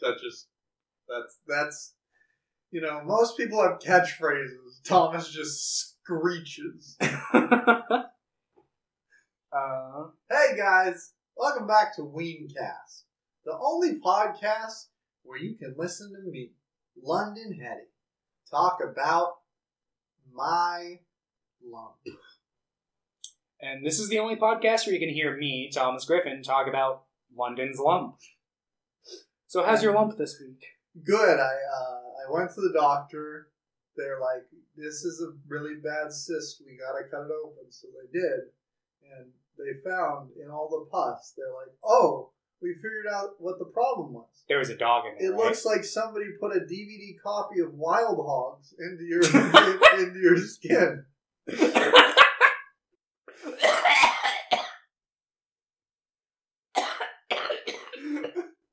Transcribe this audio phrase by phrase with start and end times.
[0.00, 0.46] That just
[1.08, 1.94] that's that's
[2.70, 4.82] you know most people have catchphrases.
[4.84, 6.96] Thomas just screeches.
[7.00, 8.04] uh,
[10.30, 13.02] Hey guys, welcome back to Weencast,
[13.44, 14.86] the only podcast
[15.24, 16.52] where you can listen to me,
[17.02, 17.88] London Hetty,
[18.50, 19.38] talk about
[20.32, 21.00] my
[21.64, 21.96] lump.
[23.60, 27.02] and this is the only podcast where you can hear me, Thomas Griffin, talk about
[27.36, 28.18] London's lump.
[29.48, 30.62] So, how's your lump this week?
[31.04, 31.40] Good.
[31.40, 33.48] I uh, I went to the doctor.
[33.96, 34.44] They're like,
[34.76, 36.62] "This is a really bad cyst.
[36.66, 38.40] We gotta cut it open." So they did,
[39.16, 41.32] and they found in all the pus.
[41.34, 45.12] They're like, "Oh, we figured out what the problem was." There was a dog in
[45.16, 45.30] It there.
[45.32, 45.46] right?
[45.46, 49.22] looks like somebody put a DVD copy of Wild Hogs into your
[49.98, 51.06] into your skin.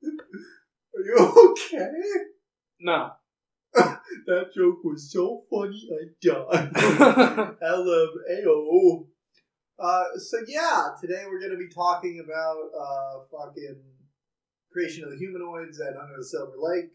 [0.06, 1.16] Are you
[1.50, 1.90] okay?
[2.86, 3.10] No.
[4.26, 6.72] That joke was so funny, I died.
[7.62, 9.06] LMAO.
[9.78, 13.82] Uh, so yeah, today we're gonna be talking about uh, fucking
[14.72, 16.90] creation of the humanoids and Under the Silver Lake.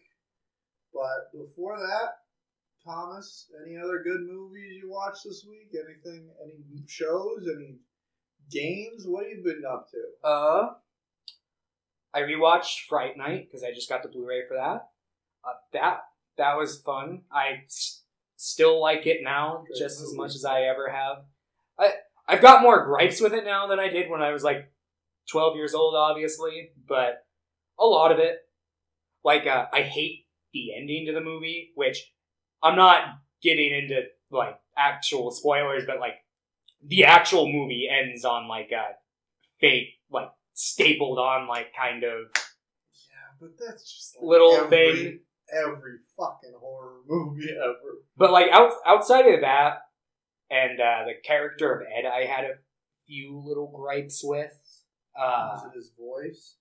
[0.93, 2.15] But before that,
[2.83, 5.69] Thomas, any other good movies you watched this week?
[5.73, 6.29] Anything?
[6.43, 7.47] Any shows?
[7.55, 7.77] Any
[8.51, 9.05] games?
[9.05, 10.27] What have you been up to?
[10.27, 10.73] Uh,
[12.13, 14.90] I rewatched Fright Night because I just got the Blu-ray for that.
[15.43, 16.01] Uh, that
[16.37, 17.23] that was fun.
[17.31, 18.03] I s-
[18.35, 21.17] still like it now Good just as much as I ever have.
[21.79, 21.93] I
[22.27, 24.71] I've got more gripes with it now than I did when I was like
[25.29, 27.25] twelve years old, obviously, but
[27.79, 28.37] a lot of it,
[29.23, 32.11] like uh, I hate the ending to the movie, which
[32.61, 33.03] I'm not
[33.41, 36.15] getting into like actual spoilers, but like
[36.85, 38.95] the actual movie ends on like a
[39.59, 45.19] fake like stapled on like kind of Yeah, but that's just like little every, thing.
[45.53, 47.99] Every fucking horror movie ever.
[48.17, 49.79] But like out, outside of that
[50.49, 52.53] and uh, the character of Ed, I had a
[53.07, 54.53] few little gripes with.
[55.17, 56.55] Uh, Was it his voice?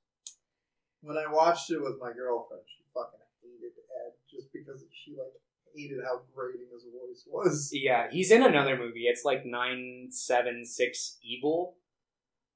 [1.02, 3.72] When I watched it with my girlfriend, she fucking hated
[4.04, 5.32] Ed just because she like
[5.74, 7.70] hated how grating his voice was.
[7.72, 9.04] yeah, he's in another movie.
[9.06, 11.76] It's like nine seven six Evil,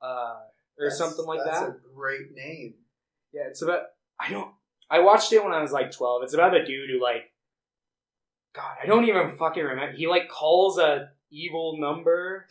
[0.02, 0.40] uh,
[0.78, 1.68] or That's- something like that's that.
[1.70, 2.74] a great name.
[3.32, 3.82] Yeah, it's about.
[4.20, 4.50] I don't.
[4.90, 6.22] I watched it when I was like twelve.
[6.22, 7.30] It's about a dude who like.
[8.54, 9.96] God, I don't even fucking remember.
[9.96, 12.46] He like calls a evil number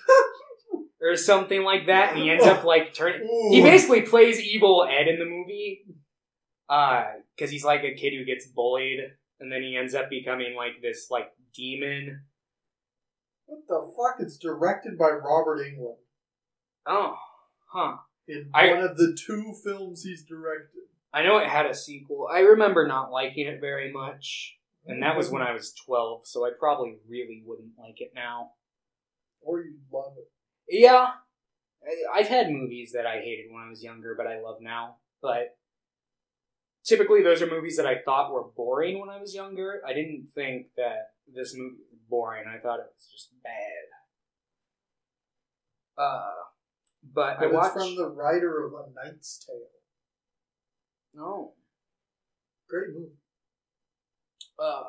[1.01, 3.25] or something like that, and he ends up like turning.
[3.51, 5.85] He basically plays evil Ed in the movie,
[6.67, 7.05] uh,
[7.35, 8.99] because he's like a kid who gets bullied,
[9.39, 12.23] and then he ends up becoming like this like demon.
[13.45, 14.15] What the fuck?
[14.19, 15.95] It's directed by Robert Englund
[16.85, 17.15] Oh,
[17.71, 17.97] huh.
[18.27, 20.81] in I- one of the two films he's directed.
[21.13, 22.27] I know it had a sequel.
[22.31, 24.57] I remember not liking it very much,
[24.87, 28.51] and that was when I was twelve, so I probably really wouldn't like it now.
[29.41, 30.31] Or you love it.
[30.67, 31.07] Yeah,
[31.85, 34.97] I- I've had movies that I hated when I was younger, but I love now.
[35.21, 35.57] But
[36.83, 39.81] typically, those are movies that I thought were boring when I was younger.
[39.85, 42.45] I didn't think that this movie was boring.
[42.47, 43.53] I thought it was just bad.
[45.95, 46.31] Uh,
[47.13, 47.73] but I it's watched.
[47.73, 49.67] from the writer of A Knight's Tale.
[51.13, 51.53] No.
[52.69, 53.13] Great movie.
[54.57, 54.83] Uh,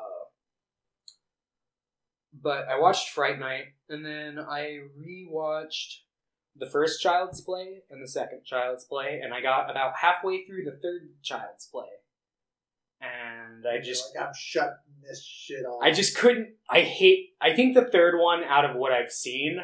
[2.41, 5.99] but I watched Fright Night, and then I rewatched
[6.55, 10.63] the first Child's Play and the second Child's Play, and I got about halfway through
[10.63, 11.87] the third Child's Play,
[13.01, 15.81] and I just like, I'm shutting this shit off.
[15.83, 16.49] I just couldn't.
[16.69, 17.29] I hate.
[17.41, 19.59] I think the third one out of what I've seen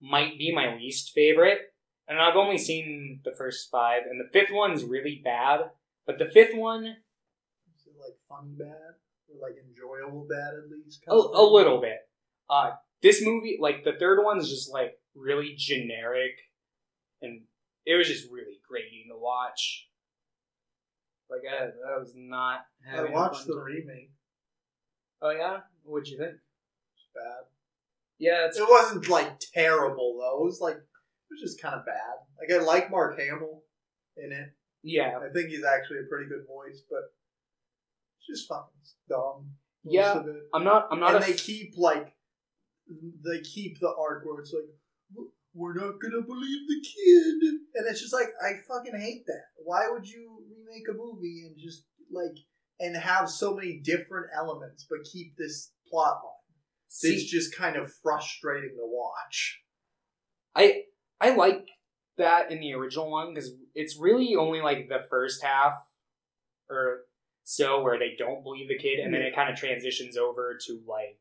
[0.00, 1.60] might be my least favorite,
[2.08, 5.60] and I've only seen the first five, and the fifth one's really bad.
[6.06, 8.94] But the fifth one, Is it like funny bad
[9.28, 11.02] or like enjoyable bad at least?
[11.08, 11.98] a, a little bit.
[12.50, 12.72] Uh,
[13.02, 16.32] this movie, like the third one's just like really generic,
[17.22, 17.42] and
[17.86, 19.88] it was just really grating to watch.
[21.30, 21.64] Like I,
[21.94, 22.60] I was not.
[22.90, 23.64] I watched fun the time.
[23.64, 24.10] remake.
[25.22, 26.32] Oh yeah, what'd you think?
[26.34, 27.44] It's bad.
[28.18, 30.42] Yeah, it's It wasn't like terrible though.
[30.42, 30.76] It was like
[31.34, 32.16] was just kind of bad.
[32.38, 33.62] Like I like Mark Hamill
[34.16, 34.48] in it.
[34.82, 35.18] yeah.
[35.18, 37.02] I think he's actually a pretty good voice, but
[38.18, 38.70] it's just fucking
[39.08, 39.50] dumb.
[39.84, 40.22] Yeah.
[40.54, 40.88] I'm not.
[40.90, 41.14] I'm not.
[41.16, 42.14] and they f- keep like
[42.88, 48.00] they keep the arc where it's like we're not gonna believe the kid, and it's
[48.00, 49.42] just like I fucking hate that.
[49.56, 52.36] Why would you remake a movie and just like
[52.80, 56.58] and have so many different elements but keep this plot line?
[56.88, 59.60] See, it's just kind of frustrating to watch.
[60.56, 60.82] I
[61.24, 61.66] I like
[62.18, 65.74] that in the original one because it's really only like the first half
[66.70, 67.00] or
[67.44, 70.80] so where they don't believe the kid, and then it kind of transitions over to
[70.86, 71.18] like,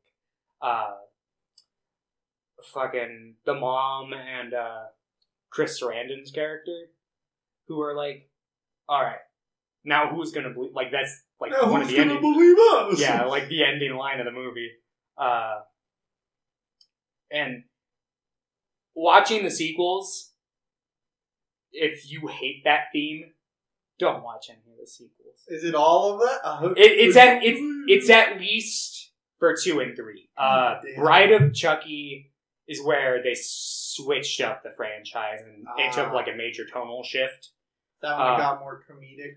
[0.61, 0.93] uh,
[2.73, 4.83] fucking the mom and uh,
[5.49, 6.87] Chris Sarandon's character,
[7.67, 8.29] who are like,
[8.87, 9.17] all right,
[9.83, 10.71] now who's gonna believe?
[10.73, 12.33] Like that's like Now one of who's the gonna ending.
[12.33, 12.99] believe us?
[12.99, 14.71] yeah, like the ending line of the movie.
[15.17, 15.59] Uh,
[17.31, 17.63] and
[18.95, 20.31] watching the sequels,
[21.71, 23.31] if you hate that theme,
[23.99, 25.39] don't watch any of the sequels.
[25.47, 26.77] Is it all of that?
[26.77, 30.29] It, it's at it's it's at least for two and three.
[30.37, 30.95] Uh, Damn.
[31.03, 32.31] Bride of Chucky
[32.67, 36.13] is where they switched up the franchise and it took Ah.
[36.13, 37.49] like a major tonal shift.
[38.01, 39.35] that one uh, got more comedic.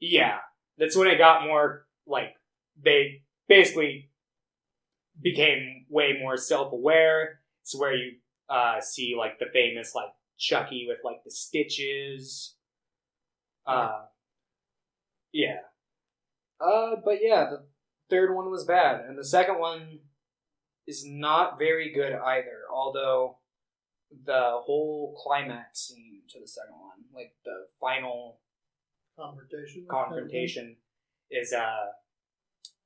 [0.00, 0.38] Yeah,
[0.78, 2.34] that's when it got more like
[2.82, 4.10] they basically
[5.20, 7.40] became way more self-aware.
[7.62, 8.12] It's where you
[8.50, 12.56] uh, see like the famous like Chucky with like the stitches.
[13.66, 14.02] Uh,
[15.32, 15.58] yeah.
[16.60, 17.64] Uh, but yeah, the
[18.10, 20.00] third one was bad, and the second one
[20.86, 22.62] is not very good either.
[22.74, 23.38] Although
[24.24, 28.40] the whole climax scene to the second one, like the final
[29.16, 29.86] Confrontation.
[29.88, 30.76] confrontation
[31.30, 31.86] is uh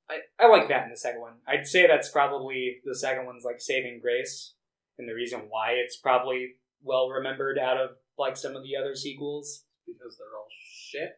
[0.07, 1.33] I, I like that in the second one.
[1.47, 4.54] I'd say that's probably the second one's like saving grace
[4.97, 8.95] and the reason why it's probably well remembered out of like some of the other
[8.95, 9.65] sequels.
[9.85, 11.11] because they're all shit.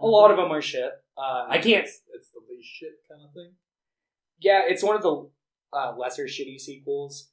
[0.00, 0.90] A lot of them are shit.
[1.16, 3.52] Uh, I can't It's, it's the least shit kind of thing.
[4.38, 5.28] yeah, it's one of the
[5.72, 7.30] uh, lesser shitty sequels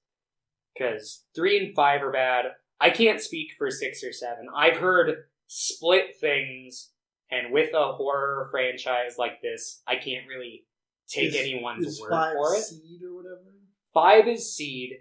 [0.74, 2.46] because three and five are bad.
[2.82, 4.48] I can't speak for six or seven.
[4.56, 6.90] I've heard split things,
[7.32, 10.66] and with a horror franchise like this, I can't really
[11.08, 12.62] take Is- anyone's Is word five for it.
[12.64, 13.52] seed or whatever?
[13.96, 14.98] Five is Seed.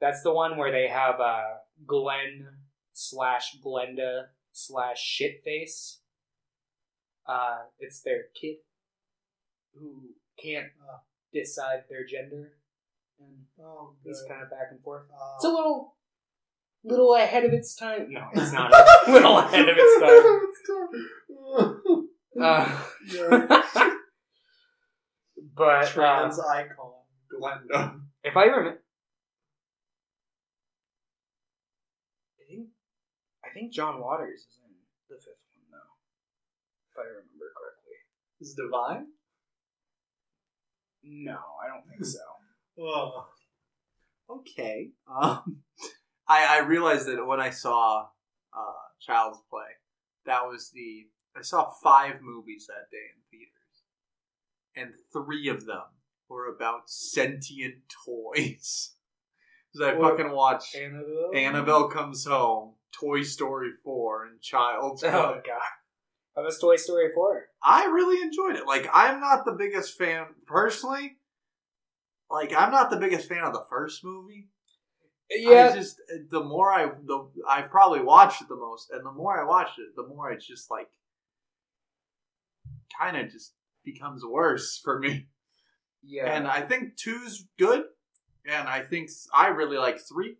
[0.00, 1.42] That's the one where they have uh,
[1.86, 2.48] Glenn
[2.94, 4.22] slash Glenda
[4.52, 5.98] slash Shitface.
[7.28, 8.56] Uh, it's their kid
[9.74, 11.00] who can't Ah.
[11.32, 12.54] decide their gender,
[13.20, 15.04] and Oh, he's kind of back and forth.
[15.12, 15.94] Uh, It's a little,
[16.82, 18.10] little ahead of its time.
[18.10, 20.48] No, it's not a little ahead of its time.
[22.40, 22.64] Uh,
[23.06, 23.46] yeah.
[25.54, 26.92] but uh, Trans icon,
[27.30, 28.00] Glenda.
[28.24, 28.82] If I remember,
[32.40, 32.68] I think
[33.44, 34.70] I think John Waters is in
[35.08, 35.94] the fifth one though,
[36.92, 37.96] if I remember correctly.
[38.40, 39.06] Is Divine?
[41.02, 42.18] No, I don't think so.
[42.82, 43.26] Oh.
[44.30, 44.90] Okay.
[45.06, 45.58] Um,
[46.26, 48.06] I I realized that when I saw
[48.56, 49.68] uh, Child's Play,
[50.24, 53.84] that was the I saw five movies that day in theaters,
[54.76, 55.82] and three of them
[56.30, 57.74] were about sentient
[58.06, 58.94] toys.
[59.72, 60.18] Because I What?
[60.18, 61.30] fucking watched Annabelle.
[61.32, 65.18] Annabelle Comes Home, Toy Story Four, and Child's oh, Play.
[65.20, 65.60] Oh god,
[66.34, 67.44] how was Toy Story four?
[67.62, 68.66] I really enjoyed it.
[68.66, 71.18] Like, I'm not the biggest fan personally.
[72.28, 74.48] Like, I'm not the biggest fan of the first movie.
[75.30, 75.70] Yeah.
[75.70, 76.00] I just
[76.30, 79.78] the more I the I probably watched it the most, and the more I watched
[79.78, 80.88] it, the more it's just like
[82.98, 83.54] kind of just
[83.84, 85.28] becomes worse for me.
[86.02, 86.26] Yeah.
[86.26, 87.84] And I think two's good,
[88.46, 90.36] and I think I really like three,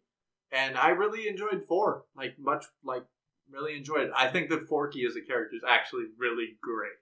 [0.53, 2.05] and I really enjoyed four.
[2.17, 3.05] Like much like
[3.51, 4.11] really enjoyed it.
[4.17, 6.93] I think that Forky as a character is actually really great.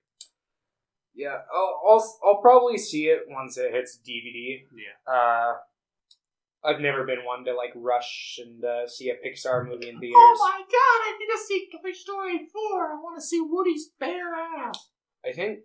[1.14, 4.62] Yeah, I'll, I'll I'll probably see it once it hits DVD.
[4.72, 5.12] Yeah.
[5.12, 5.54] Uh,
[6.64, 10.14] I've never been one to like rush and uh, see a Pixar movie in theaters.
[10.16, 10.68] Oh my god!
[10.70, 12.92] I need to see Toy Story four.
[12.92, 14.90] I want to see Woody's bare ass.
[15.24, 15.60] I think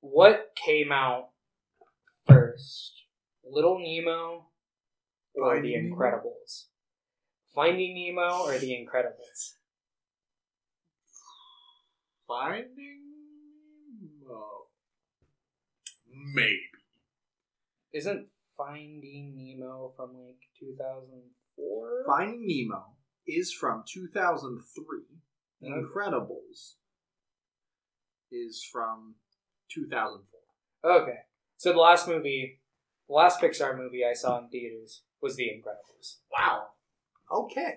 [0.00, 1.30] what came out
[2.26, 2.92] first,
[3.44, 4.46] Little Nemo
[5.34, 5.96] or Finding The Nemo?
[5.96, 6.64] Incredibles?
[7.54, 9.54] Finding Nemo or The Incredibles?
[12.26, 13.02] Finding
[14.00, 14.46] Nemo.
[16.34, 16.60] Maybe.
[17.92, 22.04] Isn't Finding Nemo from like 2004?
[22.06, 24.84] Finding Nemo is from 2003.
[25.62, 25.72] Okay.
[25.72, 26.74] Incredibles
[28.30, 29.16] is from
[29.72, 31.00] 2004.
[31.02, 31.18] Okay.
[31.56, 32.60] So the last movie,
[33.08, 36.16] the last Pixar movie I saw in theaters was The Incredibles.
[36.36, 36.68] Wow.
[37.30, 37.74] Okay.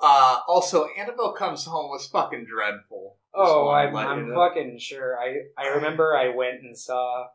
[0.00, 3.18] Uh, also, Annabelle Comes Home was fucking dreadful.
[3.34, 4.34] Oh, I'm, I'm know.
[4.34, 5.16] fucking sure.
[5.18, 7.26] I I remember I went and saw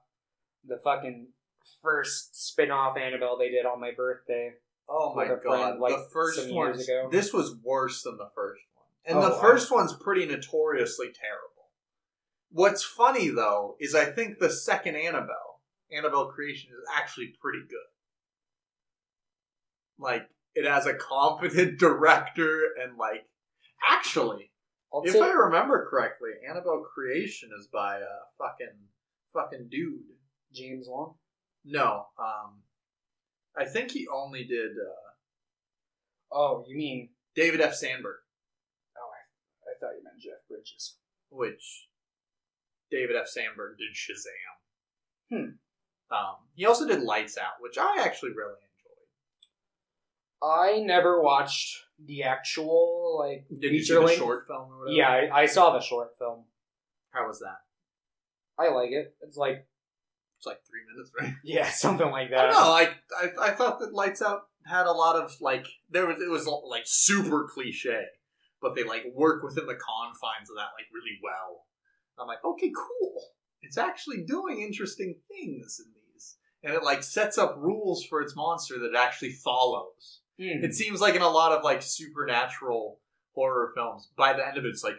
[0.67, 1.29] the fucking
[1.81, 4.51] first spin-off Annabelle they did on my birthday.
[4.89, 6.77] Oh my god, friend, like, the first one.
[7.09, 9.41] This was worse than the first one, and Oh, the wow.
[9.41, 11.56] first one's pretty notoriously terrible.
[12.57, 15.61] What's funny though is I think the second Annabelle,
[15.95, 17.77] Annabelle Creation, is actually pretty good.
[19.99, 20.23] Like
[20.55, 23.27] it has a competent director and like
[23.87, 24.49] Actually,
[24.91, 28.75] I'll if say- I remember correctly, Annabelle Creation is by a fucking
[29.33, 30.01] fucking dude.
[30.51, 31.13] James Wan.
[31.63, 32.63] No, um,
[33.55, 37.09] I think he only did uh, Oh, you mean?
[37.35, 37.75] David F.
[37.75, 38.15] Sandberg,
[38.97, 40.95] Oh, I, I thought you meant Jeff Bridges.
[41.29, 41.87] which
[42.91, 43.27] David F.
[43.27, 44.55] Sandberg did Shazam.
[45.29, 45.49] Hmm.
[46.09, 48.67] Um, he also did Lights Out, which I actually really enjoyed.
[50.41, 54.19] I never watched the actual like Did you see the length.
[54.19, 54.95] short film or whatever?
[54.95, 56.45] Yeah, I, I saw the short film.
[57.11, 57.57] How was that?
[58.59, 59.15] I like it.
[59.21, 59.67] It's like
[60.37, 61.33] It's like three minutes, right?
[61.43, 62.39] yeah, something like that.
[62.39, 62.69] I don't know.
[62.69, 66.29] Like I, I thought that Lights Out had a lot of like there was it
[66.29, 68.05] was like super cliche,
[68.61, 71.65] but they like work within the confines of that like really well.
[72.19, 73.21] I'm like, okay, cool.
[73.61, 78.35] It's actually doing interesting things in these, and it like sets up rules for its
[78.35, 80.21] monster that it actually follows.
[80.39, 80.63] Hmm.
[80.63, 82.99] It seems like in a lot of like supernatural
[83.33, 84.97] horror films, by the end of it, it's like,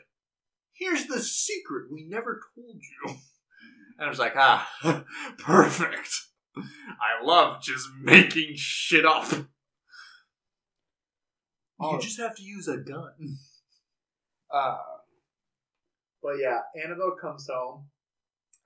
[0.73, 3.17] here's the secret we never told you.
[4.01, 4.71] And I was like, ah,
[5.39, 6.11] perfect.
[6.57, 9.27] I love just making shit up.
[11.81, 11.95] Oh.
[11.95, 13.13] You just have to use a gun.
[14.51, 14.79] Uh,
[16.29, 17.87] But yeah, Annabelle comes home.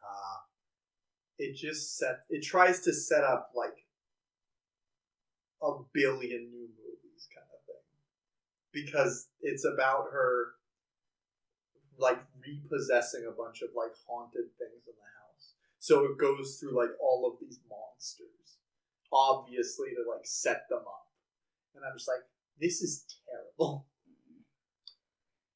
[0.02, 0.38] Uh,
[1.38, 2.24] it just set.
[2.28, 3.86] It tries to set up like
[5.62, 7.86] a billion new movies, kind of thing,
[8.72, 10.54] because it's about her
[11.98, 15.54] like repossessing a bunch of like haunted things in the house.
[15.78, 18.58] So it goes through like all of these monsters,
[19.12, 21.06] obviously to like set them up.
[21.76, 22.26] And I'm just like,
[22.60, 23.86] this is terrible.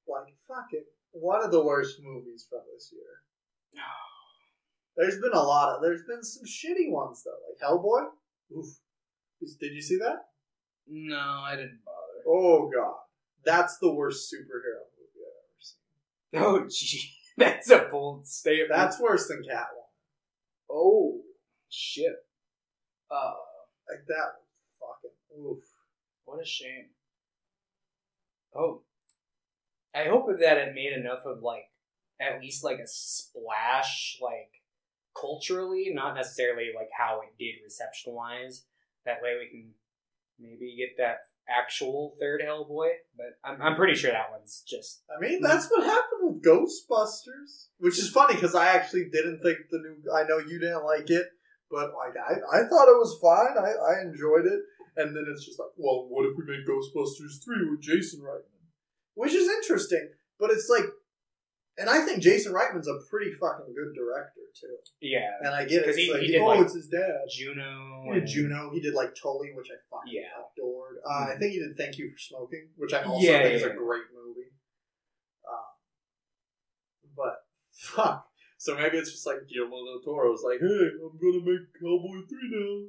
[0.08, 0.86] Like, fuck it.
[1.20, 3.02] One of the worst movies from this year.
[4.96, 5.82] There's been a lot of.
[5.82, 8.08] There's been some shitty ones though, like Hellboy.
[8.56, 8.66] Oof.
[9.61, 10.28] Did you see that?
[10.88, 12.23] no, I didn't bother.
[12.26, 12.94] Oh god,
[13.44, 15.25] that's the worst superhero movie
[16.32, 16.64] I've ever seen.
[16.64, 18.70] Oh, gee, that's a bold statement.
[18.70, 19.90] That's worse than Catwoman.
[20.70, 21.20] oh
[21.68, 22.14] shit.
[23.11, 23.32] Uh,
[23.90, 25.64] Like that was fucking oof.
[26.25, 26.87] what a shame.
[28.54, 28.82] Oh,
[29.96, 31.70] I hope that it made enough of like
[32.20, 34.50] at least like a splash, like
[35.18, 38.64] culturally, not necessarily like how it did reception wise.
[39.06, 39.70] That way we can
[40.38, 42.88] maybe get that actual third Hellboy.
[43.16, 47.68] But I'm I'm pretty sure that one's just I mean, that's what happened with Ghostbusters,
[47.78, 50.12] which is funny because I actually didn't think the new.
[50.12, 51.26] I know you didn't like it,
[51.70, 53.56] but like I, I thought it was fine.
[53.58, 54.60] I, I enjoyed it,
[54.96, 58.55] and then it's just like, well, what if we make Ghostbusters three with Jason Reitman,
[59.16, 60.08] which is interesting,
[60.38, 60.85] but it's like,
[61.78, 65.28] and I think Jason Reitman's a pretty fucking good director too, yeah.
[65.40, 65.88] and I get it.
[65.88, 67.26] It's he- like, he did, oh, like, it's his dad.
[67.28, 68.04] Juno.
[68.06, 68.70] He did and- Juno.
[68.73, 70.30] He did like Tully, which I fucking Yeah.
[70.56, 70.96] adored.
[71.04, 73.62] Uh, I think he did Thank You for Smoking, which I also Yeah, think is
[73.64, 74.52] a great movie.
[75.44, 75.68] Um,
[77.16, 78.28] but fuck.
[78.58, 82.25] So maybe it's just like Guillermo del Toro was like, "Hey, I'm gonna make Hellboy
[82.28, 82.88] three now."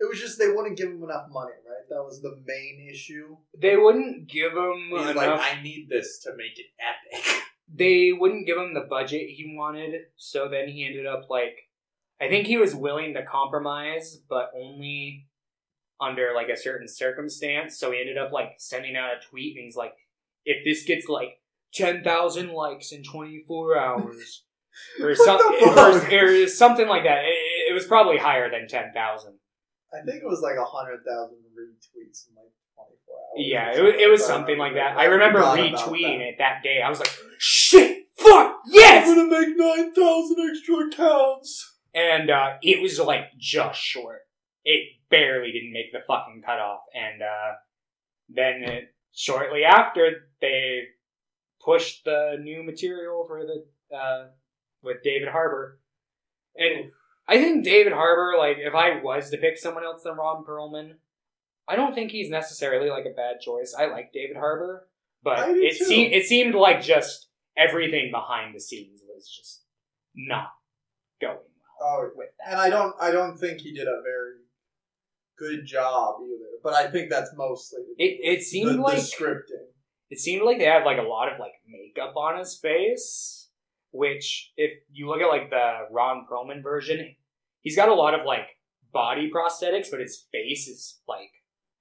[0.00, 1.88] It was just they wouldn't give him enough money, right?
[1.88, 3.36] That was the main issue.
[3.56, 5.16] They wouldn't give him He's enough.
[5.16, 7.42] like, "I need this to make it epic."
[7.74, 11.68] they wouldn't give him the budget he wanted, so then he ended up like
[12.20, 15.26] I think he was willing to compromise, but only
[16.00, 17.78] under like a certain circumstance.
[17.78, 19.94] So he ended up like sending out a tweet and he's like,
[20.44, 21.40] if this gets like
[21.72, 24.44] ten thousand likes in twenty four hours
[25.00, 27.24] or, What some, the or, or something like that.
[27.24, 29.34] It, it was probably higher than ten thousand.
[29.94, 33.36] I think it was like a hundred thousand retweets in like twenty four hours.
[33.36, 34.96] Yeah, it was, it was something like that.
[34.96, 36.28] I remember retweeting that.
[36.28, 36.80] it that day.
[36.84, 39.08] I was like, shit, fuck, yes!
[39.08, 41.78] I'm gonna make nine thousand extra accounts.
[41.94, 44.20] and uh, it was like just short.
[44.64, 47.52] It barely didn't make the fucking cutoff, and uh,
[48.28, 48.84] then it,
[49.14, 50.84] shortly after they
[51.62, 54.28] pushed the new material for the uh,
[54.82, 55.80] with David Harbour,
[56.56, 56.90] and
[57.32, 60.94] I think David Harbour, like if I was to pick someone else than Ron Perlman,
[61.68, 63.74] I don't think he's necessarily like a bad choice.
[63.78, 64.88] I like David Harbour,
[65.22, 65.84] but it too.
[65.84, 69.62] seemed it seemed like just everything behind the scenes was just
[70.14, 70.48] not
[71.20, 71.36] going
[71.80, 72.52] well Oh, with that.
[72.52, 74.36] and I don't, I don't think he did a very
[75.38, 76.50] good job either.
[76.62, 79.66] But I think that's mostly It it seemed the, like the scripting.
[80.10, 83.48] it seemed like they had like a lot of like makeup on his face,
[83.90, 87.16] which if you look at like the Ron Perlman version,
[87.62, 88.46] he's got a lot of like
[88.92, 91.30] body prosthetics, but his face is like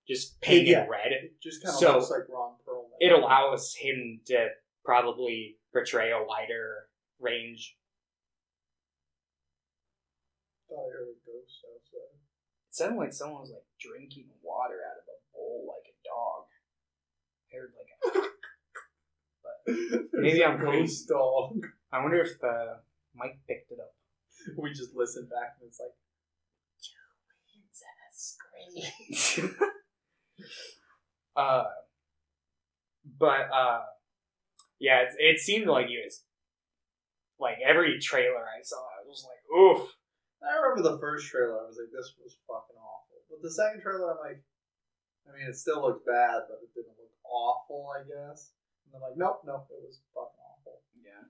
[0.08, 0.88] just painted Yeah.
[0.88, 1.12] red.
[1.12, 2.98] It just kind of So- looks like Ron Perlman.
[3.00, 4.50] It allows him to
[4.86, 7.78] probably portray a wider range.
[10.70, 12.16] thought I heard a ghost outside.
[12.70, 16.48] It sounded like someone was like drinking water out of a bowl like a dog.
[17.52, 21.68] I heard like a Maybe I'm ghost dog.
[21.92, 22.78] I wonder if uh,
[23.14, 23.94] Mike picked it up.
[24.58, 25.92] We just listen back and it's like,
[31.36, 31.64] uh,
[33.20, 33.82] but uh,
[34.80, 36.24] yeah, it, it seemed like he was
[37.40, 39.98] like every trailer I saw, I was like, oof.
[40.42, 41.62] I remember the first trailer.
[41.62, 43.22] I was like, this was fucking awful.
[43.30, 44.42] But the second trailer, I'm like,
[45.30, 48.50] I mean, it still looked bad, but it didn't look awful, I guess.
[48.90, 50.82] And I'm like, nope, nope, it was fucking awful.
[50.98, 51.21] Yeah.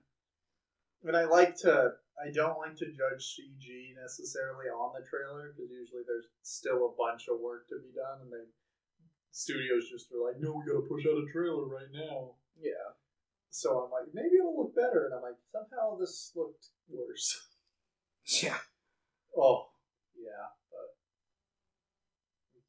[1.04, 5.70] And I like to, I don't like to judge CG necessarily on the trailer because
[5.70, 8.46] usually there's still a bunch of work to be done, and they
[9.32, 12.36] studios just are like, no, we gotta push out a trailer right now.
[12.60, 12.94] yeah.
[13.50, 17.48] So I'm like, maybe it'll look better, and I'm like, somehow this looked worse.
[18.24, 18.62] Yeah.
[19.36, 19.74] Oh,
[20.14, 20.94] yeah, but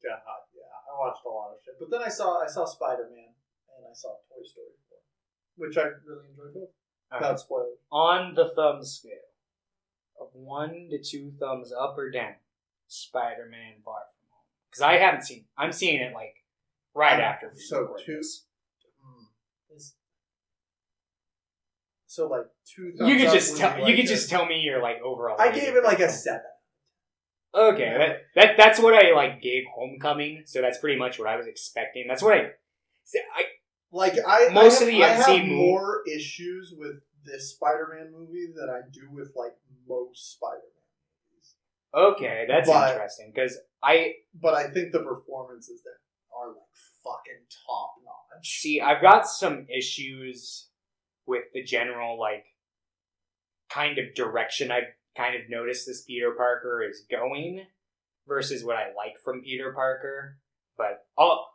[0.02, 0.20] God,
[0.52, 1.78] yeah, I watched a lot of shit.
[1.78, 3.32] But then I saw I saw Spider Man
[3.70, 4.98] and I saw Toy Story four,
[5.56, 6.74] which I really enjoyed both.
[7.12, 7.78] Without spoilers.
[7.90, 9.12] On the thumb scale
[10.20, 12.34] of one to two thumbs up or down,
[12.88, 14.44] Spider Man Far From Home.
[14.70, 16.44] Because I haven't seen I'm seeing it like
[16.94, 18.22] right after So two-.
[19.02, 19.24] Hmm.
[22.06, 22.92] So like two.
[22.96, 25.36] Thumbs You could just tell you like could just tell me your like overall.
[25.38, 26.42] I gave it like a seven.
[27.54, 31.36] Okay, that, that that's what I like gave Homecoming, so that's pretty much what I
[31.36, 32.06] was expecting.
[32.08, 33.44] That's what I, I
[33.94, 38.48] Like I Most I of have, the I have more issues with this Spider-Man movie
[38.54, 39.52] than I do with like
[39.88, 40.84] most Spider-Man
[41.30, 41.54] movies.
[41.94, 45.98] okay, that's But- interesting because I But I think the performances that
[46.36, 46.74] are like
[47.04, 48.48] fucking top notch.
[48.60, 50.68] see I've got some issues
[51.26, 52.46] with the general like
[53.70, 57.64] kind of direction I've kind of noticed this Peter Parker is going
[58.26, 60.38] versus what I like from Peter Parker.
[60.76, 61.53] But I'll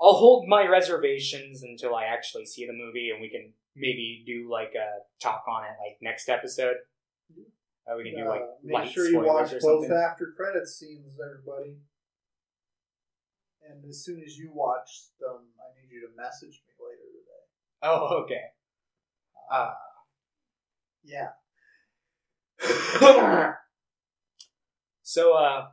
[0.00, 4.48] I'll hold my reservations until I actually see the movie and we can maybe do
[4.50, 6.76] like a talk on it like next episode.
[7.86, 11.78] Uh, we can do like Uh, make sure you watch both after credits scenes, everybody.
[13.68, 17.44] And as soon as you watch them, I need you to message me later today.
[17.82, 18.42] Oh, okay.
[19.50, 19.74] Uh,
[21.02, 21.32] Yeah.
[25.02, 25.68] so uh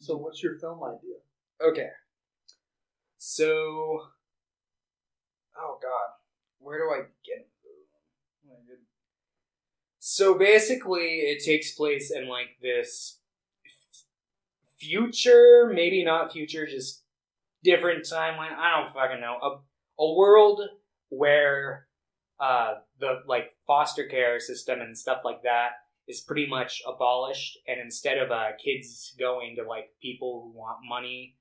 [0.00, 1.16] So what's your film idea?
[1.60, 1.88] Okay.
[3.18, 3.44] So,
[5.56, 6.10] oh god,
[6.60, 7.48] where do I get?
[8.46, 8.76] Oh my
[9.98, 13.18] So basically, it takes place in like this
[14.78, 17.02] future, maybe not future, just
[17.64, 18.56] different timeline.
[18.56, 19.36] I don't fucking know.
[19.42, 20.60] A a world
[21.08, 21.88] where
[22.38, 25.70] uh the like foster care system and stuff like that
[26.06, 30.78] is pretty much abolished and instead of uh, kids going to like people who want
[30.88, 31.34] money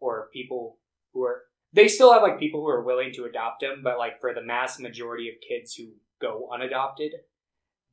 [0.00, 0.78] or people
[1.12, 4.20] who are they still have like people who are willing to adopt them but like
[4.20, 5.88] for the mass majority of kids who
[6.20, 7.12] go unadopted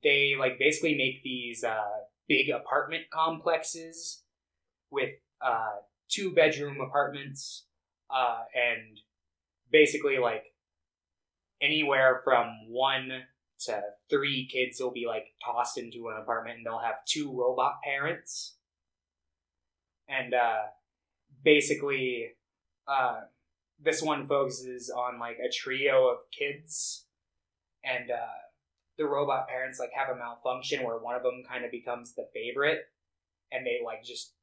[0.03, 4.23] they like basically make these uh, big apartment complexes
[4.91, 5.09] with
[5.41, 5.77] uh,
[6.09, 7.65] two bedroom apartments
[8.09, 8.99] uh, and
[9.71, 10.43] basically like
[11.61, 13.23] anywhere from one
[13.59, 17.81] to three kids will be like tossed into an apartment and they'll have two robot
[17.83, 18.55] parents.
[20.07, 20.61] And uh
[21.43, 22.29] basically
[22.87, 23.21] uh
[23.79, 27.05] this one focuses on like a trio of kids
[27.83, 28.39] and uh
[28.97, 32.27] the robot parents like have a malfunction where one of them kind of becomes the
[32.33, 32.81] favorite
[33.51, 34.33] and they like just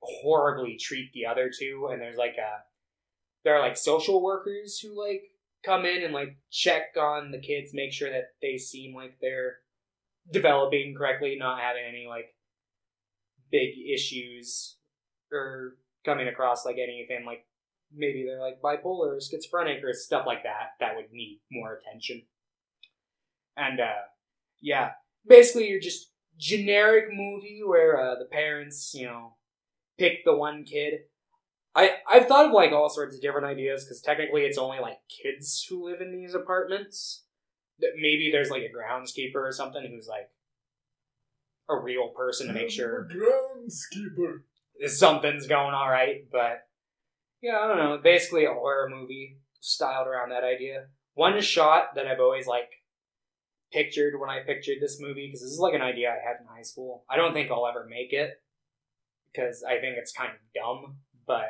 [0.00, 2.62] horribly treat the other two and there's like a
[3.44, 5.22] there are like social workers who like
[5.64, 9.58] come in and like check on the kids, make sure that they seem like they're
[10.32, 12.34] developing correctly, not having any like
[13.50, 14.76] big issues
[15.32, 17.44] or coming across like anything like
[17.94, 22.22] maybe they're like bipolar or schizophrenic or stuff like that that would need more attention.
[23.56, 24.06] And uh
[24.60, 24.92] yeah,
[25.26, 29.36] basically you're just generic movie where uh, the parents, you know,
[29.98, 31.00] pick the one kid
[31.76, 34.98] I I've thought of like all sorts of different ideas because technically it's only like
[35.22, 37.24] kids who live in these apartments.
[37.80, 40.30] That maybe there's like a groundskeeper or something who's like
[41.68, 44.40] a real person to make sure Groundskeeper.
[44.86, 46.26] Something's going all right.
[46.30, 46.66] But
[47.42, 47.98] yeah, I don't know.
[48.02, 50.86] Basically, a horror movie styled around that idea.
[51.14, 52.70] One shot that I've always like
[53.72, 56.46] pictured when I pictured this movie because this is like an idea I had in
[56.46, 57.04] high school.
[57.10, 58.40] I don't think I'll ever make it
[59.32, 61.46] because I think it's kind of dumb, but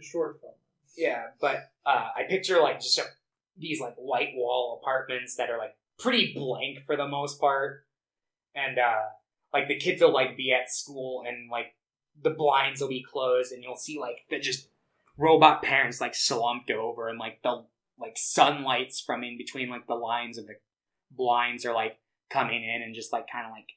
[0.00, 0.52] short film.
[0.96, 3.02] yeah, but uh, I picture like just a,
[3.56, 7.84] these like white wall apartments that are like pretty blank for the most part,
[8.54, 9.02] and uh,
[9.52, 11.74] like the kids will like be at school and like
[12.22, 14.68] the blinds will be closed and you'll see like the just
[15.16, 17.64] robot parents like slumped over and like the
[17.98, 20.54] like sunlights from in between like the lines of the
[21.10, 21.98] blinds are like
[22.30, 23.68] coming in and just like kind of like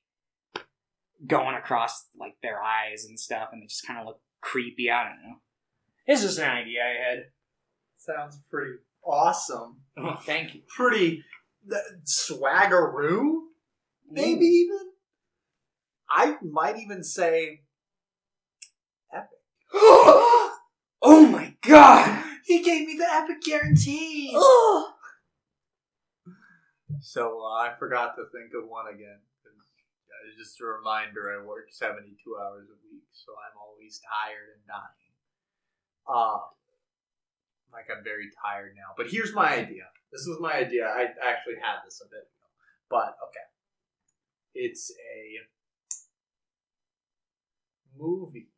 [1.27, 4.89] going across like their eyes and stuff, and they just kind of look creepy.
[4.89, 5.35] I don't know.
[6.07, 7.25] It's just an idea I had.
[7.97, 8.73] Sounds pretty
[9.03, 9.81] awesome.
[9.97, 10.61] Oh, thank you.
[10.67, 11.23] Pretty
[11.69, 13.39] th- swaggeroo, mm.
[14.09, 14.79] maybe even.
[16.09, 17.63] I might even say epic.
[21.01, 22.23] oh my god!
[22.45, 24.35] He gave me the epic guarantee.
[27.01, 29.17] So uh, I forgot to think of one again.
[29.41, 33.99] 'cause, uh, it's just a reminder, I work seventy-two hours a week, so I'm always
[34.05, 35.13] tired and dying.
[36.05, 36.39] Uh,
[37.73, 38.93] like I'm very tired now.
[38.95, 39.89] But here's my idea.
[40.11, 40.85] This was my idea.
[40.85, 42.47] I actually had this a bit ago,
[42.89, 43.47] but okay.
[44.53, 45.41] It's a
[47.97, 48.50] movie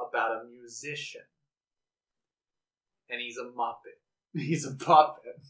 [0.00, 1.22] about a musician,
[3.10, 3.98] and he's a muppet.
[4.34, 5.40] He's a puppet.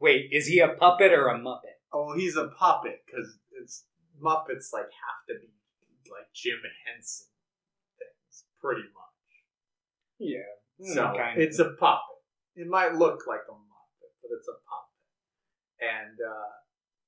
[0.00, 1.82] Wait, is he a puppet or a muppet?
[1.92, 3.84] Oh, he's a puppet because it's
[4.22, 5.48] Muppets like have to be
[6.10, 7.26] like Jim Henson
[7.98, 9.28] things, pretty much.
[10.18, 10.94] Yeah.
[10.94, 12.22] So it's a puppet.
[12.54, 15.00] It might look like a Muppet, but it's a puppet,
[15.80, 16.54] and uh,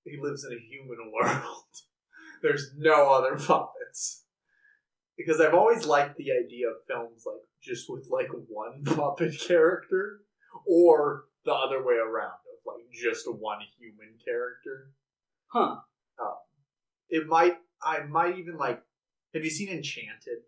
[0.04, 1.64] he lives in a human world.
[2.42, 4.24] There's no other puppets
[5.24, 10.20] because I've always liked the idea of films like just with like one puppet character,
[10.66, 14.90] or the other way around of like just one human character.
[15.48, 15.76] huh.
[16.20, 16.34] Um,
[17.08, 17.56] it might.
[17.82, 18.82] I might even like.
[19.34, 20.42] Have you seen Enchanted?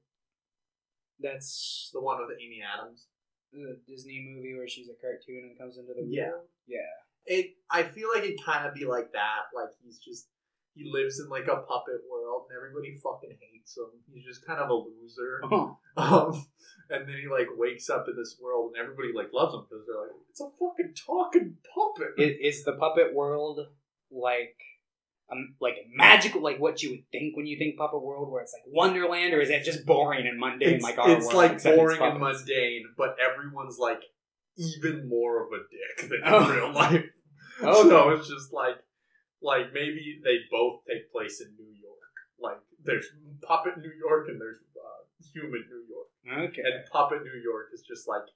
[1.21, 3.07] That's The one with Amy Adams.
[3.53, 6.31] the Disney movie where she's a cartoon and comes into the Yeah.
[6.31, 6.49] world.
[6.67, 6.93] Yeah.
[7.27, 7.55] It.
[7.71, 9.53] I feel like it kind of be like that.
[9.55, 10.29] Like he's just.
[10.75, 13.91] He lives in like a puppet world, and everybody fucking hates him.
[14.13, 15.41] He's just kind of a loser.
[15.51, 15.79] Oh.
[15.95, 16.33] Um,
[16.89, 19.85] and then he like wakes up in this world, and everybody like loves him because
[19.87, 22.13] they're like, it's a fucking talking puppet.
[22.17, 23.61] Is, is the puppet world
[24.11, 24.57] like
[25.31, 28.55] um like magical like what you would think when you think puppet world where it's
[28.55, 31.19] like wonderland or is it just boring and mundane it's like our world?
[31.19, 34.01] it's world, like boring and mundane, but everyone's like
[34.57, 36.51] even more of a dick than Oh.
[36.51, 37.05] in real life.
[37.63, 38.77] Oh, So it's just like
[39.43, 41.99] like maybe they both take place in New York.
[42.41, 43.07] Like there's
[43.47, 45.03] puppet New York and there's uh,
[45.33, 48.27] human New York, okay and puppet New York is just like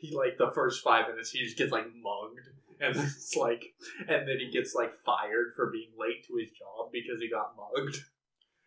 [0.00, 2.48] he like the first five minutes he just gets like mugged.
[2.80, 3.62] And it's like,
[4.08, 7.54] and then he gets like fired for being late to his job because he got
[7.56, 7.96] mugged.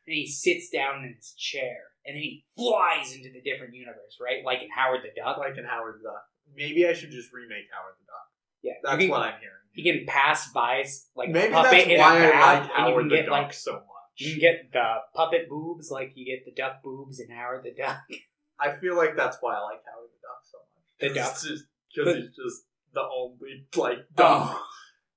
[0.08, 4.17] and he sits down in his chair and then he flies into the different universe
[4.21, 6.23] right like in Howard the Duck Like in Howard the Duck.
[6.56, 8.28] Maybe I should just remake Howard the Duck.
[8.63, 9.65] yeah That's can, what I'm hearing.
[9.73, 13.10] He can pass by like Maybe puppet that's in why a I like Howard can
[13.10, 13.94] the get Duck like so much.
[14.17, 17.73] You can get the puppet boobs like you get the duck boobs in Howard the
[17.73, 17.99] Duck
[18.60, 21.13] I feel like that's why I like Howard the Duck so much.
[21.13, 21.32] The duck?
[21.34, 24.15] It's just because The- he's just the only like oh.
[24.15, 24.56] duck.
[24.56, 24.65] oh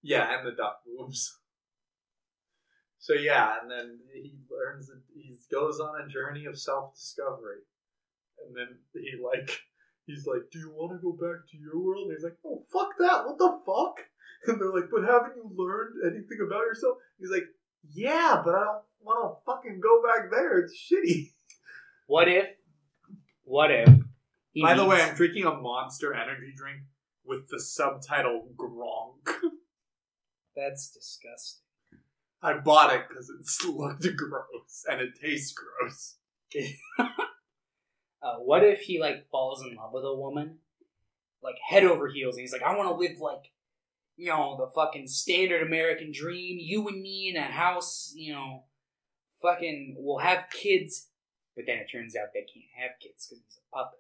[0.03, 1.39] Yeah, and the duck boobs.
[2.99, 7.63] So yeah, and then he learns that he goes on a journey of self discovery,
[8.45, 9.61] and then he like
[10.05, 12.65] he's like, "Do you want to go back to your world?" And he's like, "Oh
[12.73, 13.25] fuck that!
[13.25, 14.05] What the fuck?"
[14.47, 17.47] And they're like, "But haven't you learned anything about yourself?" He's like,
[17.83, 20.59] "Yeah, but I don't want to fucking go back there.
[20.61, 21.33] It's shitty."
[22.07, 22.49] what if
[23.45, 23.89] what if
[24.53, 26.83] he By the way, I'm drinking a Monster Energy drink
[27.25, 29.35] with the subtitle Gronk.
[30.57, 31.69] that's disgusting
[32.43, 36.17] I bought it because it looked gross and it tastes gross.
[38.23, 40.59] uh, what if he like falls in love with a woman,
[41.43, 43.51] like head over heels, and he's like, I want to live like,
[44.19, 46.59] you know, the fucking standard American dream.
[46.61, 48.65] You and me in a house, you know,
[49.41, 51.09] fucking, we'll have kids.
[51.57, 53.99] But then it turns out they can't have kids because he's a puppet.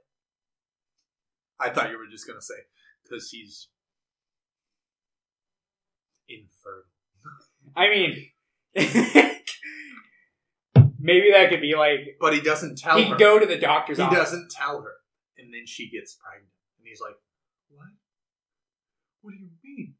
[1.60, 2.54] I thought you were just gonna say
[3.02, 3.68] because he's
[6.28, 6.84] infertile.
[7.76, 8.30] I mean,
[10.98, 13.02] maybe that could be like But he doesn't tell her.
[13.02, 13.16] he'd her.
[13.16, 14.18] go to the doctor's he office.
[14.18, 14.94] doesn't tell her,
[15.36, 17.16] and then she gets pregnant, and he's like,
[17.70, 17.88] "What?
[19.22, 19.94] What do you mean?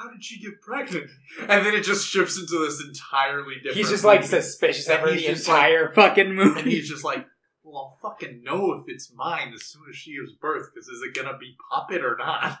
[0.00, 1.10] How did she get pregnant?"
[1.40, 3.76] And then it just shifts into this entirely different.
[3.76, 4.28] He's just like movie.
[4.40, 6.60] suspicious of her the just like- entire fucking movie.
[6.60, 7.26] and he's just like,
[7.62, 11.02] "Well, I'll fucking know if it's mine as soon as she gives birth, because is
[11.02, 12.58] it gonna be puppet or not?"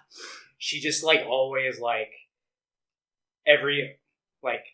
[0.58, 2.12] she just like always like
[3.46, 3.96] every
[4.42, 4.64] like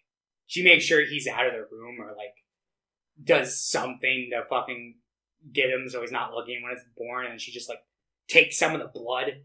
[0.47, 2.35] she makes sure he's out of the room or like
[3.23, 4.97] does something to fucking
[5.53, 7.79] get him so he's not looking when it's born and she just like
[8.29, 9.43] takes some of the blood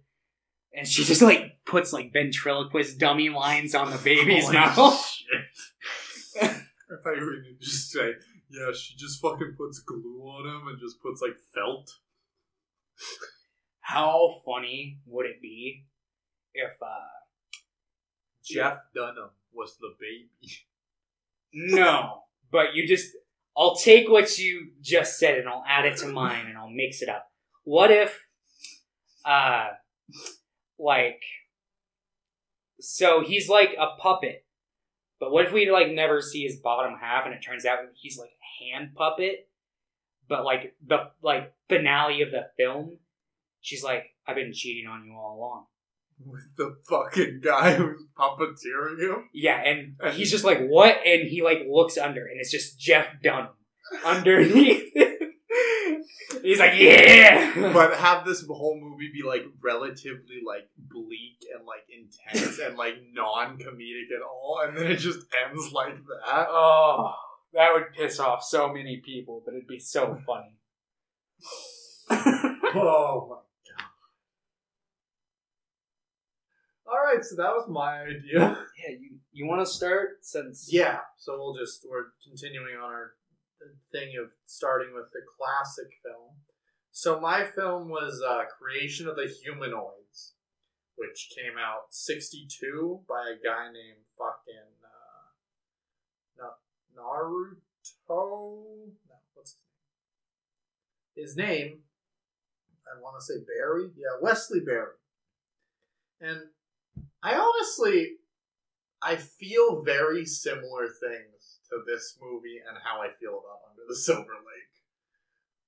[0.73, 6.41] and she just like puts like ventriloquist dummy lines on the baby's Holy mouth shit.
[6.41, 8.13] I thought you were gonna just say,
[8.49, 11.89] "Yeah, she just fucking puts glue on him and just puts like felt."
[13.91, 15.85] how funny would it be
[16.53, 16.87] if uh
[18.43, 20.29] Jeff Dunham was the baby.
[21.53, 23.09] no, but you just
[23.55, 27.01] I'll take what you just said and I'll add it to mine and I'll mix
[27.01, 27.27] it up.
[27.63, 28.19] What if
[29.25, 29.69] uh
[30.81, 31.21] like
[32.81, 34.45] so he's like a puppet.
[35.19, 38.17] But what if we like never see his bottom half and it turns out he's
[38.17, 39.47] like a hand puppet?
[40.27, 42.97] But like the like finale of the film,
[43.61, 45.65] she's like, I've been cheating on you all along.
[46.23, 49.29] With the fucking guy who's puppeteering him.
[49.33, 50.97] Yeah, and he's just like, what?
[51.05, 53.49] And he like looks under, and it's just Jeff Dunham
[54.05, 54.80] underneath.
[56.43, 57.71] he's like, yeah.
[57.73, 62.95] But have this whole movie be like relatively like bleak and like intense and like
[63.13, 66.47] non comedic at all, and then it just ends like that.
[66.49, 67.13] oh,
[67.53, 70.57] that would piss off so many people, but it'd be so funny.
[72.73, 73.85] Oh my god.
[76.87, 78.39] Alright, so that was my idea.
[78.39, 83.11] Yeah, you you want to start since Yeah, so we'll just we're continuing on our
[83.91, 86.35] thing of starting with the classic film.
[86.91, 90.33] So my film was uh, Creation of the Humanoids,
[90.95, 97.55] which came out '62 by a guy named fucking uh, Na- Naruto.
[98.09, 99.55] No, what's
[101.15, 101.47] his name?
[101.59, 101.79] His name,
[102.85, 103.89] I want to say Barry.
[103.95, 104.95] Yeah, Wesley Barry.
[106.19, 106.41] And
[107.23, 108.17] I honestly
[109.01, 111.40] I feel very similar things
[111.71, 114.71] to this movie and how I feel about Under the Silver Lake.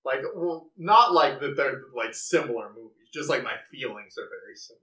[0.06, 4.56] Like, well, not like that they're like similar movies, just like my feelings are very
[4.56, 4.82] similar.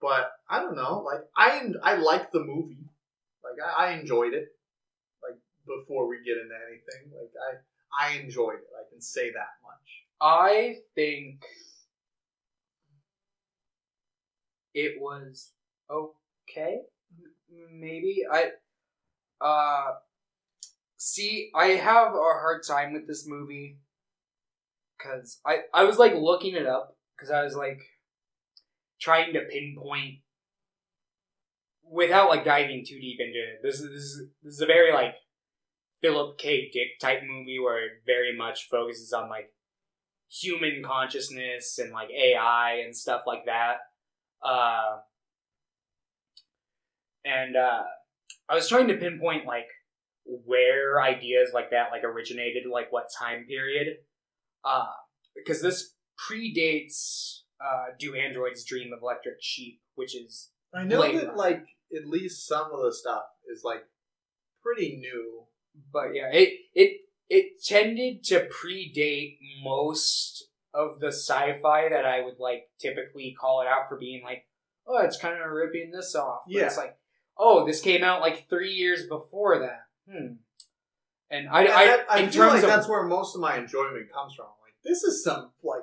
[0.00, 2.88] But I don't know, like I I like the movie,
[3.44, 4.48] like I, I enjoyed it.
[5.22, 7.56] Like before we get into anything, like I
[8.08, 8.68] I enjoyed it.
[8.78, 10.04] I can say that much.
[10.20, 11.44] I think
[14.74, 15.52] it was
[15.90, 16.80] okay.
[17.72, 18.50] Maybe I
[19.40, 19.92] uh
[20.96, 23.78] see I have a hard time with this movie
[24.98, 27.80] cuz I I was like looking it up cuz I was like
[29.00, 30.20] trying to pinpoint
[31.82, 33.60] without like diving too deep into it.
[33.62, 35.14] This is this is, this is a very like
[36.00, 36.70] Philip K.
[36.72, 39.52] Dick type movie where it very much focuses on like
[40.30, 43.76] human consciousness and like AI and stuff like that.
[44.42, 44.98] Uh,
[47.24, 47.82] and uh,
[48.48, 49.66] I was trying to pinpoint like
[50.26, 53.98] where ideas like that like originated, like what time period,
[54.64, 54.86] uh,
[55.34, 61.16] because this predates uh, "Do Androids Dream of Electric Sheep," which is I know Blade
[61.16, 61.36] that Runner.
[61.36, 63.84] like at least some of the stuff is like
[64.62, 65.44] pretty new.
[65.92, 72.38] but yeah, it it it tended to predate most of the sci-fi that I would
[72.38, 74.46] like typically call it out for being like,
[74.86, 76.40] oh, it's kind of ripping this off.
[76.46, 76.66] But Yeah.
[76.66, 76.96] it's like,
[77.38, 79.85] oh, this came out like three years before that.
[80.10, 80.34] Hmm.
[81.30, 83.56] And I, And I, that- I in feel like of that's where most of my
[83.58, 84.46] enjoyment comes from.
[84.62, 85.82] Like this is some like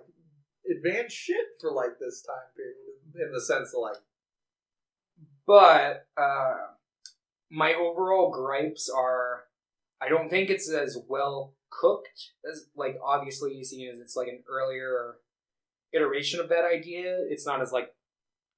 [0.69, 3.97] advanced shit for like this time period in the sense of like
[5.45, 6.55] but uh,
[7.49, 9.43] my overall gripes are,
[10.01, 14.43] I don't think it's as well cooked as like obviously seeing as it's like an
[14.49, 15.15] earlier
[15.91, 17.17] iteration of that idea.
[17.29, 17.93] It's not as like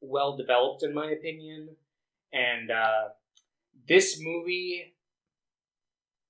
[0.02, 1.70] well developed in my opinion,
[2.32, 3.10] and uh,
[3.88, 4.95] this movie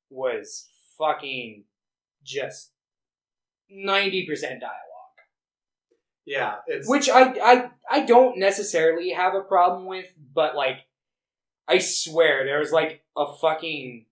[0.10, 1.64] was fucking
[2.24, 2.72] just
[3.70, 4.76] ninety percent dialogue.
[6.26, 10.86] yeah, it's Which I, I I don't necessarily have a problem with, but like
[11.68, 14.06] I swear there was like a fucking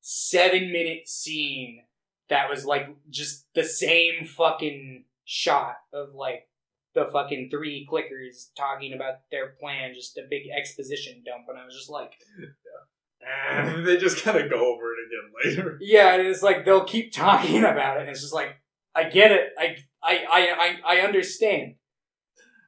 [0.00, 1.82] seven minute scene
[2.28, 6.48] that was like just the same fucking shot of like
[6.94, 11.64] the fucking three clickers talking about their plan, just a big exposition dump, and I
[11.64, 12.12] was just like,
[13.22, 15.78] "Eh." they just kind of go over it again later.
[15.80, 18.56] yeah, and it's like they'll keep talking about it, and it's just like
[18.94, 21.74] I get it, I I I I, I understand.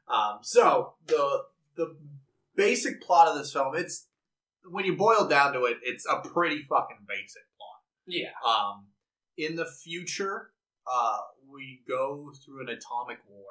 [0.08, 1.44] Um, so the
[1.76, 1.96] the
[2.56, 4.08] basic plot of this film, it's
[4.68, 7.80] when you boil down to it, it's a pretty fucking basic plot.
[8.06, 8.30] Yeah.
[8.46, 8.86] Um,
[9.36, 10.50] in the future,
[10.90, 11.18] uh,
[11.50, 13.46] we go through an atomic war,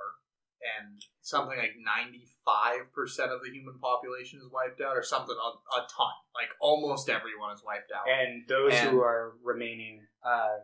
[0.59, 5.35] and something like ninety five percent of the human population is wiped out, or something
[5.35, 6.13] a, a ton.
[6.35, 8.09] Like almost everyone is wiped out.
[8.09, 10.57] and those And- who are remaining uh,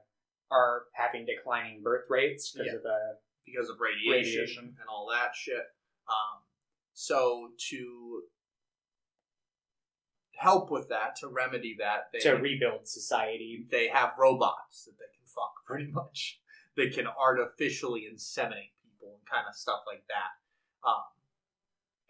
[0.51, 2.77] are having declining birth rates because Yeah.
[2.77, 2.97] of the
[3.45, 4.63] because of radiation, Radiation.
[4.79, 5.63] and all that shit.
[6.10, 6.41] Um,
[6.93, 8.23] so to
[10.38, 13.65] help with that, to remedy that, they to rebuild society.
[13.71, 16.39] they have robots that they can fuck pretty much.
[16.75, 18.73] They can artificially inseminate
[19.05, 20.31] people and kind of stuff like that.
[20.87, 21.03] Um,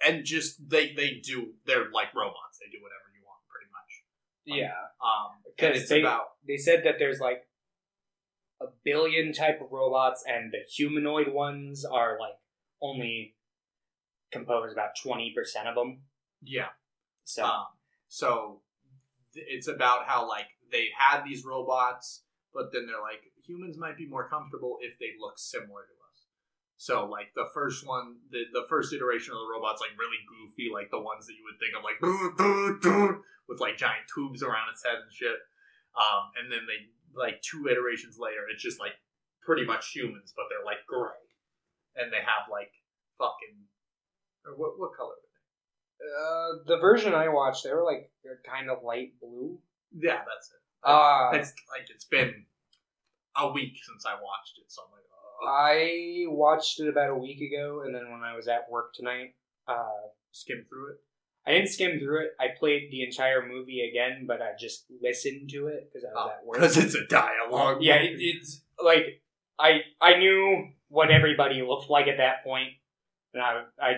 [0.03, 2.59] and just they they do they're like robots.
[2.59, 4.03] They do whatever you want, pretty much.
[4.45, 7.47] Yeah, Um, because it's they about they said that there's like
[8.61, 12.35] a billion type of robots, and the humanoid ones are like
[12.81, 13.35] only
[14.31, 16.01] compose about twenty percent of them.
[16.41, 16.69] yeah.
[17.23, 17.65] So Um,
[18.07, 18.61] so
[19.33, 24.07] it's about how like they had these robots, but then they're like humans might be
[24.07, 26.04] more comfortable if they look similar to us.
[26.77, 30.69] So like the first one, the the first iteration of the robots like really goofy,
[30.73, 31.99] like the ones that you would think of like
[33.47, 35.39] with like giant tubes around its head and shit.
[35.95, 38.99] Um, and then they like two iterations later, it's just like
[39.39, 41.23] pretty much humans, but they're like gray,
[41.95, 42.75] and they have like
[43.17, 43.55] fucking
[44.59, 45.15] what what color?
[46.01, 49.57] uh, the version I watched, they were like they're kind of light blue.
[49.95, 50.61] Yeah, that's it.
[50.83, 52.45] Uh, it's like it's been
[53.37, 55.04] a week since I watched it, so I'm like,
[55.47, 59.35] I watched it about a week ago, and then when I was at work tonight,
[59.67, 60.97] uh, skim through it.
[61.47, 62.31] I didn't skim through it.
[62.39, 66.31] I played the entire movie again, but I just listened to it because I was
[66.39, 66.55] at work.
[66.59, 67.77] Because it's a dialogue.
[67.81, 69.21] yeah, it, it's like
[69.59, 72.69] I I knew what everybody looked like at that point,
[73.33, 73.91] and I I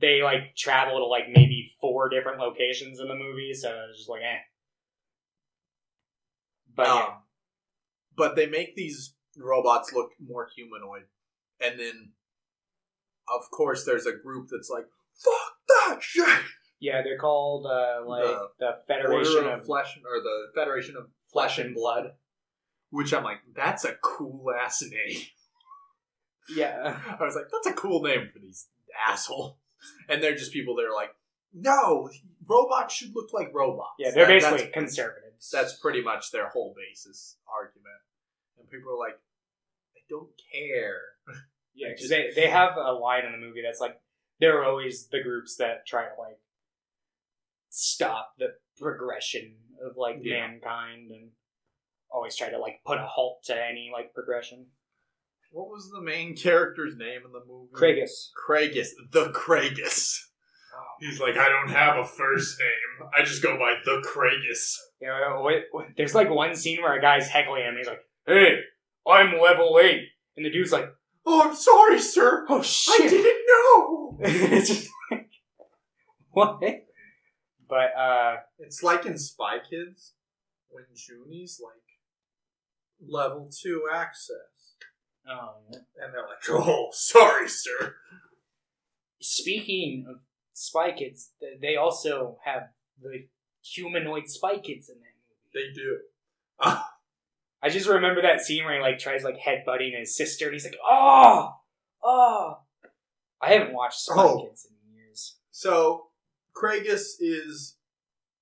[0.00, 3.96] they like travel to like maybe four different locations in the movie, so I was
[3.96, 4.38] just like, eh.
[6.74, 7.08] But yeah, Um,
[8.16, 11.04] but they make these robots look more humanoid,
[11.60, 12.12] and then,
[13.32, 16.40] of course, there's a group that's like, "Fuck that shit."
[16.80, 21.06] yeah, they're called uh, like The the, Federation of, of Flesh, or the Federation of
[21.32, 22.12] Flesh and Blood,
[22.90, 25.22] which I'm like, that's a cool ass name.
[26.56, 26.98] yeah.
[27.20, 28.66] I was like, that's a cool name for these
[29.08, 29.54] assholes.
[30.08, 31.10] And they're just people that are like,
[31.54, 32.08] no,
[32.48, 33.94] robots should look like robots.
[33.98, 35.50] Yeah, they're That- basically that's- conservatives.
[35.52, 37.94] That's pretty much their whole basis argument.
[38.62, 39.18] And people are like,
[39.96, 41.00] I don't care.
[41.74, 44.00] yeah, because they they have a line in the movie that's like
[44.40, 46.38] they're always the groups that try to like
[47.68, 50.46] stop the progression of like Yeah.
[50.48, 51.30] mankind and
[52.10, 54.66] always try to like put a halt to any like progression.
[55.50, 57.72] What was the main character's name in the movie?
[57.74, 58.30] Kragus.
[58.46, 58.88] Kragus.
[59.10, 60.18] The Kragus.
[61.00, 63.08] He's like, I don't have a first name.
[63.16, 64.76] I just go by the Kragus.
[65.00, 67.74] Yeah, wait, wait, there's like one scene where a guy's heckling him.
[67.76, 68.58] He's like, "Hey,
[69.06, 70.08] I'm level eight.
[70.36, 70.86] and the dude's like,
[71.24, 72.46] Oh, I'm sorry, sir.
[72.48, 73.00] "Oh shit.
[73.00, 74.18] I didn't know.
[74.22, 75.30] it's just like,
[76.30, 76.60] what?
[77.68, 80.14] But uh, It's like in Spy Kids
[80.68, 81.80] when Juni's like
[83.08, 84.76] level two access.
[85.30, 87.94] um, And they're like, oh, sorry, sir.
[89.20, 90.16] speaking of
[90.54, 92.64] Spy Kids, th- they also have
[93.00, 93.26] the
[93.62, 95.14] humanoid Spy Kids in that
[95.54, 95.72] movie.
[95.72, 95.98] They do.
[97.62, 100.64] I just remember that scene where he like tries like headbutting his sister, and he's
[100.64, 101.50] like, "Oh,
[102.02, 102.58] oh."
[103.40, 104.46] I haven't watched Spy Oh.
[104.46, 105.36] Kids in years.
[105.50, 106.06] So,
[106.56, 107.76] Kragus is,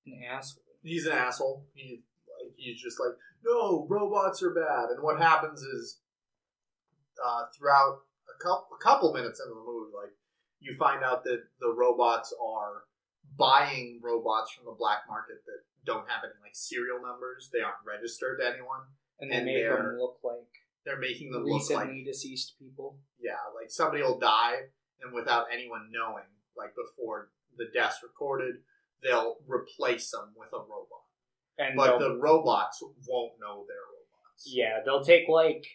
[0.05, 0.61] An asshole.
[0.83, 1.65] he's an asshole.
[1.73, 4.89] He, like, he's just like, no, robots are bad.
[4.93, 6.01] And what happens is,
[7.25, 10.13] uh, throughout a couple, a couple minutes into the movie, like,
[10.59, 12.83] you find out that the robots are
[13.35, 17.49] buying robots from the black market that don't have any, like, serial numbers.
[17.51, 18.81] They aren't registered to anyone.
[19.21, 20.47] And they And make them look like
[20.83, 22.99] They're making them look like recently deceased people.
[23.19, 24.69] yeah, like somebody will die,
[25.01, 26.25] and without anyone knowing,
[26.57, 28.55] like before the death's recorded,
[29.03, 31.05] they'll replace them with a robot.
[31.59, 34.43] And But the robots won't know they're robots.
[34.47, 35.65] Yeah, they'll take like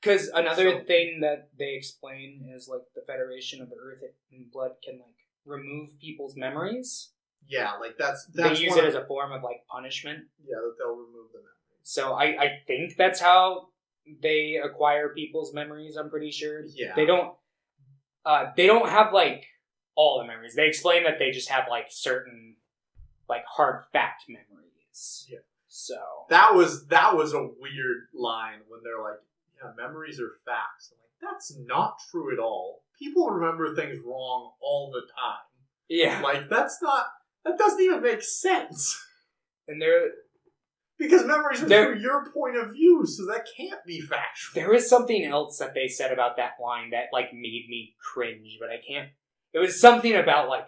[0.00, 4.72] because another So- thing that they explain is like the Federation of Earth and Blood
[4.84, 7.12] can like remove people's memories.
[7.46, 10.28] Yeah, like that's that's they use one it of- as a form of like punishment.
[10.44, 11.54] yeah that they'll remove the memories.
[11.88, 13.68] So I I think that's how
[14.22, 15.96] they acquire people's memories.
[15.96, 17.32] I'm pretty sure Yeah, they don't.
[18.26, 19.46] Uh, they don't have like
[19.94, 20.54] all the memories.
[20.54, 22.56] They explain that they just have like certain
[23.26, 25.26] like hard fact memories.
[25.30, 25.38] Yeah.
[25.68, 25.96] So
[26.28, 29.20] That was that was a weird line when they're like,
[29.56, 32.82] "Yeah, memories are facts." I'm like, that's not true at all.
[32.98, 35.46] People remember things wrong all the time.
[35.88, 37.06] yeah, Like that's not
[37.46, 39.02] that doesn't even make sense.
[39.66, 40.08] and they're
[40.98, 44.54] Because memories are There- through your point of view, so that can't be factual.
[44.54, 48.56] There is something else that they said about that line that like made me cringe,
[48.58, 49.10] but I can't.
[49.52, 50.66] It was something about like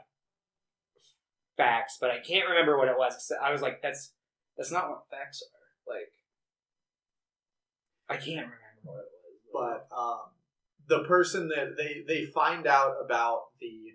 [1.56, 3.32] facts, but I can't remember what it was.
[3.42, 4.14] I was like, "That's
[4.56, 6.12] that's not what facts are." Like,
[8.08, 9.08] I can't remember what it
[9.52, 9.86] was.
[9.90, 10.20] But um,
[10.86, 13.94] the person that they they find out about the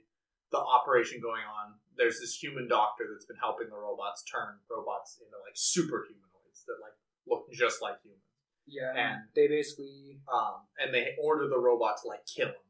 [0.52, 5.18] the operation going on, there's this human doctor that's been helping the robots turn robots
[5.20, 6.94] into like super humanoids that like
[7.28, 8.22] look just like humans.
[8.68, 12.68] Yeah, And- they basically um, and they order the robot to like kill him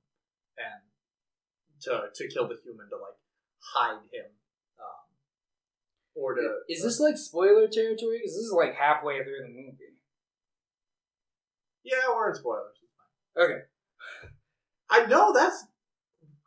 [0.57, 0.81] and
[1.81, 3.17] to to kill the human to like
[3.59, 4.29] hide him
[4.79, 5.05] um,
[6.15, 8.19] or to Is this like spoiler territory?
[8.19, 9.95] Because this is like halfway through the movie.
[11.83, 12.75] yeah we're in spoilers
[13.37, 13.61] Okay,
[14.89, 15.65] i know that's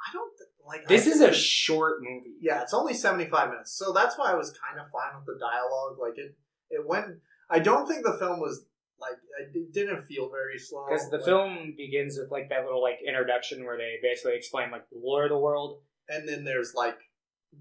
[0.09, 0.33] i don't
[0.69, 2.35] like this I is a short movie.
[2.41, 5.39] yeah it's only 75 minutes so that's why i was kind of fine with the
[5.41, 6.37] dialogue like it
[6.71, 7.07] it went
[7.51, 8.65] i don't think the film was
[9.01, 9.17] like
[9.55, 12.99] it didn't feel very slow Because the Like, film begins with like that little like
[13.07, 15.81] introduction where they basically explain like the lore of the world.
[16.09, 16.99] and then there's like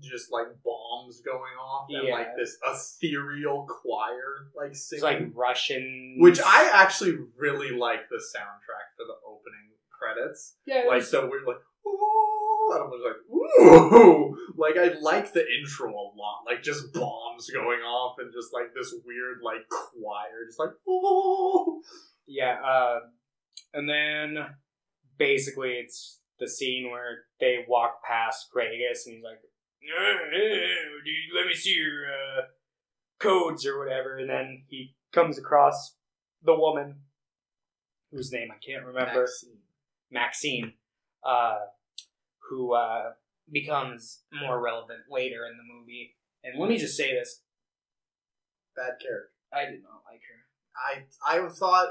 [0.01, 2.13] just like bombs going off and Yeah.
[2.15, 8.17] like this ethereal choir like It's singing like Russian, Which I actually really like the
[8.17, 10.57] soundtrack for the opening credits.
[10.65, 15.45] yeah, Like so we're like, ooh, and I was like, ooh, like I like the
[15.59, 16.43] intro a lot.
[16.45, 21.81] Like just bombs going off and just like this weird like choir, just like ooh.
[22.27, 22.99] yeah, uh,
[23.73, 24.37] and then
[25.17, 29.39] basically it's the scene where they walk past Kragus and he's like,
[29.83, 32.41] "Uh, uh, dude, "Let me see your uh,
[33.19, 35.95] codes or whatever," and then he comes across
[36.43, 37.01] the woman
[38.11, 39.21] whose name I can't remember.
[39.21, 39.57] Maxine.
[40.09, 40.73] Maxine,
[41.23, 41.57] uh,
[42.49, 43.11] who uh,
[43.51, 46.15] becomes more relevant later in the movie.
[46.43, 47.41] And let me just say this:
[48.75, 49.31] Bad character.
[49.53, 51.27] I did not like her.
[51.27, 51.89] I I thought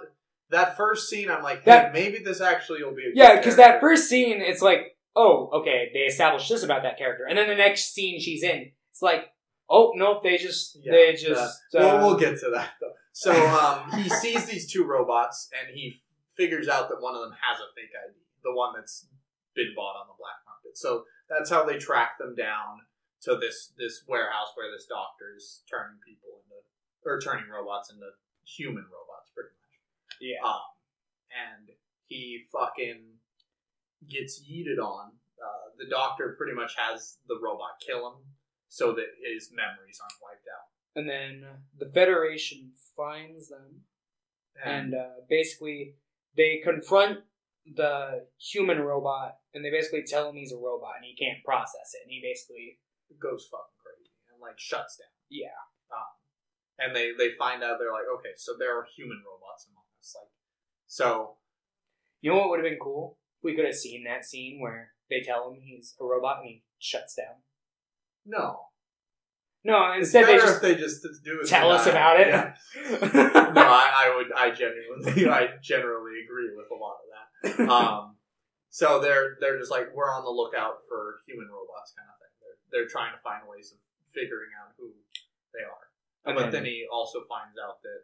[0.50, 1.30] that first scene.
[1.30, 3.02] I'm like, That- maybe this actually will be.
[3.02, 6.98] A Yeah, because that first scene, it's like, oh, okay, they established this about that
[6.98, 9.26] character, and then the next scene she's in, it's like,
[9.68, 11.40] oh nope, they just Yeah, they just
[11.74, 12.92] uh, well, we'll get to that though.
[13.12, 16.00] So um, he sees these two robots and he
[16.36, 19.08] figures out that one of them has a fake ID, the one that's
[19.54, 20.44] been bought on the black
[20.76, 22.84] So that's how they track them down
[23.22, 26.60] to this this warehouse where this doctor is turning people into
[27.04, 28.06] or turning robots into
[28.44, 30.20] human robots, pretty much.
[30.20, 30.42] yeah.
[30.44, 30.68] Um,
[31.32, 31.70] and
[32.06, 33.02] he fucking
[34.08, 35.12] gets yeeted on.
[35.40, 38.18] Uh, the doctor pretty much has the robot kill him
[38.68, 40.68] so that his memories aren't wiped out.
[40.96, 41.46] And then
[41.78, 43.82] the Federation finds them,
[44.64, 45.94] and uh, basically
[46.36, 47.20] they confront
[47.74, 51.94] the human robot, and they basically tell him he's a robot and he can't process
[51.94, 52.78] it, and he basically
[53.20, 55.10] goes fucking crazy and like shuts down.
[55.30, 55.58] Yeah.
[55.90, 56.12] Um,
[56.78, 60.14] and they they find out they're like, okay, so there are human robots among us.
[60.14, 60.30] Like,
[60.86, 61.36] so
[62.20, 63.18] You know what would have been cool?
[63.42, 66.62] We could have seen that scene where they tell him he's a robot and he
[66.78, 67.42] shuts down.
[68.24, 68.60] no,
[69.64, 71.48] No, instead they just they just do it.
[71.48, 72.28] tell us about it.
[72.28, 72.54] Yeah.
[73.54, 77.15] no, I, I would, I genuinely, I generally agree with a lot of that.
[77.70, 78.16] Um,
[78.70, 82.34] so they're they're just like we're on the lookout for human robots, kind of thing.
[82.42, 83.78] They're they're trying to find ways of
[84.12, 84.90] figuring out who
[85.54, 85.86] they are.
[86.26, 88.00] And but then- he also finds out that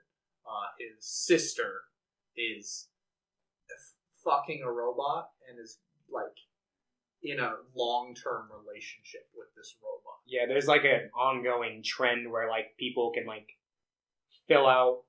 [0.46, 1.82] uh, his sister
[2.36, 2.88] is
[3.70, 5.78] f- fucking a robot and is
[6.10, 6.36] like
[7.22, 10.18] in a long term relationship with this robot.
[10.26, 13.48] yeah, there's like an ongoing trend where like people can like
[14.48, 15.02] fill out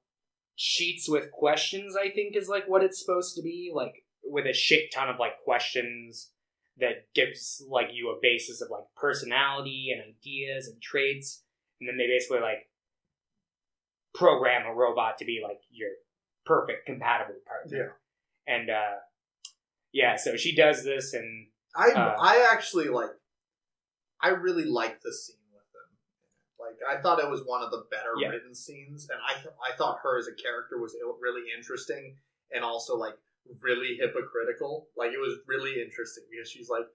[0.56, 1.96] sheets with questions.
[1.96, 5.20] I think is like what it's supposed to be, like with a shit ton of
[5.20, 6.32] like questions
[6.78, 11.44] that gives like you a basis of like personality and ideas and traits,
[11.80, 12.70] and then they basically like
[14.14, 15.90] program a robot to be like your
[16.46, 17.78] perfect compatible partner.
[18.48, 18.54] yeah.
[18.56, 18.98] And uh
[19.92, 23.12] yeah, so she does this and I Uh, I actually like
[24.22, 25.98] I really like the scene with them.
[26.60, 28.30] Like I thought it was one of the better Yeah.
[28.30, 32.18] written scenes, and I th- I thought her as a character was really interesting
[32.52, 33.16] and also like
[33.62, 34.88] really hypocritical.
[34.98, 36.86] Like it was really interesting because she's like,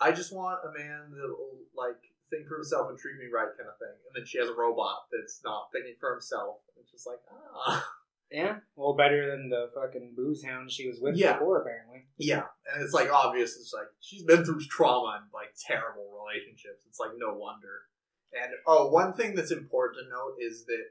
[0.00, 3.48] I just want a man that will like think for himself and treat me right,
[3.56, 3.96] kind of thing.
[4.06, 6.62] And then she has a robot that's not thinking for himself.
[6.74, 7.86] And it's just like ah.
[8.30, 11.34] yeah, well better than the fucking booze hound she was with Yeah.
[11.34, 12.06] before apparently.
[12.18, 13.56] Yeah, and it's like obvious.
[13.56, 16.84] It's like she's been through trauma and like terrible relationships.
[16.88, 17.88] It's like no wonder.
[18.32, 20.84] And oh, one thing that's important to note is that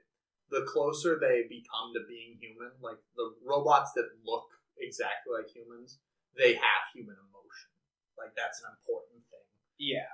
[0.50, 4.46] the closer they become to being human, like the robots that look
[4.80, 6.00] exactly like humans,
[6.38, 7.70] they have human emotion.
[8.18, 9.48] Like that's an important thing.
[9.78, 10.10] Yeah.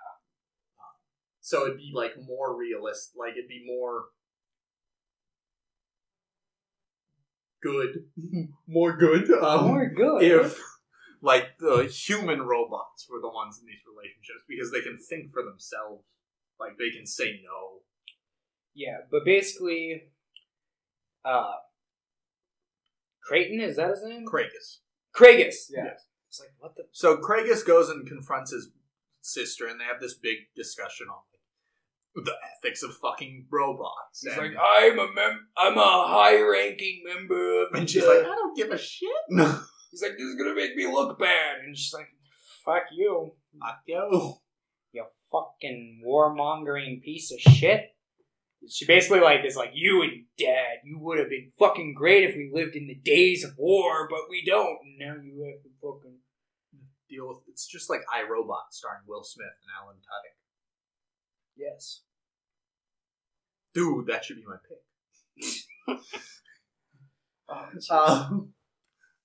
[1.42, 3.12] So it'd be like more realist.
[3.18, 4.06] Like it'd be more
[7.62, 8.06] good,
[8.68, 9.30] more good.
[9.32, 10.24] Um, More good.
[10.24, 10.60] if
[11.22, 15.44] like the human robots were the ones in these relationships because they can think for
[15.44, 16.04] themselves
[16.60, 17.82] like they can say no
[18.74, 20.10] Yeah, but basically,
[21.24, 21.54] uh,
[23.32, 24.26] Creighton is that his name?
[24.26, 24.80] Kragus.
[25.16, 25.56] Kragus.
[25.70, 25.86] Yeah.
[25.86, 26.06] Yes.
[26.28, 26.84] It's like what the.
[26.92, 28.72] so Kragus goes and confronts his
[29.22, 31.16] sister and they have this big discussion on
[32.16, 34.22] like the ethics of fucking robots.
[34.22, 37.92] He's and, like, I'm a mem- I'm a high-ranking member of and the.
[37.92, 39.10] she's like, I don't give a shit.
[39.30, 39.46] No,
[39.92, 42.10] he's like, this is gonna make me look bad, and she's like,
[42.66, 44.34] fuck you, fuck you.
[44.92, 47.96] you fucking warmongering piece of shit.
[48.70, 52.36] She basically like is like, you and Dad, you would have been fucking great if
[52.36, 54.78] we lived in the days of war, but we don't.
[54.84, 56.18] And now you have to fucking.
[57.10, 60.38] Deal with it's just like I, Robot starring Will Smith and Alan Tudyk.
[61.58, 62.04] Yes.
[63.74, 65.98] Dude, that should be my pick.
[67.54, 67.68] Oh.
[67.90, 68.54] Um,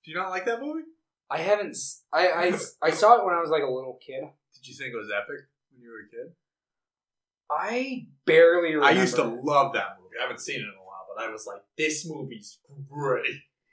[0.03, 0.83] do you not like that movie?
[1.29, 1.77] I haven't.
[2.11, 4.21] I I saw it when I was like a little kid.
[4.53, 6.33] Did you think it was epic when you were a kid?
[7.51, 8.75] I barely.
[8.75, 8.85] Remember.
[8.87, 10.15] I used to love that movie.
[10.19, 13.25] I haven't seen it in a while, but I was like, this movie's great.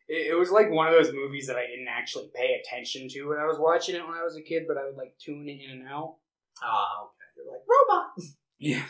[0.08, 3.24] It, it was like one of those movies that I didn't actually pay attention to
[3.28, 5.48] when I was watching it when I was a kid, but I would like tune
[5.48, 6.16] in and out.
[6.62, 7.24] Ah, okay.
[7.36, 8.10] You're like, robot.
[8.56, 8.84] Yeah.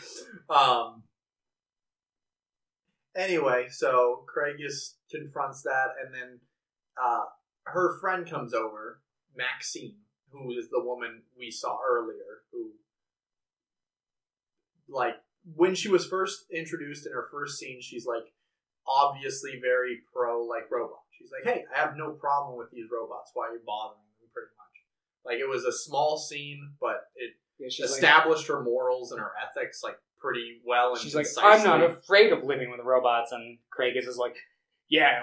[0.49, 1.03] Um.
[3.17, 6.39] Anyway, so Craig just confronts that, and then
[7.03, 7.23] uh,
[7.63, 9.01] her friend comes over,
[9.35, 9.95] Maxine,
[10.29, 12.71] who is the woman we saw earlier, who,
[14.95, 15.15] like,
[15.55, 18.23] when she was first introduced in her first scene, she's like,
[18.87, 21.03] obviously very pro, like, robot.
[21.11, 23.31] She's like, hey, I have no problem with these robots.
[23.33, 24.75] Why are you bothering me, pretty much?
[25.25, 29.21] Like, it was a small scene, but it yeah she's like, established her morals and
[29.21, 31.25] her ethics like pretty well and she's like.
[31.41, 34.35] I'm not afraid of living with robots, and Craig is just like,
[34.89, 35.21] yeah,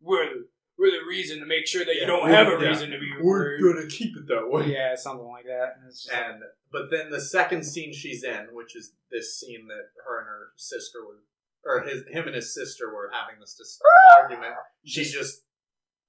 [0.00, 0.44] we're
[0.78, 2.68] we're the reason to make sure that Yeah, you don't have a yeah.
[2.68, 3.62] reason to be We're worried.
[3.62, 4.66] gonna keep it that way.
[4.72, 5.76] Yeah, something like that.
[5.78, 9.38] And it's just like, And but then the second scene she's in, which is this
[9.38, 11.20] scene that her and her sister were,
[11.64, 13.78] or his him and his sister were having this dis-
[14.18, 14.54] argument,
[14.84, 15.42] she just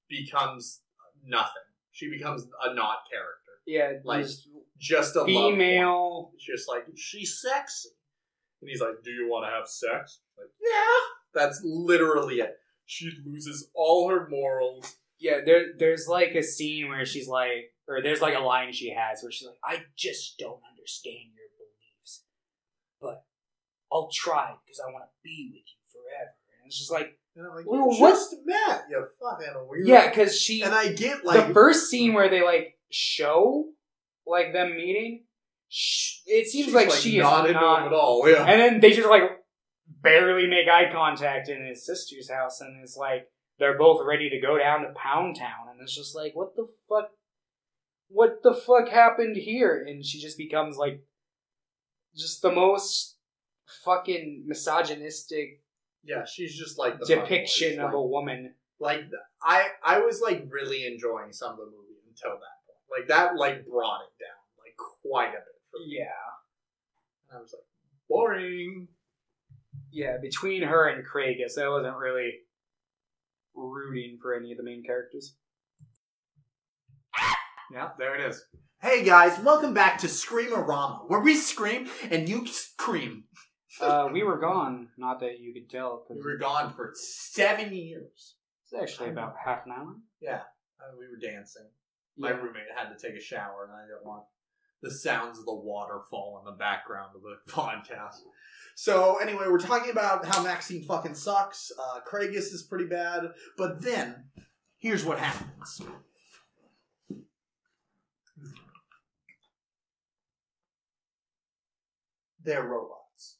[0.09, 0.81] becomes
[1.23, 1.51] nothing.
[1.91, 6.31] She becomes a not character, yeah, like, just just a female.
[6.35, 7.89] It's just like she's sexy,
[8.61, 10.99] and he's like, "Do you want to have sex?" Like, yeah.
[11.33, 12.55] That's literally it.
[12.85, 14.95] She loses all her morals.
[15.19, 18.89] Yeah, there there's like a scene where she's like, or there's like a line she
[18.91, 22.23] has where she's like, I just don't understand your beliefs,
[23.01, 23.23] but
[23.91, 26.31] I'll try because I want to be with you forever.
[26.61, 29.87] And it's just like, And I'm like, Well, you what- just met, you fucking weird.
[29.87, 33.65] yeah, because she And I get like the first scene where they like show
[34.27, 35.23] like them meeting,
[35.69, 38.27] sh- it seems She's, like, she is not not, into him at all.
[38.29, 38.43] Yeah.
[38.45, 39.23] and then they just like
[40.05, 43.27] barely make eye contact in his sister's house, and it's like
[43.59, 46.67] they're both ready to go down to Pound Town, and it's just like, what the
[46.87, 47.09] fuck?
[48.07, 49.83] What the fuck happened here?
[49.85, 51.03] And she just becomes like,
[52.15, 53.17] just the most
[53.83, 55.61] fucking misogynistic
[56.03, 58.53] Yeah, she's just like the depiction of a woman.
[58.79, 59.09] like, like
[59.41, 62.83] I I was like really enjoying some of the movie until that point.
[62.99, 65.97] Like that like brought it down like quite a bit for me.
[65.97, 66.05] Yeah,
[67.29, 67.65] And I was like
[68.07, 68.87] boring.
[69.95, 70.17] Yeah.
[70.21, 72.33] Between her and Craig, I I wasn't really
[73.55, 75.37] rooting for any of the main characters.
[77.71, 78.43] Yeah, there it is.
[78.81, 83.23] Hey guys, welcome back to Screamerama, where we scream and you scream.
[83.81, 84.89] Uh, we were gone.
[84.97, 88.35] Not that you could tell, We were gone for seven years.
[88.65, 89.95] it's actually about half an hour.
[90.21, 90.41] Yeah,
[90.79, 91.67] uh, we were dancing.
[92.17, 92.35] My Yeah.
[92.37, 94.25] roommate had to take a shower, and I didn't want
[94.85, 98.21] the sounds of the waterfall in the background of the podcast.
[98.75, 101.71] So anyway, we're talking about how Maxine fucking sucks.
[101.77, 104.25] Uh, Craigus is pretty bad, but then
[104.77, 105.81] here's what happens.
[112.43, 113.37] They're robots.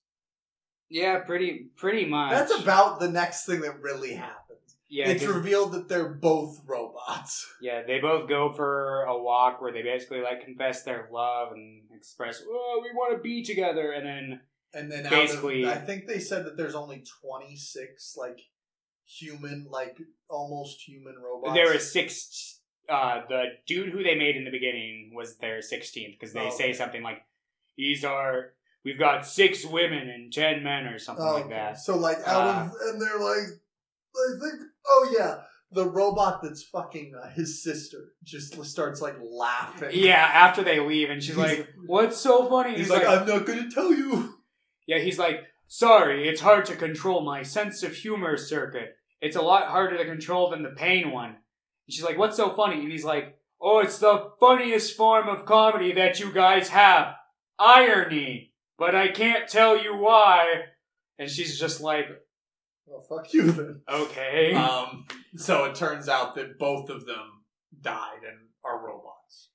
[0.90, 2.32] Yeah, pretty pretty much.
[2.32, 4.45] That's about the next thing that really happens.
[4.90, 5.10] Yeah.
[5.10, 7.46] it's revealed that they're both robots.
[7.62, 11.84] yeah, they both go for a walk where they basically like confess their love and
[11.96, 14.42] express, "Oh, we want to be together," and then
[14.74, 18.42] And then Basically- of, I think they said that there's only 26 like
[19.06, 19.98] human, like
[20.30, 21.54] almost human robots.
[21.54, 22.60] there were six.
[22.88, 26.50] Uh, the dude who they made in the beginning was their sixteenth because they Oh,
[26.52, 26.74] say okay.
[26.74, 27.24] something like,
[27.78, 31.80] "These are we've got six women and ten men" or something Oh, like that.
[31.80, 33.48] So like out Uh, of and they're like,
[34.88, 35.42] oh yeah,
[35.72, 39.90] the robot that's fucking uh, his sister just starts like laughing.
[39.94, 43.70] Yeah, after they leave, and she's like, "What's so funny?" he's, like, I'm not gonna
[43.70, 44.36] tell you.
[44.88, 48.96] Yeah, he's like, sorry, it's hard to control my sense of humor circuit.
[49.22, 51.30] It's a lot harder to control than the pain one.
[51.30, 51.38] And
[51.90, 52.82] she's like, what's so funny?
[52.82, 57.16] And he's like, oh, it's the funniest form of comedy that you guys have.
[57.58, 58.52] Irony.
[58.78, 60.64] But I can't tell you why.
[61.18, 62.08] And she's just like,
[62.86, 63.82] Well, fuck you then.
[63.90, 64.54] okay.
[64.54, 65.06] Um,
[65.36, 67.44] so it turns out that both of them
[67.82, 69.50] died and are robots.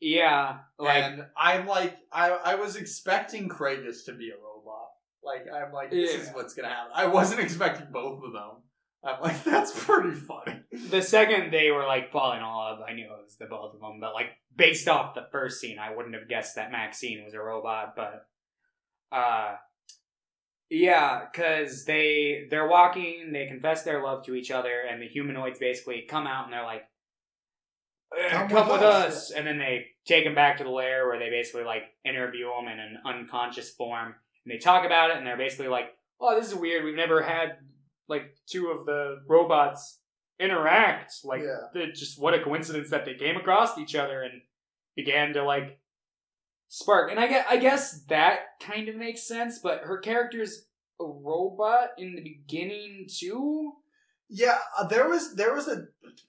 [0.00, 4.88] yeah, like, and I'm like, I, I was expecting Kragus to be a robot.
[5.24, 6.92] Like I'm like, this is what's gonna happen.
[6.94, 8.62] I wasn't expecting both of them.
[9.04, 10.60] I'm like, that's pretty funny.
[10.90, 13.80] The second they were like falling in love, I knew it was the both of
[13.80, 13.98] them.
[14.00, 17.40] But like based off the first scene, I wouldn't have guessed that Maxine was a
[17.40, 17.94] robot.
[17.96, 18.26] But
[19.10, 19.56] uh,
[20.70, 25.58] yeah, because they they're walking, they confess their love to each other, and the humanoids
[25.58, 26.82] basically come out and they're like,
[28.18, 30.70] "Eh, Come "Come, with with us." us," and then they take him back to the
[30.70, 34.14] lair where they basically like interview him in an unconscious form,
[34.44, 36.84] and they talk about it, and they're basically like, "Oh, this is weird.
[36.84, 37.58] We've never had
[38.08, 40.00] like two of the robots
[40.38, 41.12] interact.
[41.24, 41.86] Like, Yeah.
[41.92, 44.42] just what a coincidence that they came across each other and
[44.94, 45.80] began to like
[46.68, 50.66] spark." And I guess I guess that kind of makes sense, but her character's
[51.00, 53.72] a robot in the beginning too.
[54.28, 55.86] Yeah, uh, there was there was a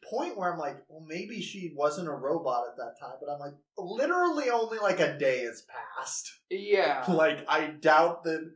[0.09, 3.39] point where I'm like, well, maybe she wasn't a robot at that time, but I'm
[3.39, 6.31] like, literally only like a day has passed.
[6.49, 7.03] Yeah.
[7.11, 8.51] like, I doubt that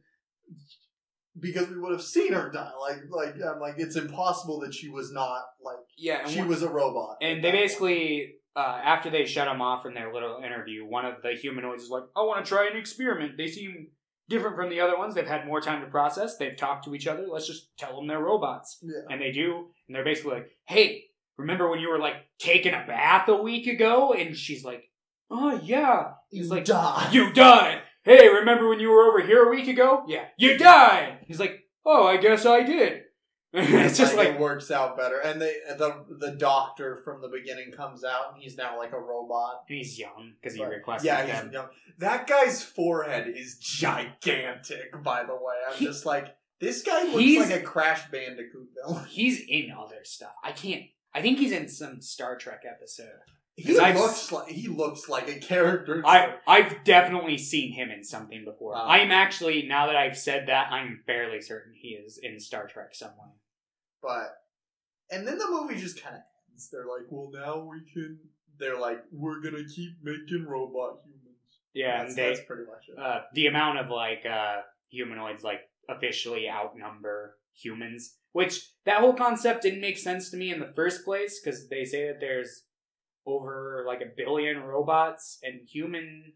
[1.39, 2.71] because we would have seen her die.
[2.79, 6.69] Like, like I'm like, it's impossible that she was not like Yeah, she was a
[6.69, 7.17] robot.
[7.21, 11.21] And they basically, uh, after they shut him off from their little interview, one of
[11.23, 13.37] the humanoids is like, I want to try an experiment.
[13.37, 13.87] They seem
[14.29, 15.15] different from the other ones.
[15.15, 16.37] They've had more time to process.
[16.37, 17.25] They've talked to each other.
[17.31, 18.79] Let's just tell them they're robots.
[18.81, 19.01] yeah.
[19.09, 19.67] And they do.
[19.87, 21.05] And they're basically like, hey,
[21.37, 24.13] remember when you were like taking a bath a week ago?
[24.13, 24.83] And she's like,
[25.29, 26.11] oh, yeah.
[26.29, 27.13] He's You like, died.
[27.13, 27.81] You died.
[28.03, 30.03] Hey, remember when you were over here a week ago?
[30.07, 30.25] Yeah.
[30.37, 31.19] You died.
[31.27, 33.01] He's like, oh, I guess I did.
[33.53, 37.71] it's just like, it works out better, and they the the doctor from the beginning
[37.71, 39.63] comes out, and he's now like a robot.
[39.67, 41.45] and he's young because he requested yeah, them.
[41.47, 41.67] he's young.
[41.97, 45.03] That guy's forehead is gigantic.
[45.03, 49.05] By the way, I'm He- just like this guy looks like a Crash Bandicoot villain.
[49.09, 50.33] He's in other stuff.
[50.43, 50.83] I can't.
[51.13, 53.07] I think he's in some Star Trek episode.
[53.57, 56.01] He 'Cause I've looks like he looks like a character.
[56.05, 58.71] I I've definitely seen him in something before.
[58.73, 58.85] Wow.
[58.87, 62.95] I'm actually now that I've said that, I'm fairly certain he is in Star Trek
[62.95, 63.33] somewhere.
[64.01, 64.37] but
[65.11, 66.69] and then the movie just kind of ends.
[66.71, 68.19] They're like, well, now we can.
[68.57, 71.59] They're like, we're gonna keep making robot humans.
[71.73, 72.97] Yeah, that's, and they that's pretty much it.
[72.97, 79.63] uh, the amount of like uh, humanoids like officially outnumber humans, which that whole concept
[79.63, 82.63] didn't make sense to me in the first place because they say that there's
[83.25, 86.33] over like a billion robots and human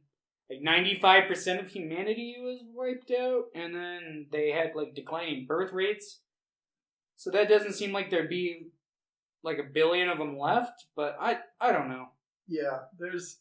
[0.49, 6.19] like 95% of humanity was wiped out and then they had like declining birth rates
[7.15, 8.67] so that doesn't seem like there'd be
[9.43, 12.07] like a billion of them left but i i don't know
[12.47, 13.39] Yeah, there's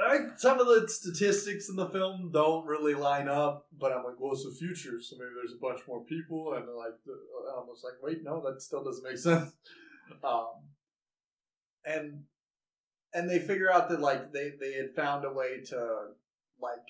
[0.00, 4.14] I, some of the statistics in the film don't really line up, but I'm like,
[4.20, 7.82] well, it's the future, so maybe there's a bunch more people, and like, I'm almost
[7.82, 9.50] like, wait, no, that still doesn't make sense.
[10.22, 10.67] Um,
[11.84, 12.24] and
[13.14, 16.08] and they figure out that like they they had found a way to
[16.60, 16.86] like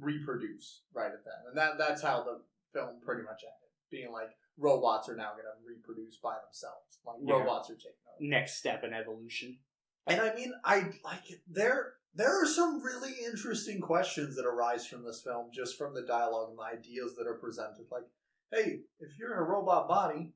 [0.00, 2.40] reproduce right at that, and that that's how the
[2.72, 7.16] film pretty much ended, being like robots are now going to reproduce by themselves, like
[7.22, 7.38] Yeah.
[7.40, 8.16] robots are taking over.
[8.20, 9.58] next step in evolution
[10.06, 11.40] And I mean, I like it.
[11.48, 16.02] There, there are some really interesting questions that arise from this film, just from the
[16.02, 17.86] dialogue and the ideas that are presented.
[17.90, 18.04] Like,
[18.52, 20.32] hey, if you're in a robot body,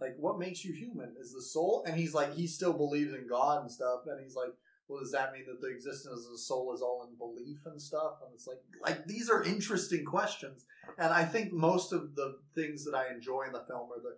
[0.00, 1.14] like, what makes you human?
[1.18, 1.84] Is the soul?
[1.86, 4.00] And he's like, he still believes in God and stuff.
[4.06, 4.52] And he's like,
[4.88, 7.80] well, does that mean that the existence of the soul is all in belief and
[7.80, 8.18] stuff?
[8.24, 10.64] And it's like, like these are interesting questions.
[10.98, 14.16] And I think most of the things that I enjoy in the film are the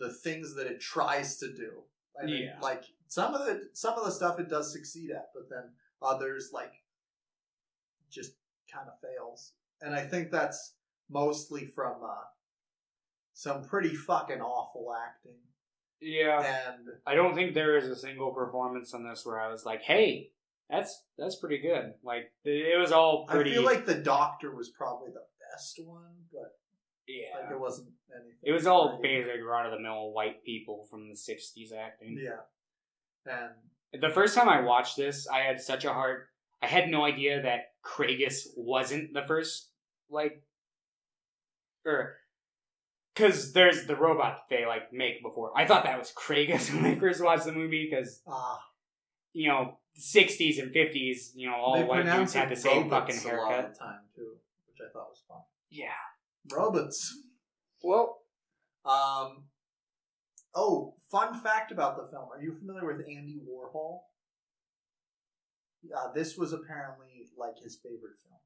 [0.00, 1.82] the things that it tries to do.
[2.20, 2.60] I mean, Yeah.
[2.60, 6.50] like some of the some of the stuff it does succeed at, but then others
[6.52, 6.72] like
[8.10, 8.32] just
[8.72, 9.52] kind of fails.
[9.82, 10.74] And I think that's
[11.10, 12.24] mostly from uh,
[13.38, 15.38] some pretty fucking awful acting.
[16.00, 19.64] yeah And I don't think there is a single performance on this where I was
[19.64, 20.30] like, "Hey,
[20.68, 23.50] that's that's pretty good." Like it was all pretty.
[23.50, 25.22] I feel like the doctor was probably the
[25.52, 26.50] best one, but
[27.06, 28.38] yeah, like it wasn't anything.
[28.42, 32.18] it was all basic run of the mill white people from the '60s acting.
[32.20, 32.40] Yeah.
[33.92, 36.24] And The first time I watched this, I had such a hard.
[36.60, 39.70] I had no idea that Kragus wasn't the first
[40.10, 40.42] like,
[41.86, 42.16] or
[43.18, 45.52] because there's the robot that they like make before.
[45.56, 48.60] I thought that was Kragus when I first watched the movie because ah,
[49.32, 53.16] you know, 60s and 50s, you know, all they white dudes had the same robots
[53.22, 53.64] fucking a lot haircut.
[53.70, 54.32] of the time too,
[54.68, 55.38] which I thought was fun.
[55.70, 55.88] Yeah.
[56.50, 57.14] Robots.
[57.82, 58.22] Well,
[58.84, 59.44] Um.
[60.54, 62.28] Oh, fun fact about the film.
[62.34, 64.00] Are you familiar with Andy Warhol?
[65.82, 68.37] Yeah, this was apparently like his favorite film.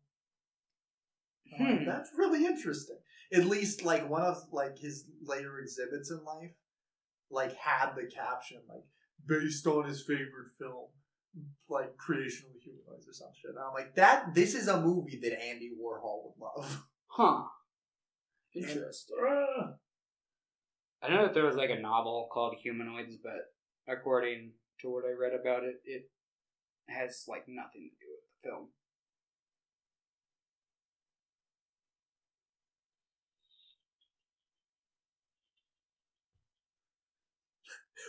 [1.51, 1.85] Like, Hmm.
[1.85, 2.99] That's really interesting.
[3.33, 6.53] At least like one of like his later exhibits in life,
[7.31, 8.85] like had the caption like
[9.27, 10.89] based on his favorite film,
[11.69, 13.51] like Creation of the Humanoids or some shit.
[13.51, 14.35] And I'm like that.
[14.35, 16.85] This is a movie that Andy Warhol would love.
[17.09, 17.43] huh.
[18.55, 19.17] Interesting.
[19.23, 19.75] Ah.
[21.03, 23.53] I know that there was like a novel called Humanoids, but
[23.93, 26.11] according to what I read about it, it
[26.89, 28.69] has like nothing to do with the film.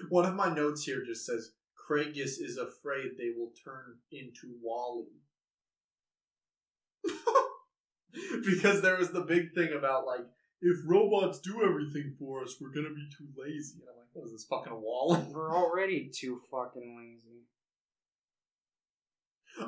[0.10, 5.22] One of my notes here just says Craigus is afraid they will turn into WALL-E.
[8.46, 10.26] because there was the big thing about like
[10.62, 13.82] if robots do everything for us, we're gonna be too lazy.
[13.82, 15.26] And I'm like, what is this fucking WALL-E?
[15.34, 17.44] We're already too fucking lazy.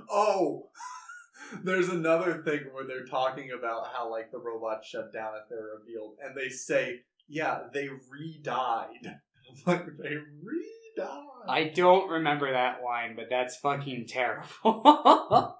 [0.09, 0.69] Oh,
[1.63, 5.80] there's another thing where they're talking about how like the robots shut down if they're
[5.80, 9.19] revealed, and they say, "Yeah, they re-died."
[9.68, 11.22] I'm like, they re-died.
[11.47, 15.56] I don't remember that line, but that's fucking terrible.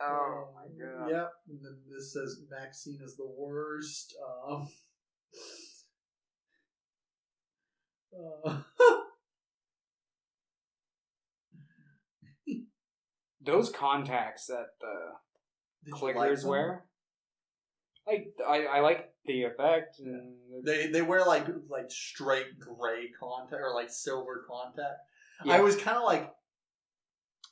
[0.00, 1.08] Oh my god.
[1.10, 1.30] Yep.
[1.48, 4.14] And then this says Maxine is the worst.
[4.48, 4.68] Um,
[8.44, 8.58] uh,
[13.44, 15.12] Those contacts that the
[15.84, 16.50] did you like clickers them?
[16.50, 16.84] wear,
[18.06, 19.98] like I, I like the effect.
[20.00, 20.34] And
[20.64, 25.00] They they wear like like straight gray contact or like silver contact.
[25.44, 25.54] Yeah.
[25.54, 26.32] I was kind of like,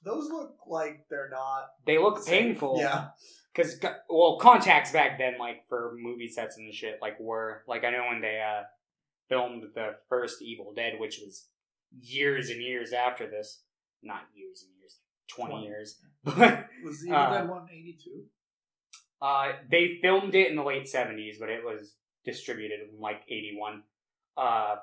[0.05, 2.29] those look like they're not they look safe.
[2.29, 2.77] painful.
[2.79, 3.09] Yeah.
[3.55, 3.79] Because
[4.09, 8.07] well, contacts back then, like for movie sets and shit, like were like I know
[8.09, 8.63] when they uh
[9.29, 11.49] filmed the first Evil Dead, which was
[12.01, 13.63] years and years after this,
[14.03, 14.99] not years and years,
[15.29, 15.67] twenty, 20.
[15.67, 18.25] years, but Was Evil Uh, Dead one eighty two?
[19.23, 21.95] Uh, they filmed it in the late seventies, but it was
[22.25, 23.85] distributed in like eighty one.
[24.37, 24.77] Uh,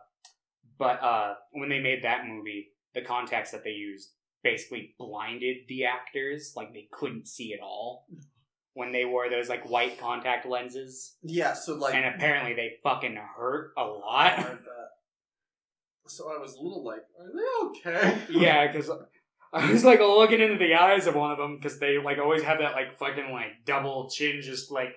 [0.77, 4.11] but uh, when they made that movie, the contacts that they used
[4.41, 8.07] basically blinded the actors, like they couldn't see at all
[8.73, 11.17] when they wore those like white contact lenses.
[11.21, 11.53] Yeah.
[11.53, 14.37] So like, and apparently they fucking hurt a lot.
[14.37, 14.59] that.
[16.07, 18.17] So I was a little like, are they okay?
[18.29, 18.89] yeah, because
[19.53, 22.43] I was like looking into the eyes of one of them because they like always
[22.43, 24.95] have that like fucking like double chin, just like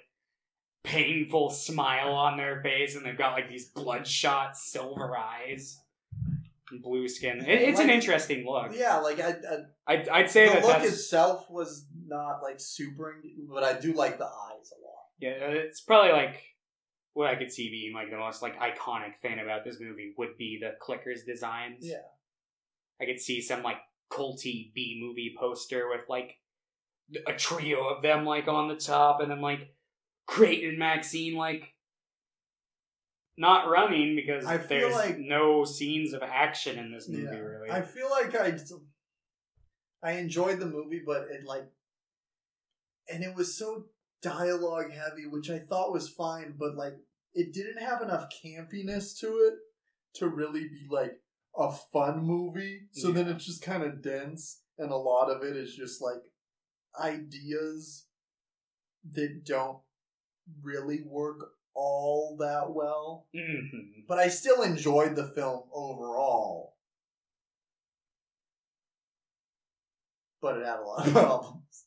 [0.84, 5.80] painful smile on their face, and they've got like these bloodshot silver eyes,
[6.70, 7.38] and blue skin.
[7.38, 8.72] It, it's an Like- interesting look.
[8.74, 12.60] Yeah, like I, I I'd, I'd say the that look that's itself was not like
[12.60, 13.16] super,
[13.52, 15.04] but I do like the eyes a lot.
[15.18, 16.42] yeah, uh, it's probably like.
[17.14, 20.38] What I could see being like the most like iconic thing about this movie would
[20.38, 21.80] be the clickers designs.
[21.86, 21.96] Yeah.
[22.98, 23.76] I could see some like
[24.12, 26.36] culty B movie poster with like
[27.26, 29.74] a trio of them like on the top, and then like
[30.26, 31.74] Creighton and Maxine like
[33.36, 37.38] not running because I feel there's like- no scenes of action in this movie Yeah.
[37.38, 37.70] really.
[37.70, 38.58] I feel like I,
[40.02, 41.64] I enjoyed the movie, but it like,
[43.10, 43.86] and it was so
[44.20, 46.94] dialogue heavy, which I thought was fine, but like
[47.34, 49.54] it didn't have enough campiness to it
[50.14, 51.18] to really be like
[51.56, 52.82] a fun movie.
[52.92, 56.22] So then it's just kind of dense, and a lot of it is just like
[56.98, 58.06] ideas
[59.12, 59.78] that don't
[60.62, 63.26] really work all that well.
[63.34, 64.06] Mhm.
[64.06, 66.76] But I still enjoyed the film overall.
[70.40, 71.84] But it had a lot of problems.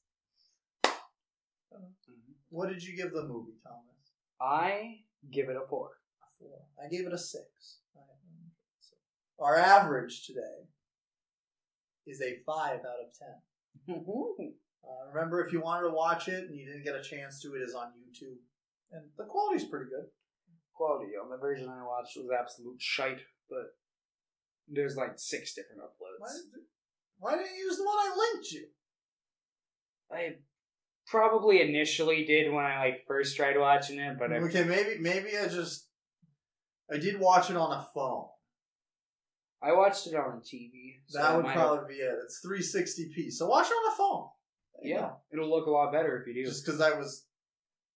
[2.50, 4.14] What did you give the movie, Thomas?
[4.40, 5.90] I give it a four.
[6.24, 6.62] A four.
[6.82, 7.80] I gave it a six.
[9.40, 10.70] Our average today
[12.08, 13.96] is a five out of ten.
[14.86, 17.56] Uh, remember, if you wanted to watch it and you didn't get a chance to,
[17.56, 18.38] it is on YouTube,
[18.92, 20.06] and the quality's pretty good.
[20.74, 23.76] Quality on the version I watched was absolute shite, but
[24.68, 25.88] there's like six different Why,
[26.28, 26.34] uploads.
[26.54, 26.64] did-
[27.18, 28.68] why didn't you use the one I linked you?
[30.12, 30.36] I
[31.08, 35.30] probably initially did when I like first tried watching it, but I okay, maybe maybe
[35.38, 35.88] I just
[36.92, 38.26] I did watch it on a phone.
[39.66, 41.00] I watched it on TV.
[41.08, 42.14] so that would probably be it.
[42.24, 44.28] It's 360p, so watch it on a phone.
[44.76, 46.46] have- yeah, it'll look a lot better if you do.
[46.50, 47.26] just because I was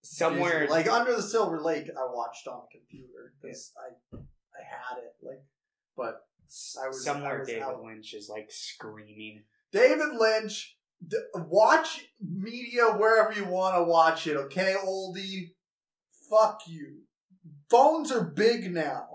[0.01, 4.97] Somewhere like under the Silver Lake, I watched on the computer because I I had
[5.03, 5.43] it like,
[5.97, 6.21] but
[6.81, 7.83] I was- somewhere I was David out.
[7.83, 9.43] Lynch is like screaming.
[9.73, 14.37] David Lynch, d- watch media wherever you want to watch it.
[14.37, 15.53] Okay, oldie,
[16.29, 17.01] fuck you.
[17.69, 19.08] Phones are big now.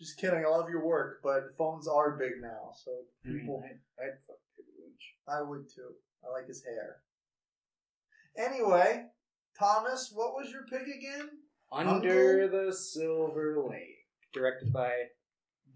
[0.00, 0.42] Just kidding.
[0.44, 2.90] I love your work, but phones are big now, so
[3.24, 3.62] I mean, people.
[3.64, 5.14] I'd, I'd fuck David Lynch.
[5.28, 5.90] I would too.
[6.26, 6.96] I like his hair.
[8.36, 9.04] Anyway,
[9.58, 11.28] Thomas, what was your pick again?
[11.72, 14.90] Under the Silver Lake, directed by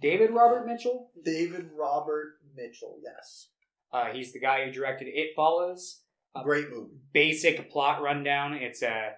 [0.01, 1.11] David Robert Mitchell.
[1.25, 2.99] David Robert Mitchell.
[3.03, 3.49] Yes,
[3.93, 6.01] Uh, he's the guy who directed It Follows.
[6.35, 6.97] Uh, great movie.
[7.13, 9.13] Basic plot rundown: It's a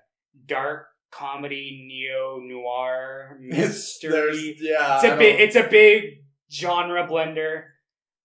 [0.47, 4.57] dark comedy neo noir mystery.
[4.61, 7.65] yeah, it's a big it's a big genre blender.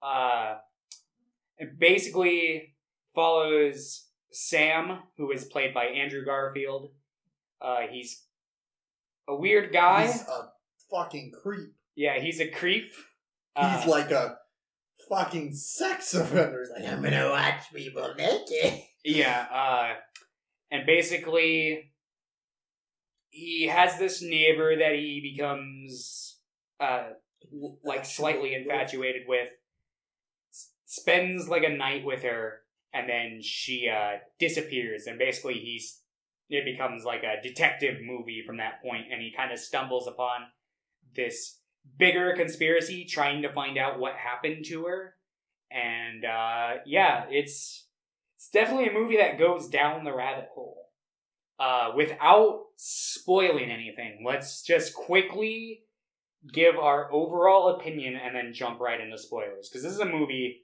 [0.01, 0.55] Uh,
[1.57, 2.75] it basically
[3.13, 6.91] follows Sam, who is played by Andrew Garfield.
[7.61, 8.23] Uh, he's
[9.27, 10.07] a weird guy.
[10.07, 10.49] He's a
[10.89, 11.73] fucking creep.
[11.95, 12.91] yeah, he's a creep.
[13.55, 14.37] He's Uh, like a
[15.09, 16.61] fucking sex offender.
[16.61, 18.81] He's like, I'm gonna watch people naked.
[19.03, 19.93] Yeah, uh,
[20.71, 21.90] and basically,
[23.31, 26.37] he has this neighbor that he becomes,
[26.79, 27.09] uh,
[27.83, 29.49] like slightly infatuated with.
[30.53, 32.61] S- Spends like a night with her,
[32.93, 35.07] and then she uh, disappears.
[35.07, 36.01] And basically, he's
[36.49, 40.41] it becomes like a detective movie from that point, and he kind of stumbles upon
[41.15, 41.59] this
[41.97, 45.15] bigger conspiracy, trying to find out what happened to her.
[45.71, 47.87] And uh, yeah, it's
[48.35, 50.80] it's definitely a movie that goes down the rabbit hole.
[51.61, 55.81] Uh, without spoiling anything, let's just quickly
[56.51, 59.69] give our overall opinion and then jump right into spoilers.
[59.69, 60.63] Because this is a movie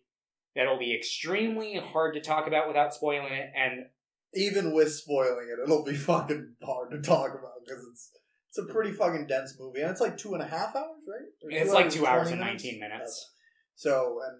[0.55, 3.51] that'll be extremely hard to talk about without spoiling it.
[3.55, 3.85] And
[4.33, 8.11] Even with spoiling it, it'll be fucking hard to talk about because it's
[8.49, 11.29] it's a pretty fucking dense movie, and it's like two and a half hours, right?
[11.43, 13.29] Or it's like two hours and 19 minutes.
[13.75, 14.39] So, and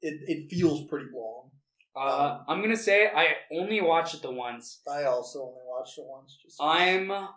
[0.00, 1.50] it it feels pretty long.
[1.94, 4.80] Uh, I'm going to say I only watched it the once.
[4.90, 6.36] I also only watched it once.
[6.42, 7.28] Just I'm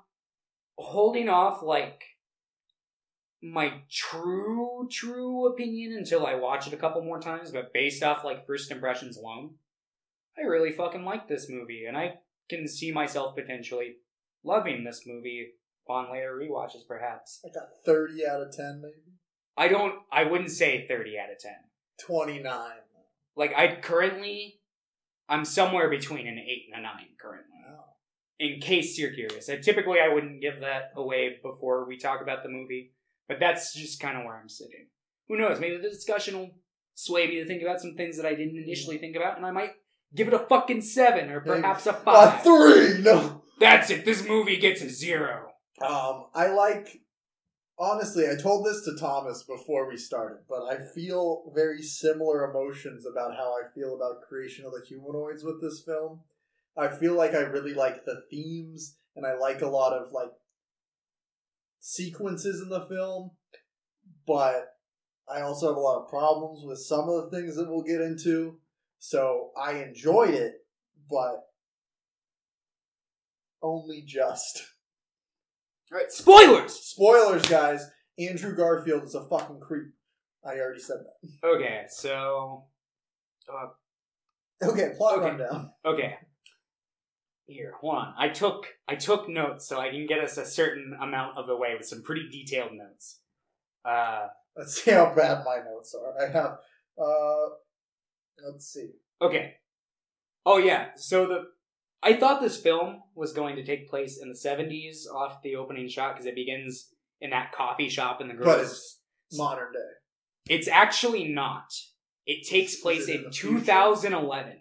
[0.77, 2.03] holding off like
[3.41, 8.23] my true true opinion until I watch it a couple more times, but based off
[8.23, 9.55] like first impressions alone,
[10.37, 12.15] I really fucking like this movie and I
[12.49, 13.95] can see myself potentially
[14.43, 15.51] loving this movie
[15.87, 17.41] on later rewatches perhaps.
[17.43, 19.17] like a thirty out of ten, maybe
[19.57, 21.51] I don't I wouldn't say 30 out of 10.
[22.05, 22.71] twenty nine.
[23.35, 24.59] Like I currently
[25.29, 27.50] I'm somewhere between an 8 and a 9 currently.
[28.41, 29.49] In case you're curious.
[29.49, 32.91] And typically, I wouldn't give that away before we talk about the movie,
[33.27, 34.87] but that's just kind of where I'm sitting.
[35.27, 35.59] Who knows?
[35.59, 36.49] Maybe the discussion will
[36.95, 39.51] sway me to think about some things that I didn't initially think about, and I
[39.51, 39.73] might
[40.15, 42.39] give it a fucking seven or perhaps a five.
[42.39, 43.43] A three, no.
[43.59, 44.05] That's it.
[44.05, 45.51] This movie gets a zero.
[45.79, 46.99] Um, I like.
[47.77, 53.05] Honestly, I told this to Thomas before we started, but I feel very similar emotions
[53.05, 56.21] about how I feel about creation of the humanoids with this film.
[56.77, 60.31] I feel like I really like the themes, and I like a lot of like
[61.79, 63.31] sequences in the film,
[64.27, 64.67] but
[65.33, 68.01] I also have a lot of problems with some of the things that we'll get
[68.01, 68.57] into.
[68.99, 70.53] So I enjoyed it,
[71.09, 71.43] but
[73.61, 74.63] only just.
[75.91, 76.73] All right, spoilers.
[76.73, 77.85] Spoilers, guys.
[78.19, 79.91] Andrew Garfield is a fucking creep.
[80.45, 81.47] I already said that.
[81.47, 82.65] Okay, so
[83.51, 83.67] uh,
[84.67, 85.29] Okay, plot Okay.
[85.29, 85.71] rundown.
[85.85, 86.15] okay.
[87.51, 88.13] Here, hold on.
[88.17, 91.55] I took I took notes so I can get us a certain amount of the
[91.55, 93.19] way with some pretty detailed notes.
[93.83, 96.21] Uh, Let's see how bad my notes are.
[96.21, 96.57] I have.
[97.01, 97.55] Uh,
[98.45, 98.89] let's see.
[99.21, 99.53] Okay.
[100.45, 100.89] Oh yeah.
[100.95, 101.43] So the
[102.03, 105.87] I thought this film was going to take place in the seventies off the opening
[105.87, 106.89] shot because it begins
[107.21, 108.99] in that coffee shop in the But it's
[109.33, 110.53] modern day.
[110.55, 111.71] It's actually not.
[112.25, 113.59] It takes place it in in the future?
[113.59, 114.53] 2011.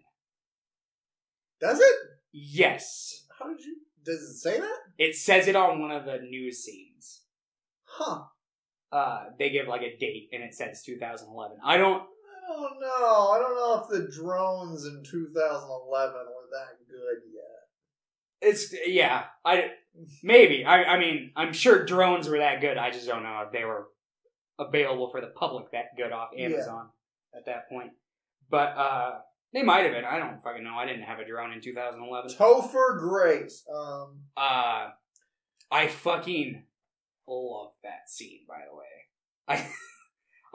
[1.60, 1.94] Does it?
[2.32, 3.26] Yes.
[3.38, 3.76] How did you?
[4.04, 4.76] Does it say that?
[4.98, 7.22] It says it on one of the news scenes.
[7.84, 8.22] Huh.
[8.92, 11.58] Uh, they give like a date and it says 2011.
[11.64, 12.02] I don't.
[12.02, 13.28] I don't know.
[13.30, 18.50] I don't know if the drones in 2011 were that good yet.
[18.50, 19.24] It's yeah.
[19.44, 19.70] I
[20.22, 20.64] maybe.
[20.64, 22.76] I I mean I'm sure drones were that good.
[22.78, 23.88] I just don't know if they were
[24.58, 26.46] available for the public that good off Yeah.
[26.46, 26.88] Amazon
[27.36, 27.90] at that point.
[28.50, 29.10] But uh,
[29.52, 30.04] they might have been.
[30.04, 30.74] I don't fucking know.
[30.74, 32.36] I didn't have a drone in 2011.
[32.36, 33.64] Topher Grace.
[33.72, 34.88] Um, Uh,
[35.70, 36.64] I fucking
[37.26, 38.40] love that scene.
[38.48, 38.84] By the way,
[39.48, 39.68] I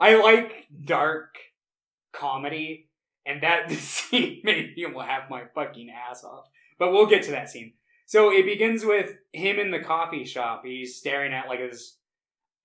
[0.00, 1.36] I like dark
[2.12, 2.90] comedy,
[3.24, 6.46] and that scene made me laugh my fucking ass off.
[6.78, 7.74] But we'll get to that scene.
[8.06, 10.62] So it begins with him in the coffee shop.
[10.64, 11.96] He's staring at like his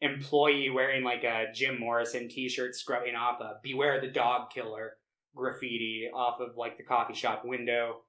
[0.01, 4.97] employee wearing like a Jim Morrison t-shirt, scrubbing off a "Beware the Dog Killer"
[5.36, 8.01] graffiti off of like the coffee shop window,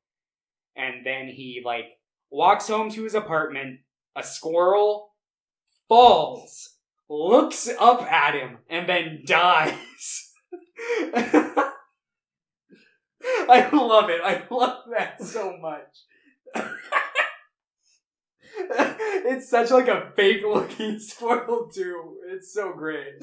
[0.77, 1.87] and then he like
[2.31, 3.81] walks home to his apartment.
[4.15, 5.15] A squirrel
[5.89, 6.77] falls,
[7.09, 10.33] looks up at him, and then dies.
[13.25, 14.21] I love it.
[14.23, 16.05] I love that so much.
[18.57, 22.19] it's such like a fake looking squirrel too.
[22.29, 23.23] It's so great.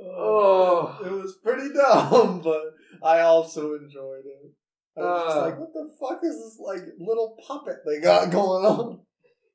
[0.00, 0.98] Oh.
[1.04, 2.62] it was pretty dumb, but
[3.02, 4.52] I also enjoyed it.
[4.96, 5.40] I was just Uh.
[5.42, 9.00] like, what the fuck is this like little puppet they got going on?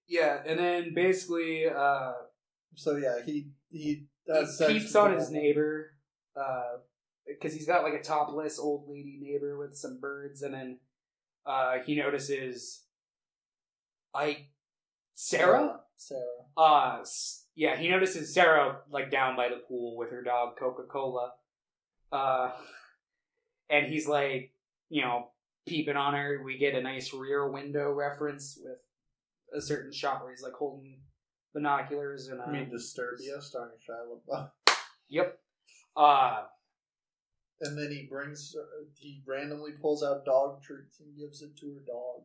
[0.08, 2.14] Yeah, and then basically, uh,
[2.76, 5.92] So yeah, he he he peeps on his neighbor,
[7.28, 10.80] because he's got like a topless old lady neighbor with some birds, and then
[11.46, 12.84] uh, he notices,
[14.14, 14.48] I,
[15.14, 15.80] Sarah.
[15.98, 16.22] Sarah.
[16.58, 17.04] Uh,
[17.56, 21.32] yeah, he notices Sarah like down by the pool with her dog Coca Cola.
[22.12, 22.52] Uh,
[23.70, 24.52] and he's like,
[24.90, 25.30] you know,
[25.68, 26.42] peeping on her.
[26.44, 28.78] We get a nice rear window reference with
[29.56, 31.00] a certain shot where he's like holding
[31.54, 34.50] binoculars and uh, I mean Disturbia, starring Shia LaBeouf.
[35.10, 35.40] yep.
[35.96, 36.42] Uh,
[37.62, 38.56] And then he brings,
[38.96, 42.24] he randomly pulls out dog treats and gives it to her dog.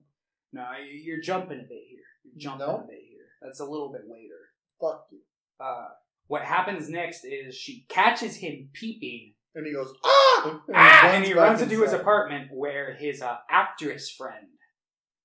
[0.52, 2.00] no, you're jumping a bit here.
[2.24, 2.76] You're jumping No?
[2.76, 3.26] a bit here.
[3.42, 4.47] That's a little bit later.
[4.80, 5.18] Fuck you.
[5.60, 5.88] Uh,
[6.28, 10.60] what happens next is she catches him peeping And he goes, ah!
[10.74, 14.46] Ah, and he runs into his apartment where his uh, actress friend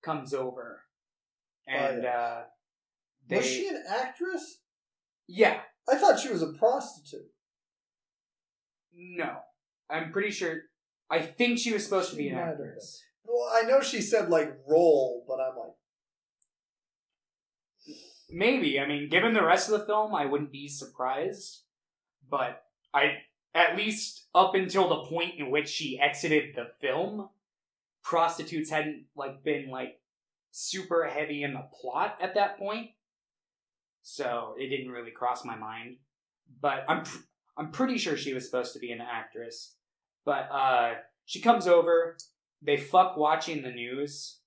[0.03, 0.81] comes over,
[1.67, 2.43] and Oh, uh,
[3.29, 4.59] they Was she an actress?
[5.27, 7.29] yeah I thought she was a prostitute.
[8.95, 9.37] no,
[9.89, 10.61] I'm pretty sure.
[11.11, 13.03] I think she was supposed to be an actress.
[13.25, 15.73] Well, I know she said like role, but I'm like,
[18.33, 21.61] Maybe I mean, given the rest of the film, I wouldn't be surprised.
[22.29, 22.63] But
[22.93, 23.17] I,
[23.53, 27.29] at least up until the point in which she exited the film,
[28.01, 29.99] prostitutes hadn't like been like
[30.51, 32.91] super heavy in the plot at that point.
[34.01, 35.97] So it didn't really cross my mind.
[36.59, 37.23] But I'm pr-
[37.55, 39.75] I'm pretty sure she was supposed to be an actress.
[40.25, 40.93] But uh,
[41.25, 42.17] she comes over.
[42.61, 44.39] They fuck watching the news,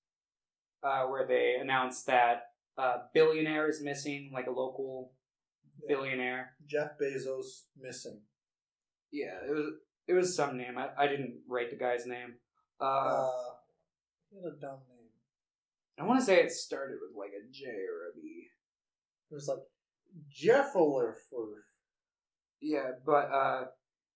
[0.83, 2.49] uh, where they announce that
[2.79, 5.13] uh, billionaire is missing, like a local
[5.89, 6.53] billionaire.
[6.67, 8.21] Jeff Bezos missing.
[9.13, 9.73] Yeah, it was
[10.09, 10.77] it was some name.
[10.79, 12.35] I, I didn't write the guy's name.
[12.81, 13.31] Uh, Uh,
[14.35, 15.09] had a dumb name.
[15.99, 18.49] I want to say it started with like a J or a B.
[19.31, 19.59] It was like
[20.29, 21.17] Jeffler
[22.61, 23.65] Yeah, but uh,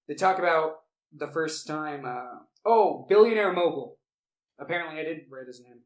[0.09, 0.81] they talk about
[1.13, 2.05] the first time.
[2.05, 3.99] Uh, oh, billionaire mogul.
[4.59, 5.81] Apparently, I didn't write his name.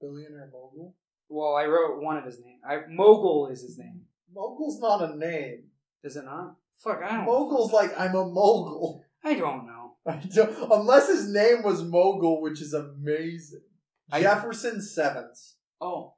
[0.00, 0.96] billionaire mogul.
[1.32, 2.58] Well, I wrote one of his name.
[2.68, 4.02] I, mogul is his name.
[4.34, 5.64] Mogul's not a name.
[6.04, 6.56] Is it not?
[6.84, 7.24] Fuck, I don't.
[7.24, 9.02] Mogul's like I'm a mogul.
[9.24, 9.94] I don't know.
[10.06, 13.62] I don't, unless his name was Mogul, which is amazing.
[14.10, 15.56] I- Jefferson Sevence.
[15.80, 16.16] Oh,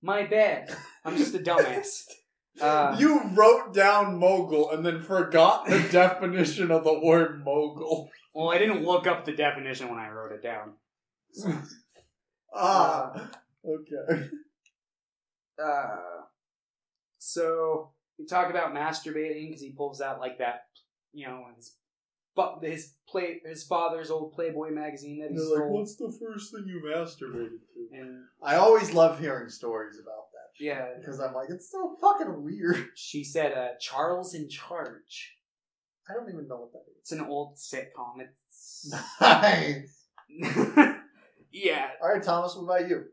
[0.00, 0.74] my bad.
[1.04, 2.04] I'm just a dumbass.
[2.60, 8.08] Uh, you wrote down mogul and then forgot the definition of the word mogul.
[8.32, 10.74] well, I didn't look up the definition when I wrote it down.
[12.54, 13.28] Ah,
[13.66, 14.28] okay.
[15.62, 15.96] Uh,
[17.18, 20.66] so we talk about masturbating because he pulls out like that,
[21.12, 21.76] you know, his
[22.36, 25.78] but his play his father's old Playboy magazine that he They're like, stole.
[25.78, 27.88] what's the first thing you masturbated to?
[27.96, 30.56] and I always love hearing stories about that.
[30.56, 32.88] shit, yeah, Because I'm like, it's so fucking weird.
[32.96, 35.36] she said, uh, "Charles in Charge."
[36.10, 36.96] I don't even know what that is.
[37.00, 38.20] It's an old sitcom.
[38.20, 38.94] It's is.
[39.20, 40.04] Nice.
[41.52, 41.88] yeah.
[42.02, 43.04] All right, Thomas, what about you?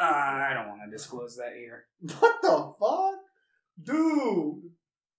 [0.00, 1.86] Uh, I don't want to disclose that here.
[2.20, 3.14] What the fuck?
[3.82, 4.62] Dude.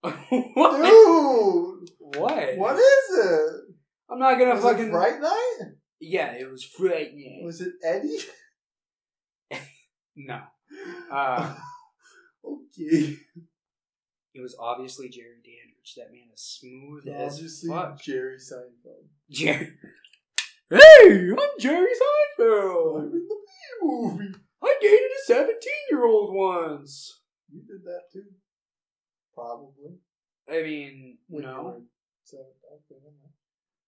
[0.53, 0.77] what?
[0.77, 1.89] Dude.
[1.99, 2.57] What?
[2.57, 3.75] What is it?
[4.09, 4.87] I'm not gonna Was fucking.
[4.87, 5.57] it Fright Night?
[5.99, 7.41] Yeah, it was frightening.
[7.45, 8.19] Was it Eddie?
[10.21, 10.41] No.
[11.09, 11.55] Uh,
[12.45, 13.15] okay.
[14.33, 15.93] it was obviously Jerry Dandridge.
[15.95, 18.01] That man is smooth as Obviously, fuck.
[18.01, 19.07] Jerry Seinfeld.
[19.29, 19.69] Jerry.
[20.69, 22.97] Hey, I'm Jerry Seinfeld.
[22.99, 23.47] I'm in the B
[23.81, 24.35] movie.
[24.61, 25.57] I dated a 17
[25.91, 27.21] year old once.
[27.51, 28.25] You did that too.
[29.33, 29.97] Probably.
[30.49, 31.81] I mean, When you no.
[32.23, 32.45] seven-.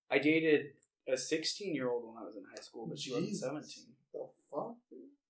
[0.09, 0.67] I dated
[1.07, 3.86] a 16 year old when I was in high school, but she wasn't 17.
[4.13, 4.76] The fuck?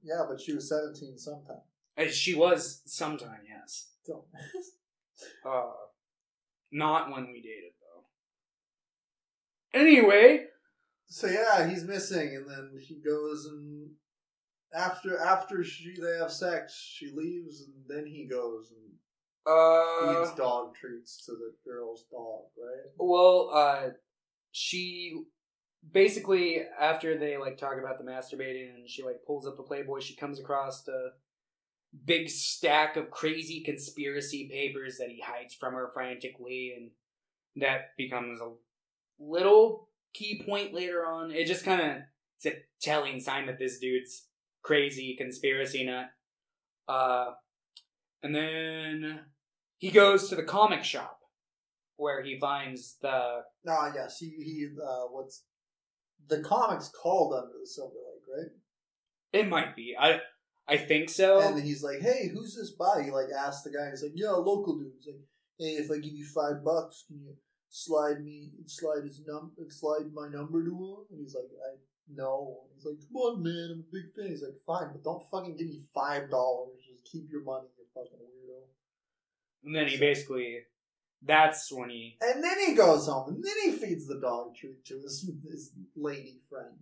[0.03, 1.61] Yeah, but she was 17 sometime.
[1.97, 3.91] Uh, She was sometime, yes.
[4.05, 4.25] Don't.
[5.45, 5.69] Uh,
[6.71, 8.05] not when we dated, though.
[9.79, 10.45] Anyway,
[11.05, 13.91] So yeah, he's missing, and then he goes and
[14.73, 18.91] after after she they have sex, she leaves, and then he goes and
[19.45, 22.91] uh, feeds dog treats to the girl's dog, right?
[22.97, 23.89] Well, uh,
[24.51, 25.23] she
[25.91, 29.99] basically after they like talk about the masturbating and she like pulls up the Playboy,
[29.99, 31.09] she comes across a
[32.05, 36.91] big stack of crazy conspiracy papers that he hides from her frantically, and
[37.61, 38.51] that becomes a
[39.19, 41.31] little key point later on.
[41.31, 41.97] It just kind of
[42.37, 44.27] it's a telling sign that this dude's
[44.63, 46.07] crazy conspiracy nut.
[46.87, 47.31] Uh,
[48.23, 49.21] and then
[49.77, 51.19] he goes to the comic shop
[51.97, 54.67] where he finds the Ah, yes, he he.
[54.83, 55.43] Uh, what's
[56.27, 58.51] the comics called Under the Silver Lake, right?
[59.39, 59.95] It might be.
[59.99, 60.19] I
[60.67, 61.39] I think so.
[61.39, 63.89] And he's like, "Hey, who's this by?" He like asks the guy.
[63.89, 65.21] He's like, "Yeah, local dude." He's like,
[65.59, 67.35] "Hey, if I give you five bucks, can you
[67.69, 71.77] slide me slide his num slide my number to him?" And he's like, "I
[72.15, 75.03] no." And he's like, "Come on, man, I'm a big fan." He's like, "Fine, but
[75.03, 76.79] don't fucking give me five dollars.
[76.87, 78.63] Just keep your money, you fucking weirdo."
[79.63, 80.59] and then he basically,
[81.21, 84.83] that's when he, And then he goes home, and then he feeds the dog treat
[84.85, 86.77] to his his lady friend,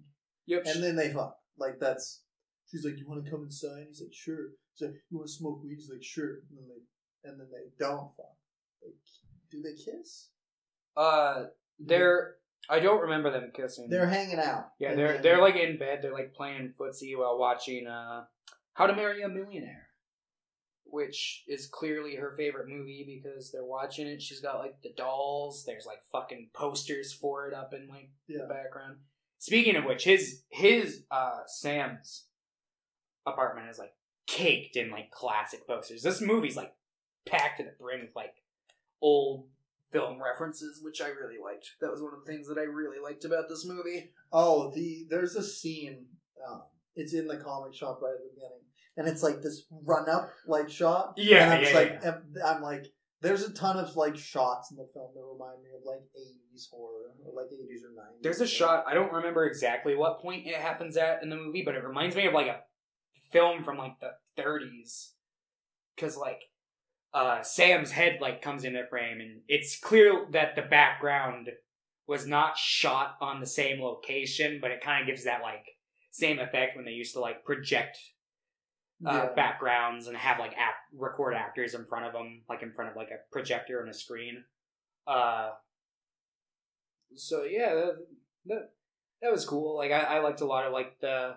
[0.46, 1.38] yep, and then they fuck.
[1.58, 2.22] Like that's.
[2.70, 5.34] She's like, "You want to come inside?" He's like, "Sure." She's like, "You want to
[5.34, 8.38] smoke weed?" He's like, "Sure." And then they and then they don't fuck.
[8.82, 8.92] They,
[9.52, 10.30] do they kiss?
[10.96, 11.46] uh,
[11.80, 12.36] they're,
[12.70, 13.90] I don't remember them kissing.
[13.90, 14.74] They're hanging out.
[14.80, 16.00] yeah, they're they're like in bed.
[16.02, 18.26] They're like playing footsie while watching uh,
[18.74, 19.88] How to Marry a Millionaire,
[20.86, 24.22] which is clearly her favorite movie because they're watching it.
[24.22, 25.64] She's got like the dolls.
[25.66, 28.44] There's like fucking posters for it up in like Yeah.
[28.44, 28.98] the background.
[29.40, 32.26] Speaking of which, his his uh Sam's
[33.26, 33.94] apartment is like
[34.28, 36.04] caked in like classic posters.
[36.04, 36.74] This movie's like
[37.26, 38.36] packed to the brim with like
[39.02, 39.48] old
[39.92, 41.72] film references, which I really liked.
[41.82, 44.12] That was one of the things that I really liked about this movie.
[44.32, 46.06] Oh, the there's a scene.
[46.48, 46.64] Um,
[46.96, 48.64] it's in the comic shop right at the beginning,
[48.98, 51.14] and it's like this run up like shot.
[51.18, 52.46] Yeah, and I'm yeah, like, yeah.
[52.46, 52.86] I'm- like,
[53.22, 56.70] there's a ton of like shots in the film that remind me of like 80s
[56.72, 58.22] horror, or like 80s or 90s.
[58.22, 61.64] There's a shot, I don't remember exactly what point it happens at in the movie,
[61.66, 62.62] but it reminds me of like a
[63.32, 64.12] film from like the
[64.42, 65.12] 30s.
[65.98, 66.40] Cause like,
[67.14, 71.50] uh, Sam's head like comes into frame and it's clear that the background
[72.08, 75.66] was not shot on the same location, but it kind of gives that like
[76.12, 77.98] same effect when they used to like project
[79.06, 79.34] uh, Yeah.
[79.36, 82.98] backgrounds and have like act record actors in front of them, like in front of
[82.98, 84.44] like a projector and a screen.
[85.08, 85.52] Uh,
[87.16, 87.96] so yeah, that,
[88.46, 88.70] that
[89.22, 89.78] that was cool.
[89.78, 91.36] Like I, I liked a lot of like the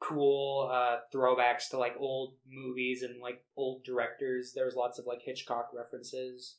[0.00, 4.52] cool uh, throwbacks to like old movies and like old directors.
[4.54, 6.56] There was lots of like Hitchcock references,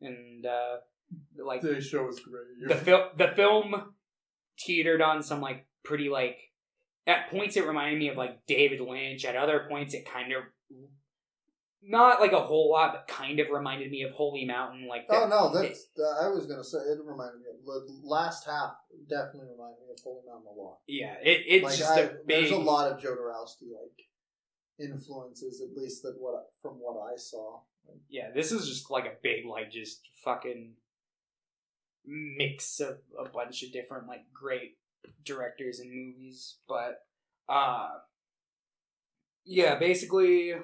[0.00, 0.76] and uh,
[1.42, 2.68] like The show was great.
[2.68, 3.94] the film the film
[4.58, 6.38] teetered on some like pretty like
[7.06, 9.24] at points it reminded me of like David Lynch.
[9.24, 10.42] At other points it kind of
[11.86, 14.88] not like a whole lot, but kind of reminded me of Holy Mountain.
[14.88, 18.46] Like Oh no, that's uh, I was gonna say it reminded me of the last
[18.46, 18.74] half.
[19.08, 20.78] Definitely reminded me of Holy Mountain a lot.
[20.86, 22.26] yeah, it, it's like just I, a big.
[22.26, 24.06] there's a lot of Jodorowsky like
[24.78, 27.60] influences, at least that what from what I saw.
[28.08, 30.72] Yeah, this is just like a big like just fucking
[32.06, 34.78] mix of a bunch of different like great
[35.24, 37.02] directors and movies, but
[37.48, 37.88] uh
[39.44, 40.54] yeah, basically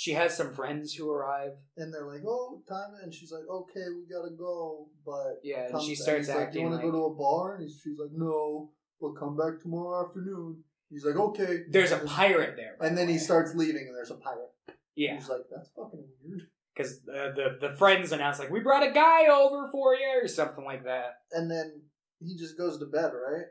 [0.00, 1.52] she has some friends who arrive.
[1.76, 5.82] And they're like, "Oh, time," and she's like, "Okay, we gotta go." But Yeah, and
[5.82, 7.98] she starts he's like, "Do you want to like go to a bar?" And she's
[7.98, 12.76] like, "No, but come back tomorrow afternoon." He's like, "Okay." there's a pirate there.
[12.80, 14.54] And the then he starts leaving, and there's a pirate.
[14.94, 18.88] Yeah, He's like, "That's fucking weird." because uh, the the friends announce like we brought
[18.88, 21.16] a guy over for you or something like that.
[21.32, 21.82] And then
[22.20, 23.46] he just goes to bed, right?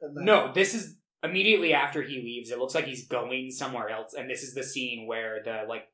[0.00, 0.96] And then, No, this is
[1.28, 2.50] immediately after he leaves.
[2.50, 5.88] It looks like he's going somewhere else, and this is the scene where the like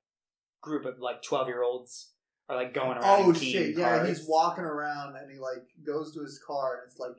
[0.61, 2.13] group of like twelve year olds
[2.49, 3.25] are like going around.
[3.27, 3.77] Oh shit!
[3.77, 7.17] Yeah, he's walking around and he like goes to his car and it's like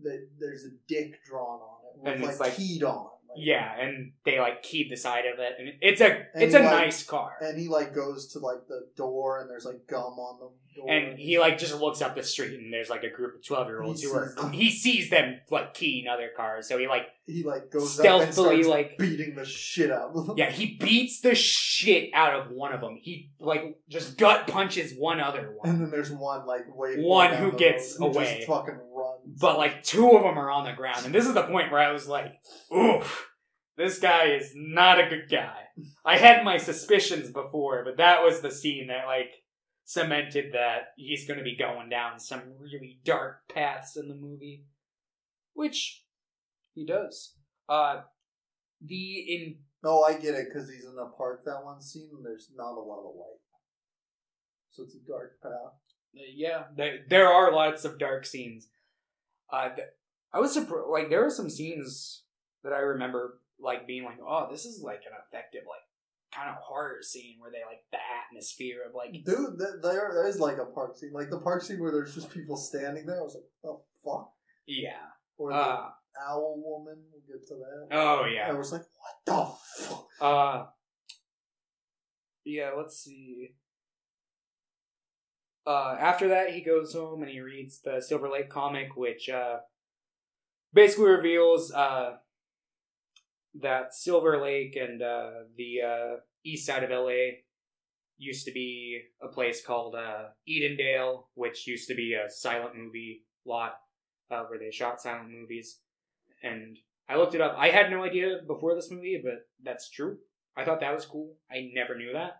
[0.00, 3.10] the, there's a dick drawn on it, with, And it's like, like- keyed on.
[3.28, 6.54] Like, Yeah, and they like keyed the side of it, and it's a And it's
[6.54, 7.32] a like- nice car.
[7.40, 10.88] And he like goes to like the door and there's like gum on the door.
[10.88, 13.66] And he like just looks up the street, and there's like a group of twelve
[13.66, 14.52] year olds who are them.
[14.52, 18.96] he sees them like keying other cars, so he like he like goes stealthily like
[18.96, 20.36] beating the shit out of them.
[20.38, 22.96] Yeah, he beats the shit out of one of them.
[23.02, 27.34] He like just gut punches one other one, And then there's one like way One
[27.34, 28.36] who gets road who away.
[28.36, 28.78] just fucking.
[29.36, 31.80] But like two of them are on the ground, and this is the point where
[31.80, 32.32] I was like,
[32.74, 33.28] "Oof,
[33.76, 35.64] this guy is not a good guy."
[36.04, 39.42] I had my suspicions before, but that was the scene that like
[39.84, 44.64] cemented that he's going to be going down some really dark paths in the movie,
[45.52, 46.04] which
[46.74, 47.34] he does.
[47.68, 48.02] Uh,
[48.80, 52.24] the in no, I get it because he's in the park that one scene and
[52.24, 53.40] there's not a lot of light,
[54.70, 55.74] so it's a dark path.
[56.12, 58.68] yeah, there, there are lots of dark scenes.
[59.52, 59.88] Uh, th-
[60.32, 60.88] I was surprised.
[60.90, 62.24] Like there were some scenes
[62.64, 65.80] that I remember like being like, "Oh, this is like an effective like
[66.34, 70.26] kind of horror scene where they like the atmosphere of like Dude, th- there there
[70.28, 73.18] is like a park scene, like the park scene where there's just people standing there.
[73.20, 74.30] I was like, oh fuck.
[74.66, 75.08] yeah,
[75.38, 75.88] Or the uh,
[76.28, 77.02] owl woman.
[77.10, 77.96] We'll get to that.
[77.96, 79.16] oh yeah I was like, what
[79.78, 80.06] the fuck?
[80.20, 80.64] uh,
[82.44, 82.70] yeah.
[82.76, 83.54] Let's see.
[85.68, 89.58] Uh, after that, he goes home and he reads the Silver Lake comic, which uh,
[90.72, 92.12] basically reveals uh,
[93.60, 97.42] that Silver Lake and uh, the uh, east side of LA
[98.16, 99.94] used to be a place called
[100.48, 103.74] Edendale, which used to be a silent movie lot
[104.28, 105.80] where they shot silent movies.
[106.42, 106.78] And
[107.10, 107.56] I looked it up.
[107.58, 110.16] I had no idea before this movie, but that's true.
[110.56, 111.34] I thought that was cool.
[111.50, 112.38] I never knew that.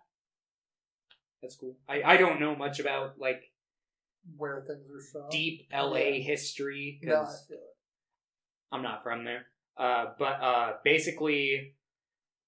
[1.41, 1.75] That's cool.
[1.87, 3.41] I, I don't know much about like
[4.37, 5.31] Where things are shot.
[5.31, 7.63] deep LA history No, I because feel it.
[8.71, 9.45] I'm not from there.
[9.77, 11.75] Uh, but uh, basically,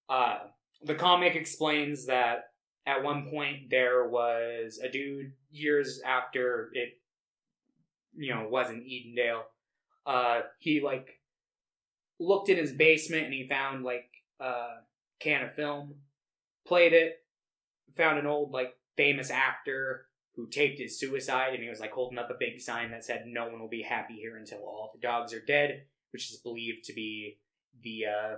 [0.10, 0.40] uh,
[0.84, 2.50] the comic explains that
[2.86, 6.90] at one point there was a dude years after it,
[8.16, 9.44] you know, was in Edendale.
[10.06, 11.20] Uh, he like
[12.20, 14.10] looked in his basement and he found like
[14.40, 14.66] a
[15.20, 15.96] can of film,
[16.68, 17.16] played it,
[17.96, 20.06] found an old like famous actor
[20.36, 23.26] who taped his suicide and he was like holding up a big sign that said
[23.28, 26.84] no one will be happy here until all the dogs are dead which is believed
[26.84, 27.38] to be
[27.84, 28.36] the uh,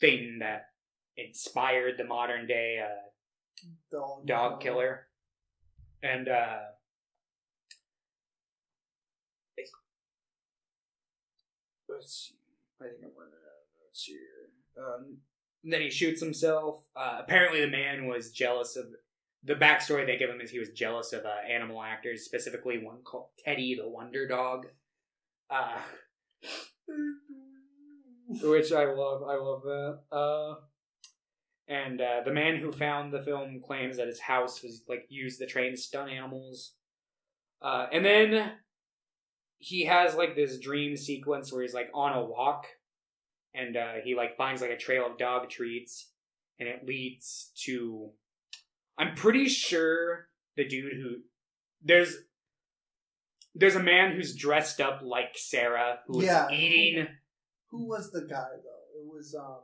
[0.00, 0.66] thing that
[1.16, 3.08] inspired the modern day uh,
[3.90, 5.06] Dog, dog killer.
[6.02, 6.58] And uh,
[11.88, 12.34] let's see.
[12.80, 14.16] I think I'm running out of notes here.
[14.76, 15.18] Um,
[15.62, 16.82] then he shoots himself.
[16.96, 18.86] Uh, apparently, the man was jealous of.
[19.44, 23.02] The backstory they give him is he was jealous of uh, animal actors, specifically one
[23.02, 24.66] called Teddy the Wonder Dog.
[25.50, 25.78] Uh,
[28.40, 29.22] which I love.
[29.22, 29.98] I love that.
[30.10, 30.54] Uh,
[31.68, 35.40] and uh, the man who found the film claims that his house was like used
[35.40, 36.74] to train stunt animals.
[37.60, 38.52] Uh, and then
[39.58, 42.66] he has like this dream sequence where he's like on a walk,
[43.54, 46.10] and uh, he like finds like a trail of dog treats,
[46.58, 48.10] and it leads to.
[49.02, 51.16] I'm pretty sure the dude who
[51.82, 52.14] there's
[53.54, 56.48] there's a man who's dressed up like Sarah who's Yeah.
[56.50, 57.08] eating
[57.70, 59.00] Who was the guy though?
[59.00, 59.62] It was um.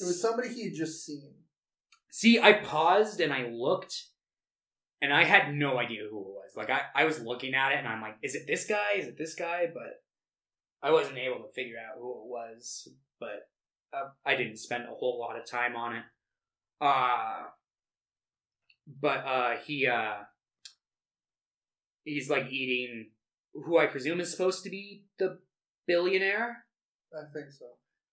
[0.00, 1.34] It was somebody he had just seen.
[2.10, 4.04] See, I paused and I looked,
[5.02, 6.52] and I had no idea who it was.
[6.56, 8.92] Like, I, I was looking at it and I'm like, is it this guy?
[8.96, 9.66] Is it this guy?
[9.72, 10.02] But
[10.82, 12.88] I wasn't able to figure out who it was.
[13.20, 13.48] But
[13.92, 16.04] uh, I didn't spend a whole lot of time on it.
[16.80, 17.44] Uh,
[19.00, 20.14] but uh, he uh,
[22.04, 23.10] he's like eating
[23.54, 25.38] who I presume is supposed to be the
[25.86, 26.64] billionaire.
[27.12, 27.66] I think so.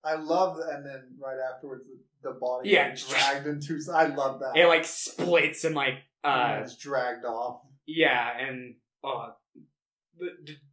[0.03, 1.83] I love that, and then right afterwards,
[2.21, 2.89] the, the body Yeah.
[2.89, 3.79] gets dragged into.
[3.93, 4.55] I love that.
[4.55, 7.61] It like splits and like And uh, it's dragged off.
[7.87, 9.29] Yeah, and uh,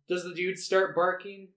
[0.08, 1.48] does the dude start barking?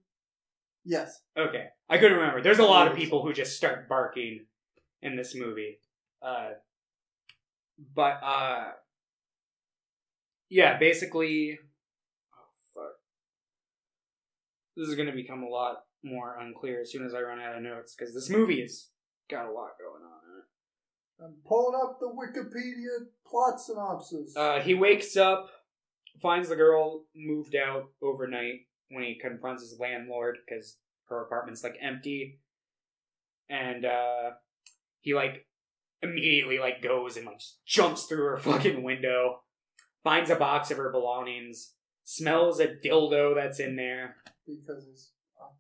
[0.86, 1.20] Yes.
[1.38, 2.42] Okay, I couldn't remember.
[2.42, 4.46] There's a lot of people who just start barking
[5.02, 5.80] in this movie.
[6.22, 6.52] Uh,
[7.78, 8.72] but uh,
[10.50, 11.58] yeah, basically,
[12.34, 12.94] oh fuck,
[14.76, 17.64] this is gonna become a lot more unclear as soon as I run out of
[17.64, 18.90] notes because this movie has
[19.30, 21.26] got a lot going on in it.
[21.26, 24.36] I'm pulling up the Wikipedia plot synopsis.
[24.36, 25.50] Uh, he wakes up,
[26.22, 30.78] finds the girl moved out overnight when he confronts his landlord because
[31.10, 32.40] her apartment's like empty,
[33.50, 34.32] and uh,
[35.02, 35.46] he like
[36.02, 39.42] immediately like goes and like jumps through her fucking window,
[40.04, 41.74] finds a box of her belongings,
[42.04, 44.18] smells a dildo that's in there.
[44.46, 45.12] because he's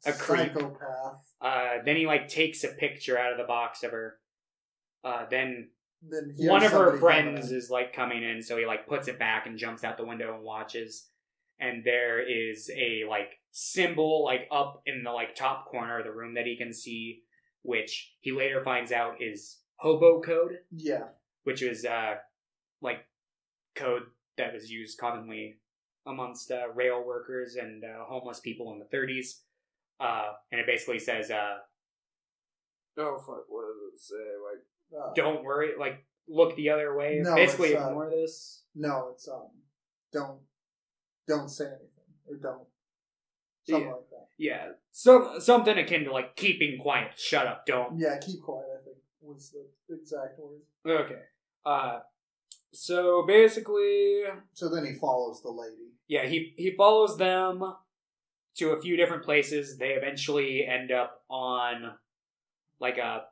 [0.05, 1.33] a, A psychopath.
[1.41, 4.15] Uh, then he like takes a picture out of the box of her.
[5.03, 5.69] Uh, then
[6.01, 9.45] Then one of her friends is like coming in, so he like puts it back
[9.47, 11.07] and jumps out the window and watches.
[11.59, 16.11] And there is a like symbol like up in the like top corner of the
[16.11, 17.21] room that he can see,
[17.61, 21.05] which he later finds out is hobo code, Yeah.
[21.43, 22.15] which is uh
[22.81, 23.05] like
[23.75, 24.03] code
[24.37, 25.57] that was used commonly
[26.05, 29.39] amongst uh, rail workers and uh, homeless people in the 30s.
[29.99, 31.55] Uh, and it basically says, uh,
[32.97, 34.15] "Oh fuck, what does it say?
[34.15, 34.63] Like."
[34.95, 37.19] Uh, don't worry, like look the other way.
[37.23, 38.63] No, Basically, it's, uh, ignore this.
[38.75, 39.49] No, it's um,
[40.13, 40.39] don't
[41.27, 41.89] don't say anything
[42.27, 42.67] or don't
[43.67, 43.93] something Yeah.
[43.93, 44.27] like that.
[44.37, 47.17] Yeah, some something akin to like keeping quiet.
[47.17, 47.97] Shut up, don't.
[47.99, 48.74] Yeah, keep quiet.
[49.25, 50.61] Was the exact word.
[51.05, 51.21] Okay.
[51.65, 51.99] Uh,
[52.73, 54.23] so basically,
[54.53, 55.93] So then he follows the lady.
[56.07, 57.63] yeah, he he follows them
[58.57, 59.77] to a few different places.
[59.77, 61.93] They eventually end up on
[62.79, 63.23] like a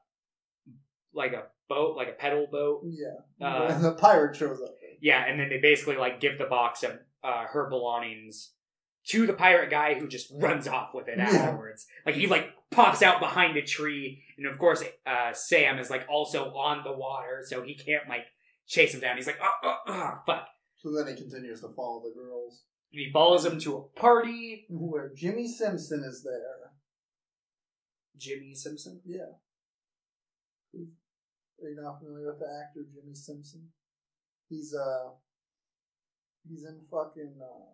[1.14, 2.82] like a boat, like a pedal boat.
[2.86, 4.74] Yeah, Uh, and the pirate shows up.
[5.02, 6.91] Yeah, and then they basically like give the box of
[7.24, 8.52] uh, her belongings
[9.08, 11.26] to the pirate guy who just runs off with it Yeah.
[11.26, 11.86] afterwards.
[12.06, 16.06] Like he like pops out behind a tree, and of course uh, Sam is like
[16.10, 18.26] also on the water, so he can't like
[18.68, 19.18] chase him down.
[19.18, 20.48] He's like, oh, oh, oh fuck.
[20.78, 24.66] So then he continues to follow the girls, And he follows him to a party.
[24.70, 26.72] where Jimmy Simpson is there.
[28.18, 29.02] Jimmy Simpson.
[29.06, 29.32] Yeah.
[30.76, 33.70] Are you not familiar with the actor Jimmy Simpson?
[34.50, 35.12] He's uh
[36.48, 37.72] he's in fucking uh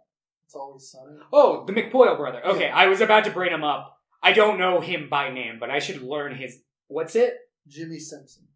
[0.50, 1.16] It's Always Sunny.
[1.32, 2.44] Oh, the McPoyle brother.
[2.44, 4.00] Okay, I was about to bring him up.
[4.24, 6.64] I don't know him by name, but I should learn his.
[6.88, 7.36] What's it?
[7.68, 8.48] Jimmy Simpson.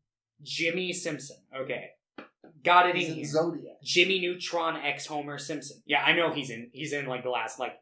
[0.41, 1.37] Jimmy Simpson.
[1.55, 1.89] Okay,
[2.63, 3.25] got it He's in in here.
[3.25, 3.75] Zodiac.
[3.83, 5.83] Jimmy Neutron X Homer Simpson.
[5.85, 6.71] Yeah, I know he's in.
[6.73, 7.73] He's in like the last like.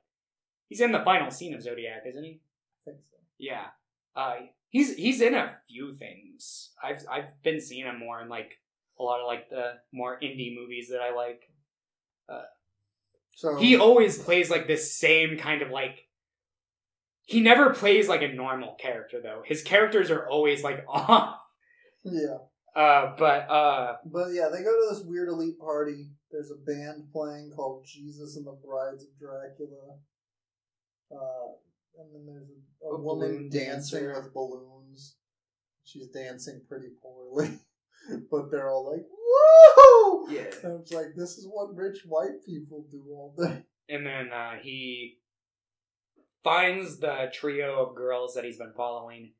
[0.67, 2.41] He's in the final scene of Zodiac, isn't he?
[2.85, 3.15] I think so.
[3.39, 3.67] Yeah.
[4.13, 4.35] Uh,
[4.71, 6.71] he's he's in a few things.
[6.83, 8.59] I've I've been seeing him more in like
[8.99, 11.43] a lot of like the more indie movies that I like.
[13.35, 16.07] So He always plays like this same kind of like.
[17.23, 19.41] He never plays like a normal character though.
[19.45, 21.37] His characters are always like off.
[22.03, 22.37] yeah.
[22.75, 26.09] Uh, but uh, But yeah, they go to this weird elite party.
[26.31, 29.97] There's a band playing called Jesus and the Brides of Dracula.
[31.11, 31.51] Uh,
[31.99, 34.21] and then there's a, a, A woman dancing dancer.
[34.21, 35.15] with balloons.
[35.83, 37.59] She's dancing pretty poorly,
[38.31, 40.49] but they're all like, "Woo!" Yeah.
[40.63, 43.63] And it's like this is what rich white people do all day.
[43.89, 45.17] and then uh, he
[46.43, 49.33] finds the trio of girls that he's been following.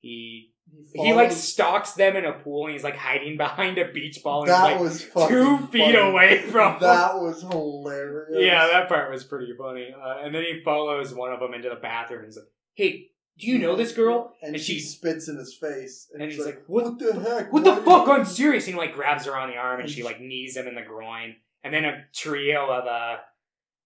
[0.00, 0.52] He
[0.94, 4.42] he like stalks them in a pool and he's like hiding behind a beach ball
[4.42, 5.96] and that like was fucking two feet funny.
[5.96, 8.30] away from That was hilarious.
[8.44, 9.94] Yeah, that part was pretty funny.
[9.94, 13.10] Uh, and then he follows one of them into the bathroom and he's like, "Hey,
[13.38, 16.30] do you know this girl?" And, And she she- spits in his face, and, and
[16.30, 17.52] he's like, like, "What, the heck?
[17.52, 18.06] What the fuck?
[18.06, 18.66] did I'm serious.
[18.66, 20.74] And he like grabs her on the arm and And she like knees him in
[20.74, 21.36] the groin.
[21.64, 23.16] And then a trio of uh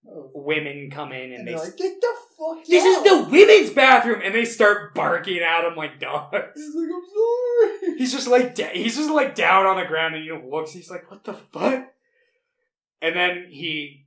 [0.09, 0.31] Oh.
[0.35, 3.71] women come in and, they they're like, "Get the fuck This out!" is the women's
[3.71, 6.31] bathroom, and they start barking at him like dogs.
[6.55, 10.15] He's like, "I'm sorry." He's just like da- he's just like down on the ground,
[10.15, 10.71] and he looks.
[10.71, 11.87] He's like, "What the fuck?"
[13.01, 14.05] And then he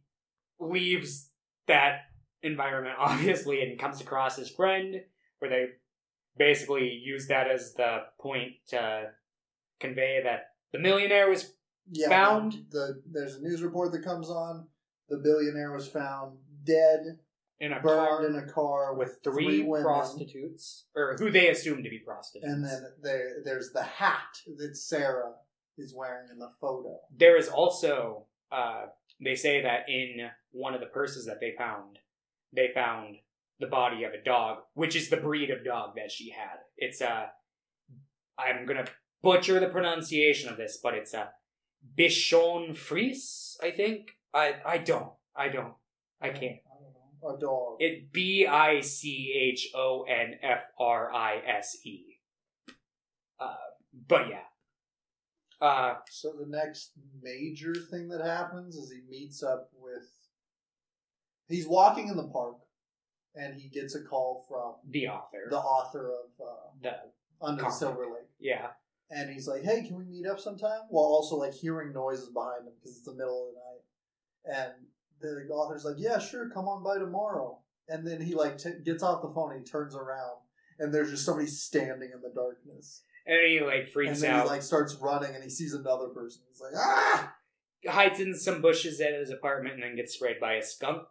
[0.58, 1.28] leaves
[1.66, 2.02] that
[2.42, 5.02] environment, obviously, and comes across his friend,
[5.40, 5.66] where they
[6.38, 9.08] basically use that as the point to
[9.80, 11.52] convey that the millionaire was
[11.90, 12.52] yeah, found?
[12.70, 14.66] The, the there's a news report that comes on.
[15.08, 17.18] The billionaire was found dead,
[17.60, 21.82] in a burned car in a car with three, three prostitutes, or who they assume
[21.82, 22.50] to be prostitutes.
[22.50, 25.32] And then there, there's the hat that Sarah
[25.76, 26.98] is wearing in the photo.
[27.14, 28.86] There is also, uh,
[29.22, 31.98] they say that in one of the purses that they found,
[32.52, 33.16] they found
[33.60, 36.58] the body of a dog, which is the breed of dog that she had.
[36.76, 37.30] It's a,
[38.38, 38.86] I'm gonna
[39.22, 41.30] butcher the pronunciation of this, but it's a
[41.98, 44.10] Bichon Frise, I think.
[44.34, 45.74] I I don't, I don't,
[46.20, 46.56] I can't.
[47.22, 47.76] A dog.
[47.80, 52.16] It B I C H O N F R I S E.
[53.38, 53.54] Uh,
[54.08, 54.44] but yeah.
[55.60, 56.92] Uh, So the next
[57.22, 60.08] major thing that happens is he meets up with.
[61.48, 62.56] He's walking in the park,
[63.34, 65.46] and he gets a call from the author.
[65.50, 66.52] the author of uh,
[66.82, 66.92] the
[67.46, 68.68] Under the Silver Lake, yeah.
[69.10, 72.66] and he's like, "Hey, can we meet up sometime?" While also like hearing noises behind
[72.66, 74.86] him because it's the middle of the night, and
[75.20, 77.58] the author's like, "Yeah, sure, come on by tomorrow."
[77.88, 80.38] And then he like t- gets off the phone and he turns around,
[80.78, 84.44] and there's just somebody standing in the darkness, And he like and freaks then out,
[84.44, 86.42] he like starts running, and he sees another person.
[86.48, 87.34] He's like, "Ah!"
[87.86, 91.02] hides in some bushes at his apartment, and then gets sprayed by a skunk.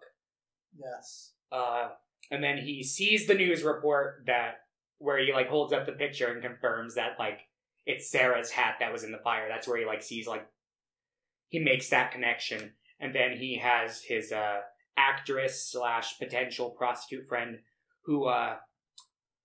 [0.78, 1.34] Yes.
[1.52, 1.90] Uh,
[2.31, 4.61] and then he sees the news report that
[4.97, 7.41] where he like holds up the picture and confirms that like
[7.85, 9.47] it's Sarah's hat that was in the fire.
[9.49, 10.45] That's where he like sees like
[11.47, 14.60] he makes that connection, and then he has his uh
[14.97, 17.60] actress slash potential prostitute friend
[18.03, 18.57] who uh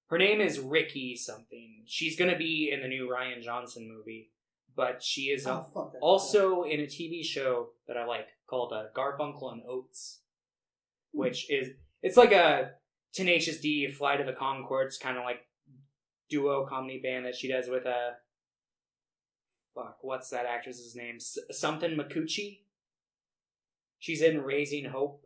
[0.09, 1.85] her name is Ricky something.
[1.87, 4.31] She's gonna be in the new Rian Johnson movie,
[4.77, 8.73] but she is uh, Oh, fuck, also in a TV show that I like called
[8.73, 10.21] uh, Garfunkel and Oates,
[11.13, 11.71] which is
[12.05, 12.73] it's like a
[13.15, 15.41] Tenacious D, Flight of the Conchords kind of like
[16.29, 18.13] duo comedy band that she does with a
[19.75, 19.99] fuck.
[20.03, 21.17] What's that actress's name?
[21.17, 22.61] S- something Micucci.
[23.99, 25.25] She's in Raising Hope.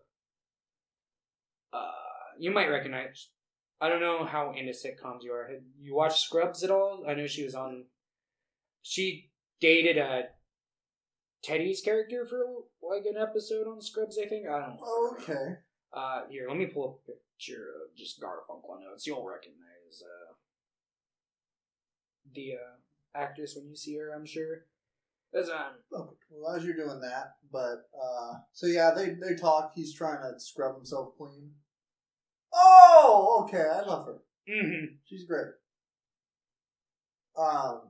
[1.72, 1.90] Uh,
[2.38, 3.28] you might recognize.
[3.80, 5.48] I don't know how into sitcoms you are.
[5.48, 7.05] Have you watched Scrubs at all?
[7.09, 7.84] I know she was on.
[8.82, 9.30] She
[9.60, 10.24] dated a
[11.42, 12.44] Teddy's character for
[12.82, 14.16] like an episode on Scrubs.
[14.22, 14.68] I think I don't.
[14.70, 14.78] know.
[14.82, 15.59] Oh, okay.
[15.93, 19.06] Uh, here, let me pull up a picture of just Garfunkel and Oates.
[19.06, 20.35] You'll recognize uh,
[22.35, 24.12] the uh, actress when you see her.
[24.15, 24.65] I'm sure.
[25.32, 25.73] That's um.
[25.93, 26.15] Okay.
[26.31, 29.73] Well, as you're doing that, but uh, so yeah, they they talk.
[29.74, 31.51] He's trying to scrub himself clean.
[32.52, 33.62] Oh, okay.
[33.70, 34.19] I love her.
[34.48, 34.94] Mm-hmm.
[35.05, 35.48] She's great.
[37.39, 37.82] Um,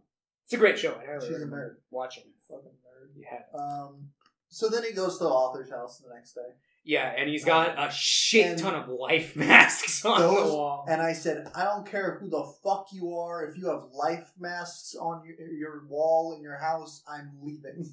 [0.45, 0.95] It's a great show.
[0.97, 1.77] I She's a nerd.
[1.91, 2.25] Watching.
[2.49, 3.11] fucking nerd.
[3.17, 3.59] Yeah.
[3.59, 4.09] Um,
[4.49, 6.41] so then he goes to the author's house the next day.
[6.89, 10.87] Yeah, and he's got a shit ton of life masks on those- the wall.
[10.89, 13.45] And I said, I don't care who the fuck you are.
[13.45, 17.93] If you have life masks on your, your wall in your house, I'm leaving.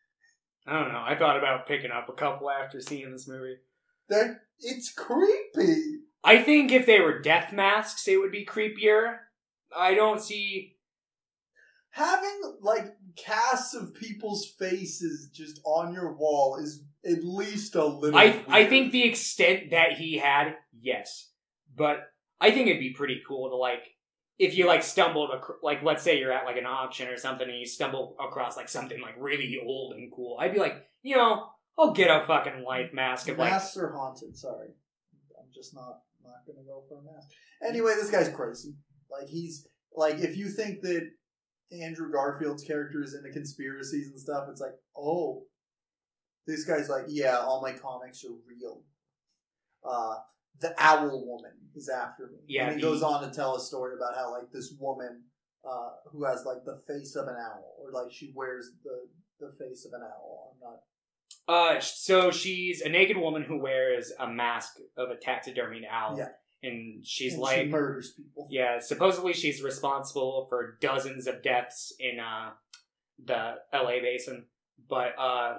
[0.66, 1.00] I don't know.
[1.06, 3.54] I thought about picking up a couple after seeing this movie.
[4.08, 6.00] That it's creepy.
[6.24, 9.18] I think if they were death masks, it would be creepier.
[9.76, 10.74] I don't see.
[11.90, 18.18] Having like casts of people's faces just on your wall is at least a little.
[18.18, 21.30] I I think the extent that he had, yes,
[21.74, 22.08] but
[22.40, 23.82] I think it'd be pretty cool to like
[24.38, 27.48] if you like stumbled ac- like let's say you're at like an auction or something
[27.48, 30.36] and you stumble across like something like really old and cool.
[30.40, 31.46] I'd be like, you know,
[31.78, 34.36] I'll get a fucking life mask of like masks are haunted.
[34.36, 34.68] Sorry,
[35.38, 37.28] I'm just not not gonna go for a mask.
[37.66, 38.74] Anyway, this guy's crazy.
[39.10, 41.08] Like he's like if you think that
[41.72, 45.44] Andrew Garfield's character is into conspiracies and stuff, it's like oh,
[46.46, 48.82] this guy's like yeah, all my comics are real.
[49.88, 50.16] Uh,
[50.60, 52.38] the Owl Woman is after me.
[52.46, 55.22] Yeah, and he the- goes on to tell a story about how like this woman
[55.68, 59.08] uh, who has like the face of an owl, or like she wears the
[59.40, 60.54] the face of an owl.
[60.54, 60.80] I'm not
[61.76, 66.16] Uh, so she's a naked woman who wears a mask of a taxidermied owl.
[66.18, 66.28] Yeah.
[66.62, 68.48] And she's and like, she murders people.
[68.50, 72.52] yeah, supposedly she's responsible for dozens of deaths in uh,
[73.22, 74.46] the LA basin,
[74.88, 75.58] but uh,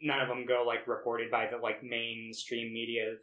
[0.00, 3.14] none of them go like reported by the like mainstream media.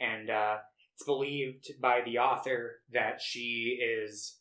[0.00, 0.56] And uh,
[0.94, 4.38] it's believed by the author that she is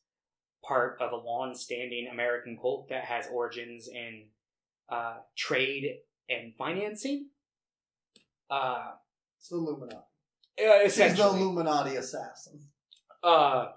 [0.67, 4.25] part of a long-standing American cult that has origins in
[4.89, 5.97] uh, trade
[6.29, 7.29] and financing.
[8.49, 8.91] Uh,
[9.39, 9.95] It's the Illuminati.
[10.59, 11.23] uh, She's the.
[11.27, 12.59] Illuminati assassin.
[13.23, 13.67] Uh,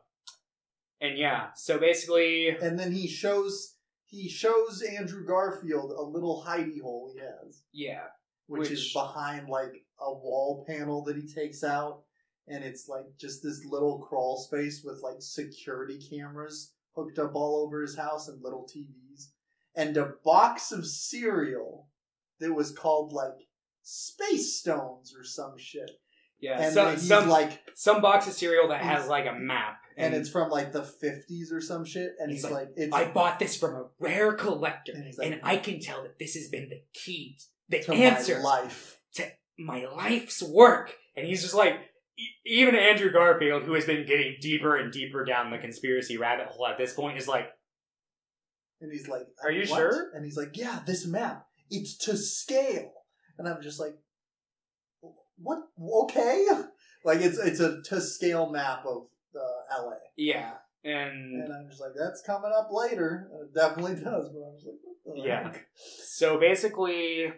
[1.01, 3.77] and yeah, so basically, And then he shows
[4.11, 8.07] he shows Andrew Garfield a little hidey hole he has, yeah,
[8.47, 12.03] which, is behind like a wall panel that he takes out,
[12.49, 17.65] and it's like just this little crawl space with like security cameras hooked up all
[17.65, 19.29] over his house and little TVs,
[19.77, 21.87] and a box of cereal
[22.41, 23.47] that was called like
[23.83, 25.91] Space Stones or some shit.
[26.41, 29.81] Yeah, And some he's some like some box of cereal that has like a map,
[29.97, 33.11] and it's from like the 50s or some shit and he's, He's like, it's I
[33.11, 36.49] bought this from a rare collector, And he's and, I can tell that this has
[36.49, 37.39] been the key,
[37.69, 39.27] the to answer my life to
[39.59, 40.95] my life's work.
[41.17, 41.75] And he's just like,
[42.19, 46.47] e- even Andrew Garfield, who has been getting deeper and deeper down the conspiracy rabbit
[46.47, 47.49] hole at this point, is like,
[48.81, 50.11] and he's like Are you "What?" sure?
[50.15, 52.93] and he's like yeah this map it's to scale
[53.39, 53.95] and i'm just like
[55.43, 55.59] what
[56.05, 56.47] okay
[57.05, 60.53] like it's it's a to scale map of uh, la yeah,
[60.85, 64.55] and and i'm just like that's coming up later and it definitely does but i'm
[64.57, 65.43] just like what the Yeah.
[65.53, 65.67] heck?
[66.05, 67.33] So basically,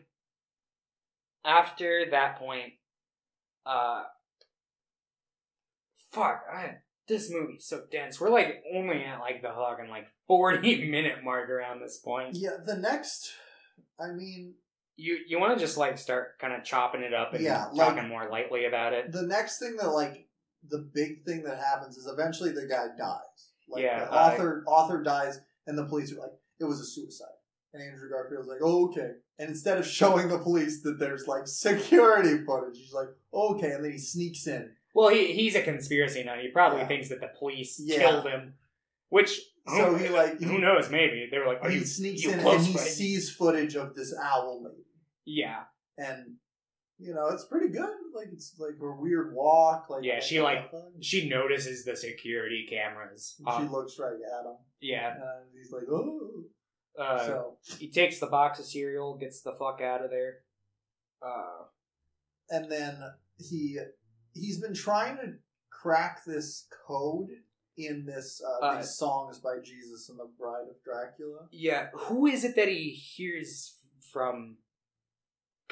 [1.44, 2.72] after that point,
[3.64, 4.02] uh,
[6.10, 6.76] fuck, I,
[7.08, 8.20] this movie's so dense.
[8.20, 12.36] We're like only at like the fucking like forty minute mark around this point.
[12.36, 13.32] yeah the next
[14.00, 14.54] i mean
[14.96, 17.94] You you want to just like start kind of chopping it up and Yeah, like-
[17.94, 19.10] talking more lightly about it.
[19.12, 20.28] the next thing that like
[20.68, 23.48] the big thing that happens is eventually the guy dies.
[23.68, 26.84] Like Yeah, the uh, author author dies and the police are like, it was a
[26.84, 27.26] suicide.
[27.72, 29.12] And Andrew Garfield's like, oh, okay.
[29.38, 33.70] And instead of showing the police that there's like security footage, he's like, oh, okay,
[33.72, 34.70] and then he sneaks in.
[34.94, 36.38] Well, he he's a conspiracy nut.
[36.42, 36.88] He probably Yeah.
[36.88, 37.98] thinks that the police Yeah.
[37.98, 38.54] killed him,
[39.08, 40.90] which So he like who he, knows?
[40.90, 43.30] Maybe they were like, "Are he you sneaks you in close and he friend?" sees
[43.34, 44.81] footage of this owl lady.
[45.24, 45.62] Yeah,
[45.98, 46.36] And
[46.98, 47.90] you know, it's pretty good.
[48.14, 49.90] Like it's like a weird walk.
[49.90, 50.70] Like Yeah, she, like,
[51.00, 53.34] she notices the security cameras.
[53.38, 55.22] she Um, looks right at him, yeah, and
[55.56, 56.44] he's like, oh.
[56.98, 60.40] uh, so he takes the box of cereal, gets the fuck out of there.
[61.20, 61.64] Uh,
[62.50, 62.98] and then
[63.38, 63.78] he
[64.34, 65.32] he's been trying to
[65.70, 67.28] crack this code
[67.76, 71.48] in this uh, Uh, these songs by Jesus and the Bride of Dracula.
[71.50, 73.78] yeah, who is it that he hears
[74.12, 74.58] from?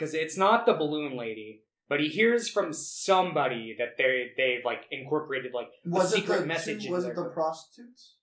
[0.00, 4.84] Because it's not the balloon lady, but he hears from somebody that they they've like
[4.90, 6.86] incorporated like Was a secret the message.
[6.86, 7.34] two, was it the code.
[7.34, 8.14] prostitutes?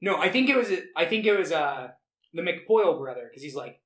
[0.00, 0.68] No, I think it was.
[0.96, 1.88] I think it was uh
[2.34, 3.80] the McPoyle brother because he's like,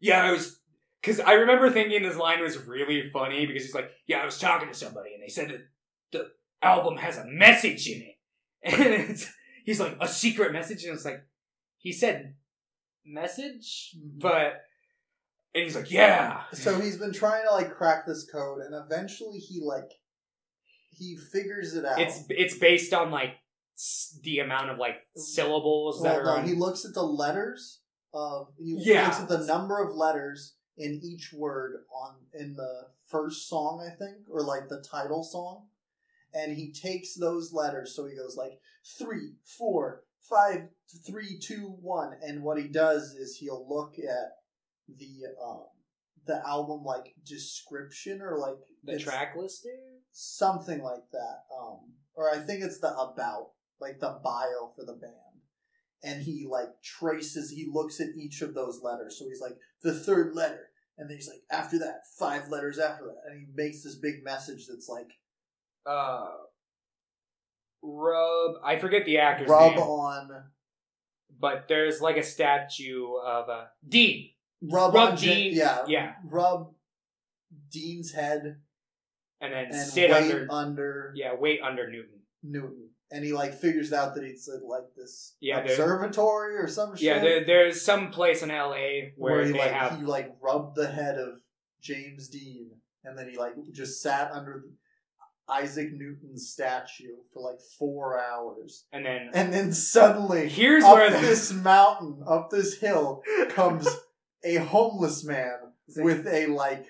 [0.00, 0.58] yeah, I was.
[1.00, 4.38] Because I remember thinking this line was really funny because he's like, yeah, I was
[4.40, 5.60] talking to somebody and they said that
[6.10, 6.30] the
[6.62, 8.16] album has a message in it,
[8.74, 9.30] and it's,
[9.64, 11.22] he's like a secret message, and it's like
[11.78, 12.34] he said
[13.04, 14.18] message, Mhm.
[14.20, 14.62] but
[15.54, 19.38] and he's like, yeah, So he's been trying to like crack this code, and eventually
[19.38, 19.90] he like
[20.90, 22.00] he figures it out.
[22.00, 23.34] it's it's based on like
[23.76, 26.48] s- the amount of like syllables that well, are no, on.
[26.48, 27.80] he looks at the letters
[28.12, 29.06] of he Yeah.
[29.06, 33.94] looks at the number of letters in each word on in the first song, I
[33.96, 35.66] think, or like the title song.
[36.32, 38.58] And he takes those letters, so he goes like
[38.98, 40.68] three, four, five,
[41.06, 42.12] three, two, one.
[42.22, 44.32] And what he does is he'll look at
[44.88, 45.64] the um
[46.26, 49.68] the album like description or like The track lister?
[50.12, 51.42] something like that.
[51.56, 53.50] Um or I think it's the about,
[53.80, 55.12] like the bio for the band.
[56.02, 59.18] And he like traces he looks at each of those letters.
[59.18, 60.68] So he's like, the third letter.
[60.96, 63.22] And then he's like, after that, five letters after that.
[63.28, 65.10] And he makes this big message that's like
[65.86, 66.28] Uh,
[67.82, 68.54] rub.
[68.64, 70.44] I forget the actor's rub name, on
[71.38, 74.30] but there's like a statue of uh, Dean.
[74.70, 75.84] Rub, Rub Dean- yeah.
[75.86, 76.12] yeah.
[76.24, 76.72] Rub
[77.70, 78.56] Dean's head
[79.40, 80.46] And then and sit under.
[80.50, 82.20] under yeah, wait under Newton.
[82.42, 82.88] Newton.
[83.10, 87.04] And he like figures out that it's at, like this Yeah, observatory or some shit.
[87.04, 88.70] Yeah, there, there's some place in LA
[89.16, 89.98] where, where he they like have.
[89.98, 91.40] he like rubbed the head of
[91.80, 92.70] James Dean,
[93.04, 94.64] and then he like just sat under
[95.48, 101.10] Isaac Newton's statue for like four hours, and then and then suddenly here's up where
[101.10, 103.86] this mountain, up this hill, comes
[104.44, 105.54] a homeless man
[105.96, 106.86] with a like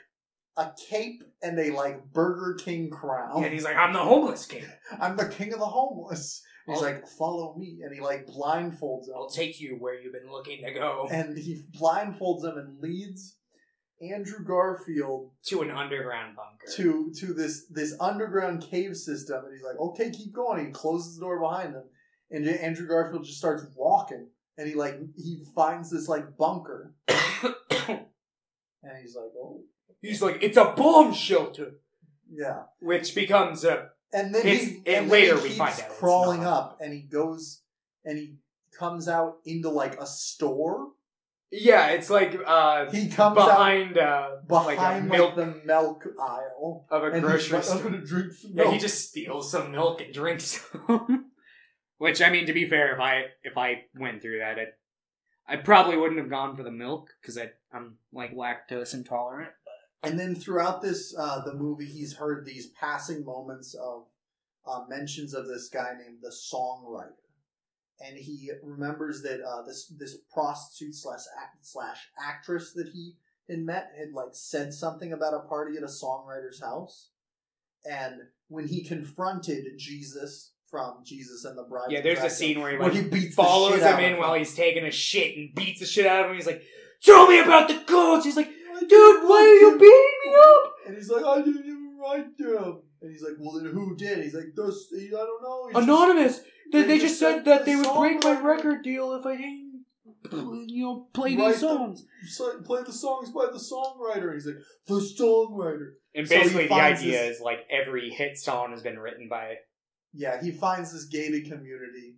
[0.56, 3.43] a cape and a like Burger King crown.
[3.44, 4.64] and he's like, I'm the homeless king.
[5.01, 6.43] I'm the king of the homeless.
[6.66, 9.14] He's I'll- like, follow me, and he like blindfolds him.
[9.16, 13.36] I'll take you where you've been looking to go and he blindfolds him and leads
[14.01, 16.76] Andrew Garfield to an underground bunker.
[16.76, 21.16] to to this this underground cave system, and he's like, "Okay, keep going." He closes
[21.16, 21.85] the door behind him,
[22.31, 28.98] and Andrew Garfield just starts walking, and he like he finds this like bunker, and
[29.01, 29.62] he's like, "Oh,
[30.01, 31.81] he's like, it's a bomb shelter,
[32.31, 35.78] yeah." which becomes a And then It's- he and later then he we find out
[35.81, 36.52] it's crawling not.
[36.52, 37.62] up, and he goes
[38.05, 38.36] and he
[38.78, 40.89] comes out into like a store.
[41.51, 41.89] yeah.
[41.90, 46.86] It's like uh, He comes out behind uh, like a behind milk the milk aisle.
[46.90, 47.90] of a And he's grocery like, I'm store.
[47.90, 48.74] gonna drink some Yeah, milk.
[48.74, 51.31] he just steals some milk and drinks some.
[51.98, 54.72] Which I mean, to be fair, if I if I went through that, I'd,
[55.46, 57.38] I probably wouldn't have gone for the milk because
[57.72, 59.52] I'm like lactose intolerant.
[60.02, 64.06] And then throughout this, uh, the movie, he's heard these passing moments of
[64.66, 67.12] uh, mentions of this guy named the songwriter,
[68.00, 73.16] and he remembers that uh, this this prostitute slash act, slash actress that he
[73.48, 77.10] had met had like said something about a party at a songwriter's house,
[77.84, 78.14] and
[78.48, 82.76] when he confronted Jesus from Jesus and the Bride, Yeah, there's a scene where he
[82.78, 85.80] where like he beats follows the him in while he's taking a shit and beats
[85.80, 86.36] the shit out of him.
[86.36, 86.62] He's like,
[87.02, 90.96] "Tell me about the codes." He's like, "Dude, why are you beating me up?" And
[90.96, 92.82] he's like, I didn't even write them.
[93.00, 94.22] And he's like, well, then who did?
[94.22, 95.68] He's like, those, I don't know.
[95.68, 96.40] He's Anonymous.
[96.72, 99.12] They, They they just just said said that the they would break my record deal
[99.14, 99.84] if I didn't,
[100.68, 102.04] you know, play Write these the- songs.
[102.28, 104.32] So- play the songs by the songwriter.
[104.34, 105.92] He's like, the songwriter.
[106.14, 109.54] And So basically, the idea is like every hit song has been written by
[110.14, 112.16] Yeah, he finds this gated community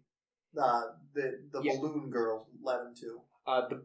[0.60, 0.82] uh,
[1.14, 1.72] that the Yeah.
[1.76, 3.82] balloon girl led him to, uh, the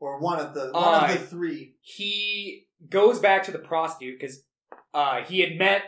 [0.00, 1.76] or one of the one Uh, of the three.
[1.80, 4.44] he goes back to the prostitute because
[4.94, 5.82] uh, he had met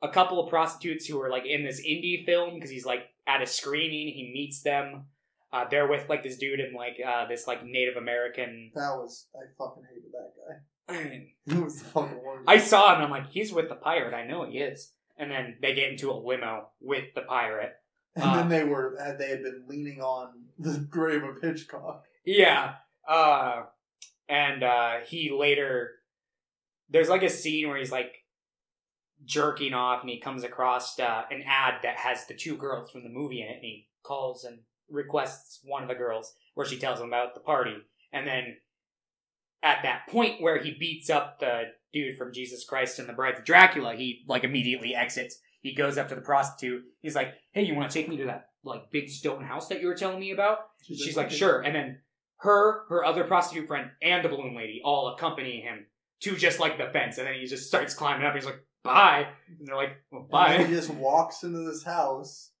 [0.00, 3.42] a couple of prostitutes who were like in this indie film because he's like at
[3.42, 4.08] a screening.
[4.14, 5.06] He meets them.
[5.52, 8.70] Uh, they're with like this dude and like uh, this like Native American.
[8.74, 10.94] That was I fucking hated that guy.
[10.94, 12.68] I He was the fucking worst.
[12.70, 13.02] saw him.
[13.02, 14.14] I'm like, he's with the pirate.
[14.14, 14.92] I know he is.
[15.18, 17.72] And then they get into a limo with the pirate.
[18.14, 22.04] and uh, then they were had- they had been leaning on the grave of Hitchcock.
[22.24, 22.74] Yeah.
[23.08, 23.62] Uh
[24.28, 25.92] and uh he later
[26.90, 28.12] there's like a scene where he's like
[29.24, 33.02] jerking off and he comes across uh, an ad that has the two girls from
[33.02, 34.58] the movie in it and he calls and
[34.90, 37.76] requests one of the girls where she tells him about the party
[38.12, 38.56] and then
[39.62, 41.62] at that point where he beats up the
[41.92, 45.98] dude from Jesus Christ and the Bride of Dracula he like immediately exits he goes
[45.98, 48.90] up to the prostitute he's like hey you want to take me to that like
[48.90, 50.58] big stone house that you were telling me about
[50.96, 51.60] She's like, sure.
[51.60, 51.98] And then
[52.38, 55.86] her, her other prostitute friend, and the balloon lady all accompany him
[56.22, 57.18] to just like the fence.
[57.18, 58.34] And then he just starts climbing up.
[58.34, 59.26] He's like, bye.
[59.58, 60.64] And they're like, well, And then bye.
[60.66, 62.52] he just walks into this house,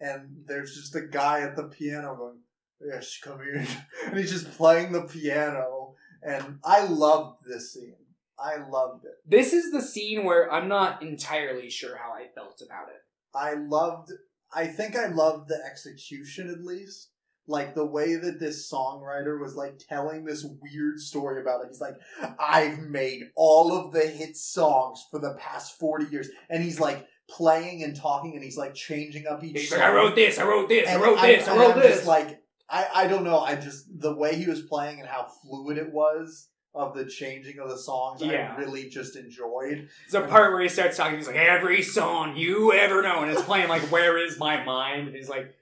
[0.00, 2.38] and there's just a guy at the piano going,
[2.80, 3.66] "Yes, come here,"
[4.06, 5.94] and he's just playing the piano.
[6.22, 7.96] And I loved this scene.
[8.42, 9.12] I loved it.
[9.26, 13.00] This is the scene where I'm not entirely sure how I felt about it.
[13.34, 14.10] I loved.
[14.54, 17.10] I think I loved the execution at least.
[17.48, 21.68] Like the way that this songwriter was like telling this weird story about it.
[21.68, 21.96] He's like,
[22.38, 26.28] I've made all of the hit songs for the past 40 years.
[26.48, 29.80] And he's like playing and talking and he's like changing up each He's song.
[29.80, 31.80] like, I wrote this, I wrote this, I And wrote this, I and wrote I'm
[31.80, 31.94] this.
[31.96, 33.40] Just like I, I don't know.
[33.40, 36.48] I just the way he was playing and how fluid it was.
[36.74, 38.54] Of the changing of the songs Yeah.
[38.56, 39.88] I really just enjoyed.
[40.10, 41.18] There's a part where he starts talking.
[41.18, 45.08] He's like, "Every song you ever know," and it's playing like "Where Is My Mind,"
[45.08, 45.54] and he's like,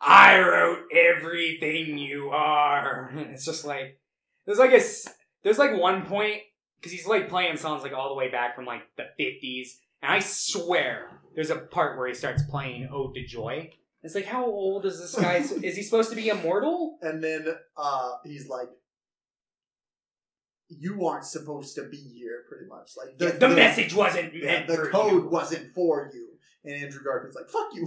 [0.00, 4.00] "I wrote everything you are." And it's just like
[4.46, 4.82] there's like a
[5.42, 6.42] there's like one point
[6.76, 9.68] because he's like playing songs like all the way back from like the 50s,
[10.02, 13.70] and I swear there's a part where he starts playing "Ode to Joy."
[14.02, 15.36] It's like, how old is this guy?
[15.38, 16.96] is he supposed to be immortal?
[17.02, 18.68] And then uh, he's like,
[20.68, 24.88] "You aren't supposed to be here." Pretty much, like The, the message wasn't yeah, the
[24.92, 25.28] code you.
[25.28, 26.28] wasn't for you.
[26.64, 27.86] And Andrew Garfield's like, "Fuck you."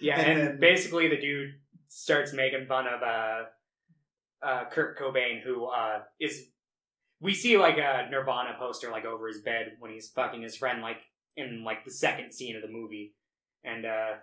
[0.00, 1.50] Yeah, And and, then- basically the dude
[1.88, 3.42] starts making fun of uh,
[4.44, 6.46] uh, Kurt Cobain, who uh, is.
[7.20, 10.82] We see like a Nirvana poster like over his bed when he's fucking his friend,
[10.82, 10.98] like
[11.36, 13.14] in like the second scene of the movie,
[13.62, 14.14] and uh,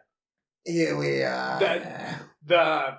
[0.65, 1.59] Here we are.
[1.59, 2.97] The- the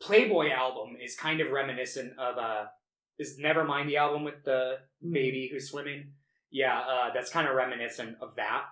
[0.00, 2.64] Playboy album is kind of reminiscent of uh,
[3.20, 4.78] is Nevermind the album with the
[5.08, 6.12] baby who's swimming.
[6.50, 8.62] Yeah, uh, that's kind of reminiscent of that.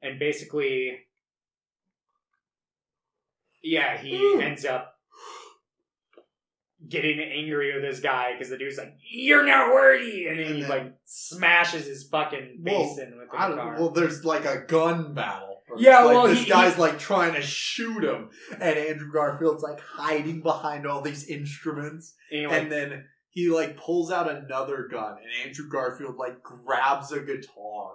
[0.00, 1.00] And basically,
[3.62, 4.40] yeah, he Ooh.
[4.40, 4.94] ends up
[6.86, 10.54] getting angry with this guy because the dude's like, "You're not worthy," and then And
[10.56, 13.76] he then- like smashes his fucking Well, face in with the I guitar.
[13.78, 15.62] well, there's like a gun battle.
[15.78, 19.62] Yeah, like, well, this he- guy's he- like trying to shoot him, and Andrew Garfield's
[19.62, 25.16] like hiding behind all these instruments, like, and then he like pulls out another gun,
[25.18, 27.90] and Andrew Garfield like grabs a guitar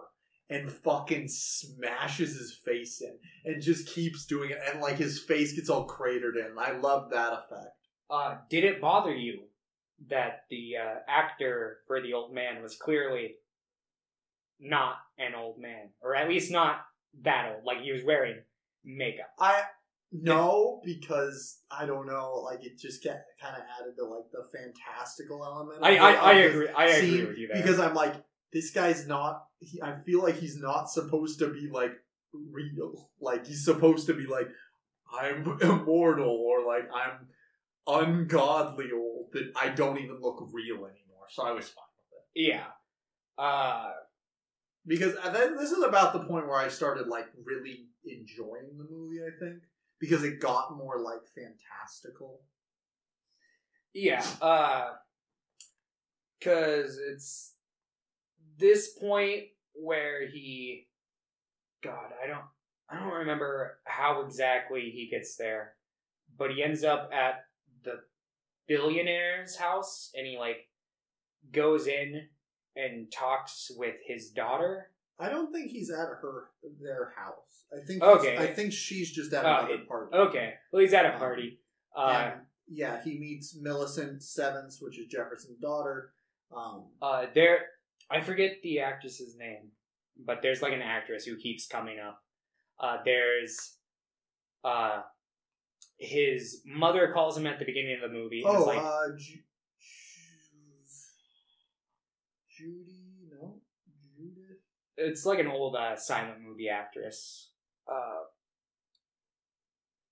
[0.49, 5.53] and fucking smashes his face in, and just keeps doing it, and like his face
[5.53, 6.57] gets all cratered in.
[6.59, 7.75] I love that effect.
[8.09, 9.43] Uh, did it bother you
[10.09, 13.35] that the uh, actor for the old man was clearly
[14.59, 16.81] not an old man, or at least not
[17.23, 17.63] that old?
[17.63, 18.41] Like he was wearing
[18.83, 19.29] makeup.
[19.39, 19.61] I
[20.11, 22.41] no because I don't know.
[22.43, 25.79] Like it just get kind of added to like the fantastical element.
[25.83, 26.67] I I, I agree.
[26.69, 27.61] I agree with you there.
[27.61, 28.15] because I'm like
[28.51, 29.45] this guy's not.
[29.59, 31.91] He, I feel like he's not supposed to be like
[32.33, 33.09] real.
[33.21, 34.49] Like he's supposed to be like
[35.13, 37.27] I'm immortal or like I'm
[37.87, 39.27] ungodly old.
[39.33, 41.27] That I don't even look real anymore.
[41.29, 42.63] So I was fine with it yeah.
[43.37, 43.91] Uh,
[44.85, 49.19] because then this is about the point where I started like really enjoying the movie.
[49.21, 49.61] I think
[49.99, 52.41] because it got more like fantastical.
[53.93, 54.25] yeah.
[54.41, 54.91] Uh,
[56.43, 57.53] cause it's
[58.57, 59.43] this point
[59.73, 60.87] where he,
[61.83, 62.45] God, I don't,
[62.89, 65.73] I don't remember how exactly he gets there,
[66.37, 67.45] but he ends up at
[67.83, 67.99] the
[68.67, 70.67] billionaire's house and he like
[71.51, 72.27] goes in
[72.75, 74.91] and talks with his daughter.
[75.19, 76.45] I don't think he's at her
[76.81, 77.65] their house.
[77.73, 78.37] I think Okay.
[78.37, 80.15] I think she's just at Oh, another party.
[80.15, 81.59] Okay, well he's at a party.
[81.95, 82.31] Uh,
[82.67, 86.13] yeah, he meets Millicent Sevence, which is Jefferson's daughter.
[86.55, 87.59] Um, uh, there,
[88.09, 89.71] I forget the actress's name,
[90.25, 92.23] but there's like an actress who keeps coming up.
[92.79, 93.75] Uh, there's,
[94.63, 95.01] uh,
[95.97, 98.41] his mother calls him at the beginning of the movie.
[98.45, 99.39] oh, like, uh, Ju-
[102.57, 103.08] Ju- Judy.
[104.99, 107.49] It's like an old uh, silent movie actress.
[107.89, 108.23] Uh,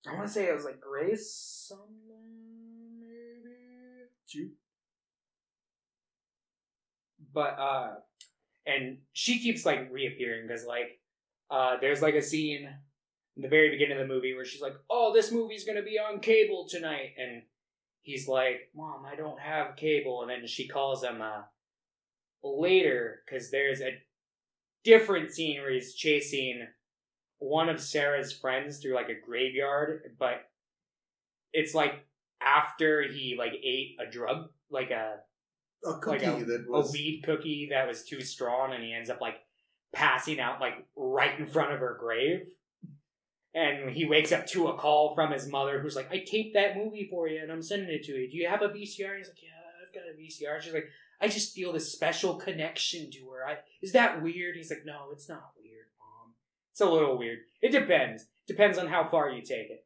[0.09, 1.71] I want to say it was like Grace,
[2.07, 4.51] maybe.
[7.33, 7.89] But uh,
[8.65, 10.99] and she keeps like reappearing because like
[11.51, 12.69] uh, there's like a scene
[13.35, 15.99] in the very beginning of the movie where she's like, "Oh, this movie's gonna be
[15.99, 17.43] on cable tonight," and
[18.01, 21.43] he's like, "Mom, I don't have cable," and then she calls him uh
[22.43, 23.97] later because there's a
[24.83, 26.67] different scene where he's chasing
[27.39, 30.49] one of Sarah's friends through like a graveyard, but
[31.53, 32.05] it's like
[32.41, 35.17] after he like ate a drug, like a
[35.85, 39.09] a cookie Like a- that a weed cookie that was too strong, and he ends
[39.09, 39.35] up like
[39.93, 42.47] passing out like right in front of her grave.
[43.53, 46.77] And he wakes up to a call from his mother, who's like, "I taped that
[46.77, 48.29] movie for you, and I'm sending it to you.
[48.29, 49.49] Do you have a VCR?" He's like, "Yeah,
[49.81, 50.89] I've got a VCR." She's like,
[51.21, 53.47] "I just feel this special connection to her.
[53.47, 56.33] I is that weird?" He's like, "No, it's not weird, mom.
[56.71, 57.39] It's a little weird.
[57.61, 58.25] It depends.
[58.47, 59.85] Depends on how far you take it."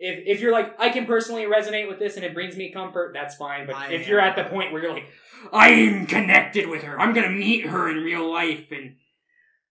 [0.00, 3.12] If, if you're like, I can personally resonate with this and it brings me comfort,
[3.14, 3.66] that's fine.
[3.66, 5.08] But I if you're at the point where you're like,
[5.52, 7.00] I'm connected with her.
[7.00, 8.94] I'm gonna meet her in real life, and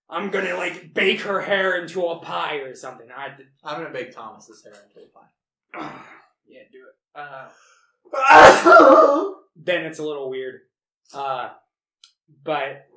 [0.10, 3.08] I'm gonna like bake her hair into a pie or something.
[3.16, 5.96] I, I'm gonna bake Thomas's hair into a pie.
[6.48, 6.96] yeah, do it.
[7.16, 7.48] Uh,
[9.56, 10.62] then it's a little weird.
[11.14, 11.50] Uh,
[12.44, 12.88] but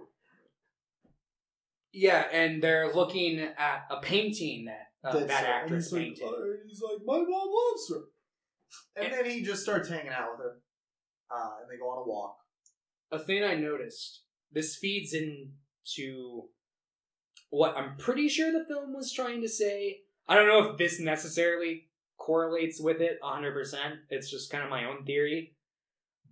[1.92, 5.22] yeah, and they're looking at a painting that uh, that.
[5.22, 6.26] And actress he's like, painted.
[6.66, 9.02] he's like, my mom loves her.
[9.02, 10.56] And then he just starts hanging out with her.
[11.34, 12.36] Uh, and they go on a walk.
[13.12, 14.22] a thing I noticed.
[14.52, 16.48] This feeds into
[17.50, 20.00] what I'm pretty sure the film was trying to say.
[20.28, 21.88] I don't know if this necessarily
[22.18, 23.74] correlates with it 100%.
[24.10, 25.54] It's just kind of my own theory.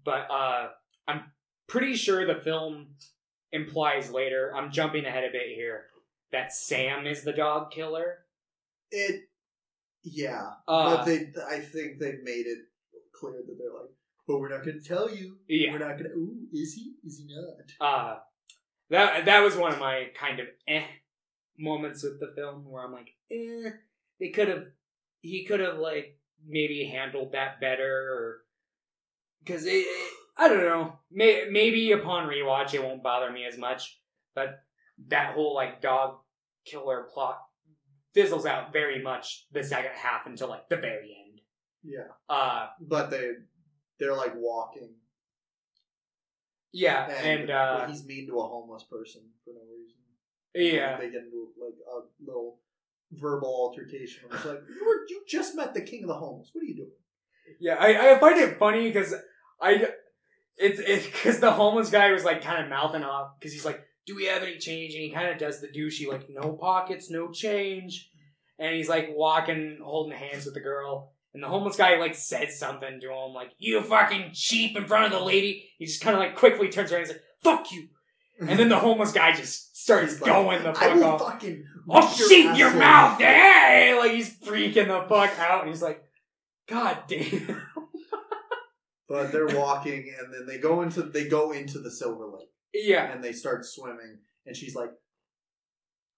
[0.05, 0.69] But uh,
[1.07, 1.23] I'm
[1.69, 2.89] pretty sure the film
[3.53, 5.85] implies later, I'm jumping ahead a bit here,
[6.33, 8.19] that Sam is the dog killer.
[8.91, 9.23] It,
[10.03, 12.59] yeah, Uh, but they, I think they made it
[13.15, 13.91] clear that they're like,
[14.27, 15.37] but we're not going to tell you.
[15.49, 15.73] yeah.
[15.73, 16.17] We're not going to.
[16.17, 16.95] Ooh, is he?
[17.05, 17.87] Is he not?
[17.87, 18.19] uh
[18.91, 20.85] that that was one of my kind of eh
[21.59, 23.71] moments with the film where I'm like, eh,
[24.21, 24.65] they could have,
[25.21, 28.37] he could have like maybe handled that better, or
[29.45, 33.59] because it, it- I don't know, may, maybe upon rewatch it won't bother me as
[33.59, 33.99] much,
[34.35, 34.61] but
[35.09, 36.19] that whole like dog
[36.65, 37.39] killer plot
[38.15, 41.41] fizzles out very much the second half until like the very end.
[41.83, 43.31] Yeah, Uh, but they,
[43.99, 44.95] they're like walking,
[46.73, 50.77] yeah, and, and, uh, he's mean to a homeless person for no reason.
[50.77, 52.59] yeah, they get into like a little
[53.13, 54.25] verbal altercation.
[54.33, 56.51] It's like you were, you just met the king of the homeless.
[56.53, 56.91] What are you doing?
[57.61, 59.15] Yeah, I, I find it funny because
[59.61, 59.89] I
[60.59, 63.81] it's it's because the homeless guy was like kind of mouthing off because he's like,
[64.07, 67.11] "Do we have any change?" And he kind of does the douchey like, "No pockets,
[67.11, 68.11] no change,"
[68.59, 71.13] and he's like walking, holding hands with the girl.
[71.35, 75.07] And the homeless guy like says something to him like, "You fucking cheap!" in front
[75.07, 75.69] of the lady.
[75.79, 77.89] He just kind of like quickly turns around and he's like, "Fuck you!"
[78.41, 81.21] And then the homeless guy just starts like, going the fuck off.
[81.21, 83.97] fucking I'll your shit your mouth, hey!
[83.99, 86.03] Like he's freaking the fuck out, and he's like,
[86.67, 87.63] "God damn."
[89.09, 93.11] But they're walking, and then they go into they go into the Silver Lake, Yeah.
[93.13, 94.19] and they start swimming.
[94.47, 94.91] And she's like,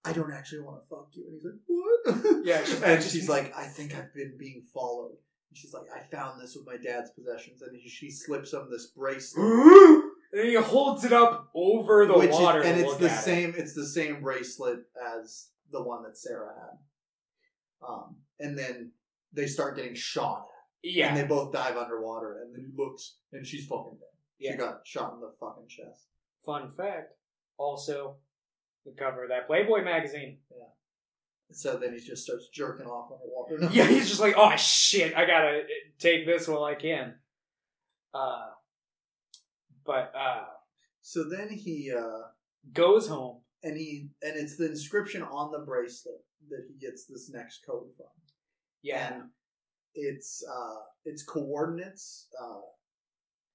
[0.05, 3.29] "I don't actually want to fuck you." And he's like, "What?" Yeah, she's- and she's
[3.29, 5.11] like, "I think I've been being followed."
[5.49, 8.87] And she's like, "I found this with my dad's possessions," and she slips him this
[8.87, 9.45] bracelet.
[10.33, 13.21] and he holds it up over the which is- water, and it's the at it.
[13.23, 13.53] same.
[13.57, 14.79] It's the same bracelet
[15.17, 17.87] as the one that Sarah had.
[17.87, 18.91] Um, and then
[19.33, 20.45] they start getting shot
[20.83, 22.39] Yeah, and they both dive underwater.
[22.41, 24.07] And then he looks, and she's fucking dead.
[24.39, 24.51] Yeah.
[24.53, 26.07] She got shot in the fucking chest.
[26.45, 27.13] fun fact.
[27.57, 28.17] Also,
[28.85, 30.39] the cover of that Playboy magazine.
[30.49, 30.65] Yeah.
[31.51, 33.73] So then he just starts jerking off underwater.
[33.75, 35.63] yeah, he's just like, oh shit, I gotta
[35.99, 37.15] take this while I can.
[38.13, 38.47] Uh,
[39.85, 40.45] but uh,
[41.01, 42.27] So then he uh,
[42.73, 43.41] goes home.
[43.63, 47.87] and he and it's the inscription on the bracelet that he gets this next code
[47.95, 48.07] from.
[48.81, 49.23] Yeah, and
[49.95, 52.59] it's uh its coordinates uh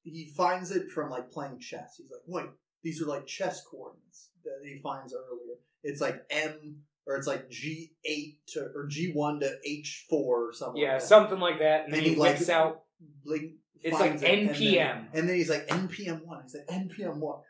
[0.03, 2.51] he finds it from like playing chess he's like wait
[2.83, 6.77] these are like chess coordinates that he finds earlier it's like m
[7.07, 11.07] or it's like g8 to or g1 to h4 or something yeah, like that.
[11.07, 11.85] something like that.
[11.85, 12.83] And then And he he, like, whips out.
[13.25, 13.43] like
[13.83, 15.07] It's like it, and then- NPM.
[15.15, 17.41] and then, he's like npm1 he's like npm1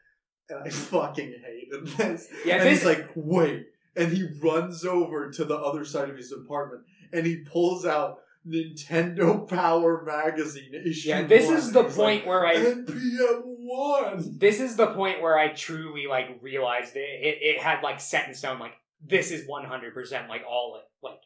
[0.51, 3.67] and i fucking hated this Yeah, and this he's like, wait.
[3.97, 6.83] And he runs over to the other side of his apartment
[7.15, 11.09] and he pulls out Nintendo Power Magazine issue.
[11.09, 11.23] yeah.
[11.23, 14.39] This one, is the he's point where I NPM one.
[14.39, 17.01] this is the point where I truly like realized it.
[17.01, 18.59] It, it had like set in stone.
[18.59, 18.75] Like
[19.05, 21.21] this is one hundred percent like all like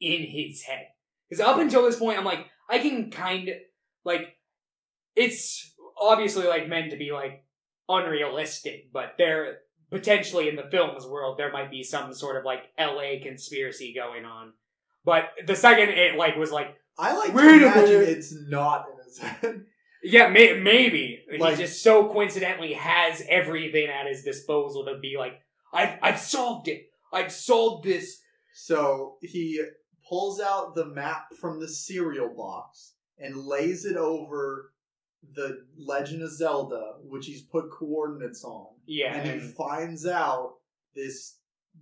[0.00, 0.86] in his head.
[1.28, 3.54] Because up until this point, I'm like I can kind of
[4.04, 4.36] like
[5.14, 7.44] it's obviously like meant to be like
[7.88, 9.58] unrealistic, but there
[9.90, 13.20] potentially in the film's world there might be some sort of like L.A.
[13.20, 14.52] conspiracy going on.
[15.06, 18.08] But the second it like was like I like Wait to a imagine minute.
[18.18, 19.62] it's not in his head.
[20.02, 25.16] Yeah, may- maybe Like- he just so coincidentally has everything at his disposal to be
[25.18, 25.32] like,
[25.72, 26.82] I've I've solved it.
[27.12, 28.20] I've solved this.
[28.54, 29.60] So he
[30.08, 34.72] pulls out the map from the cereal box and lays it over
[35.34, 38.68] the Legend of Zelda, which he's put coordinates on.
[38.86, 40.52] Yeah, and he and- finds out
[40.94, 41.38] this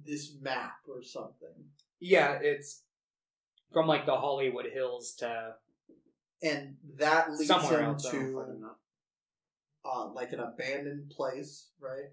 [0.06, 1.56] this map or something.
[2.00, 2.83] yeah, it's
[3.74, 5.54] from like the Hollywood Hills to
[6.42, 8.70] and that leads Somewhere him else, I don't to know.
[9.84, 12.10] uh, like an abandoned place, right?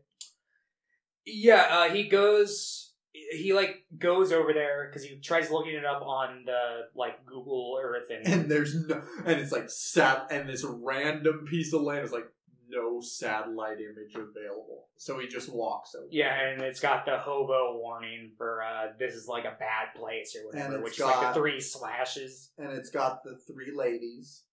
[1.25, 1.67] yeah.
[1.69, 2.89] Uh, he goes.
[3.13, 7.77] He like goes over there because he tries looking it up on the like Google
[7.81, 12.05] Earth and, And there's no, and it's like sat, and this random piece of land
[12.05, 12.27] is like
[12.71, 14.87] no satellite image available.
[14.97, 16.07] So he just walks over.
[16.11, 20.35] yeah, and it's got the hobo warning for uh, this is like a bad place
[20.35, 22.51] or whatever, it's which is like got- the three slashes.
[22.57, 24.43] and it's got the three ladies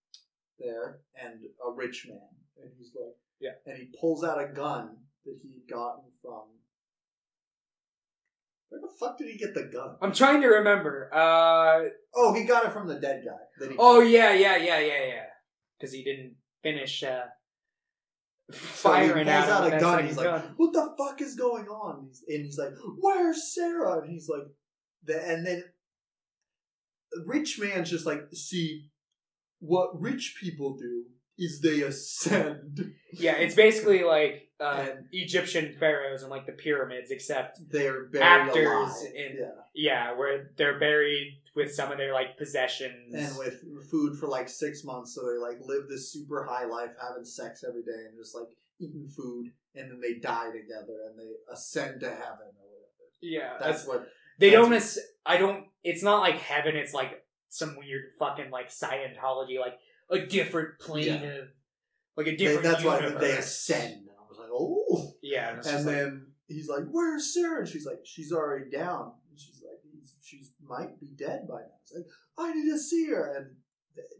[0.58, 1.34] there and
[1.66, 2.18] a rich man,
[2.62, 3.52] and he's like, Yeah.
[3.66, 6.44] and he pulls out a gun that he had gotten from.
[8.70, 9.96] Where the fuck did he get the gun?
[10.02, 11.10] I'm trying to remember.
[11.14, 13.38] Uh, Oh, he got it from the dead guy.
[13.58, 15.24] That he Oh yeah, yeah, yeah, yeah, yeah.
[15.78, 17.02] Because he didn't finish.
[17.02, 17.22] Uh,
[18.50, 20.06] So he firing pulls out a gun.
[20.06, 20.54] He's like, gun.
[20.56, 24.28] "What the fuck is going on?" And he's, and he's like, "Where's Sarah?" And he's
[24.28, 24.46] like,
[25.04, 25.64] the, and then
[27.26, 28.90] rich man's just like, "See,
[29.58, 31.04] what rich people do
[31.38, 32.92] is they ascend.
[33.12, 38.66] yeah, it's basically like uh, Egyptian pharaohs and like the pyramids, except They're buried Actors
[38.66, 39.12] alive.
[39.14, 43.14] in- yeah, yeah, where they're buried with some of their like possessions.
[43.14, 46.90] and with food for like six months, so they like live this super high life,
[47.00, 48.48] having sex every day, and just like
[48.80, 53.10] eating food, and then they die together, and they ascend to heaven or whatever.
[53.22, 54.08] yeah, That's what
[54.38, 54.72] They That's- don't.
[54.74, 55.66] As, I don't.
[55.84, 56.74] It's not like heaven.
[56.76, 59.78] It's like some weird fucking like Scientology, like
[60.10, 61.22] a different plane Yeah.
[61.22, 61.48] of,
[62.16, 62.62] like a they, different.
[62.64, 63.20] that's why universe.
[63.20, 63.94] they ascend.
[64.08, 65.14] And I was like, oh.
[65.22, 68.70] Yeah, and, And just like- then he's like, "Where's Sarah?" And she's like, "She's already
[68.70, 72.06] down." And she's like, he's, "She's might be dead by now." It's like,
[72.38, 73.56] "I need to see her." And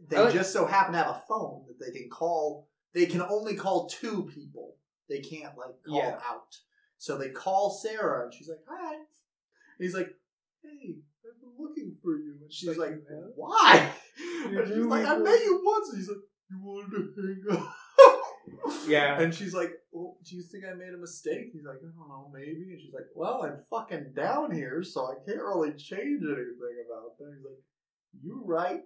[0.07, 2.69] they like- just so happen to have a phone that they can call.
[2.93, 4.77] They can only call two people.
[5.09, 6.19] They can't like call Yeah.
[6.23, 6.55] out.
[6.97, 9.05] So they call Sarah, and she's like, "Hi." And
[9.79, 10.15] he's like,
[10.61, 13.91] "Hey, I've been looking for you." She's like, "You "Why?"
[14.45, 16.17] And she's like, "I met you once." And he's like,
[16.49, 17.67] "You wanted to hang out."
[18.87, 19.19] Yeah.
[19.19, 21.49] And she's like, well, do you think I made a mistake?
[21.53, 22.71] He's like, I don't know, maybe.
[22.71, 27.17] And she's like, well, I'm fucking down here, so I can't really change anything about
[27.19, 27.33] that.
[27.35, 27.61] He's like,
[28.23, 28.81] you right.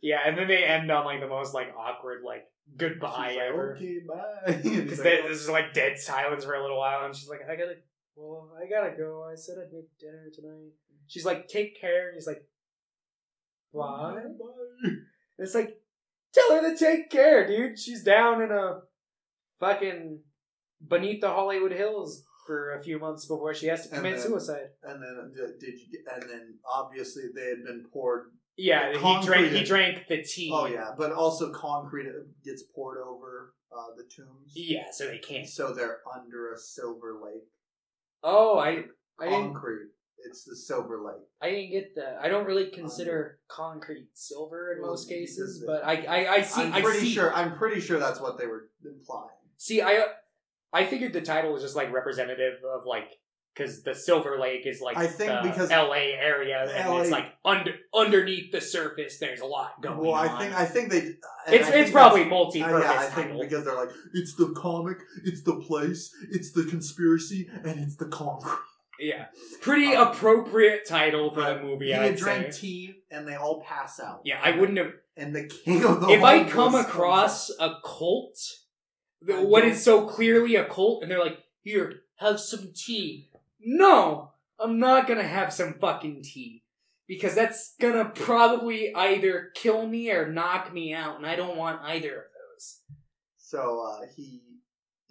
[0.00, 2.44] yeah, and then they end on like the most like awkward like
[2.76, 3.76] goodbye like, ever.
[3.76, 4.60] okay, bye.
[4.62, 7.56] Because like, this is like dead silence for a little while, and she's like, "I
[7.56, 7.76] gotta,
[8.16, 9.28] well, I gotta go.
[9.30, 10.70] I said I'd make dinner tonight."
[11.06, 12.42] She's like, "Take care." And he's like,
[13.72, 14.22] "Why?"
[15.38, 15.80] It's like,
[16.32, 17.78] tell her to take care, dude.
[17.78, 18.80] She's down in a
[19.60, 20.20] fucking
[20.86, 24.70] beneath the Hollywood Hills for a few months before she has to commit then- suicide.
[24.82, 28.30] And then, uh, did you get, and then obviously they had been poured.
[28.56, 29.52] Yeah, he drank.
[29.52, 30.50] He drank the tea.
[30.52, 32.08] Oh, yeah, but also concrete
[32.44, 34.52] gets poured over uh, the tombs.
[34.54, 34.90] yeah.
[34.92, 35.48] So they can't.
[35.48, 37.44] So they're under a silver lake.
[38.22, 38.84] Oh, I,
[39.18, 39.88] Concrete.
[40.24, 41.22] It's the silver lake.
[41.40, 42.18] I didn't get that.
[42.22, 46.62] I don't really consider concrete silver in most cases, but I, I, I see.
[46.62, 47.32] I'm I pretty see, sure.
[47.34, 49.28] I'm pretty sure that's what they were implying.
[49.56, 50.06] See, I,
[50.72, 53.10] I figured the title was just like representative of like
[53.54, 56.14] because the Silver Lake is like I think the because- L.A.
[56.14, 59.18] area, and LA it's like under underneath the surface.
[59.18, 60.28] There's a lot going Well, on.
[60.28, 60.98] I think I think they.
[60.98, 62.88] it's I think it's probably multi-purpose.
[62.88, 63.40] uh, yeah, I think title.
[63.42, 68.06] because they're like it's the comic, it's the place, it's the conspiracy, and it's the
[68.06, 68.58] concrete.
[69.02, 69.26] Yeah,
[69.60, 71.92] pretty Um, appropriate title for the movie.
[71.92, 72.60] I'd had drank say.
[72.60, 74.22] tea, and they all pass out.
[74.24, 74.92] Yeah, I wouldn't have.
[75.16, 78.38] And the king of the if I come across a cult,
[79.28, 83.30] I what so clearly a cult, and they're like, "Here, have some tea."
[83.60, 86.62] No, I'm not gonna have some fucking tea
[87.06, 91.82] because that's gonna probably either kill me or knock me out, and I don't want
[91.82, 92.80] either of those.
[93.36, 94.40] So uh, he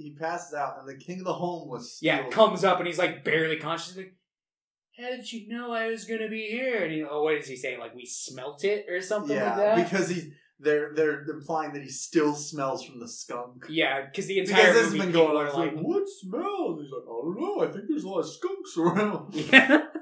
[0.01, 1.99] he passes out, and the king of the homeless.
[2.01, 3.95] Yeah, steals- comes up and he's like barely conscious.
[3.97, 4.15] Like,
[4.97, 6.83] How did you know I was gonna be here?
[6.83, 7.79] And he, oh, what is he saying?
[7.79, 9.77] Like we smelt it or something like that?
[9.77, 10.27] Yeah, because he's
[10.59, 13.65] they're they're implying that he still smells from the skunk.
[13.69, 15.43] yeah, because the entire Because this has movie been people going on.
[15.43, 16.81] are It's like, like, what smells?
[16.81, 17.63] He's like, I don't know.
[17.63, 19.33] I think there's a lot of skunks around.
[19.33, 19.85] yeah.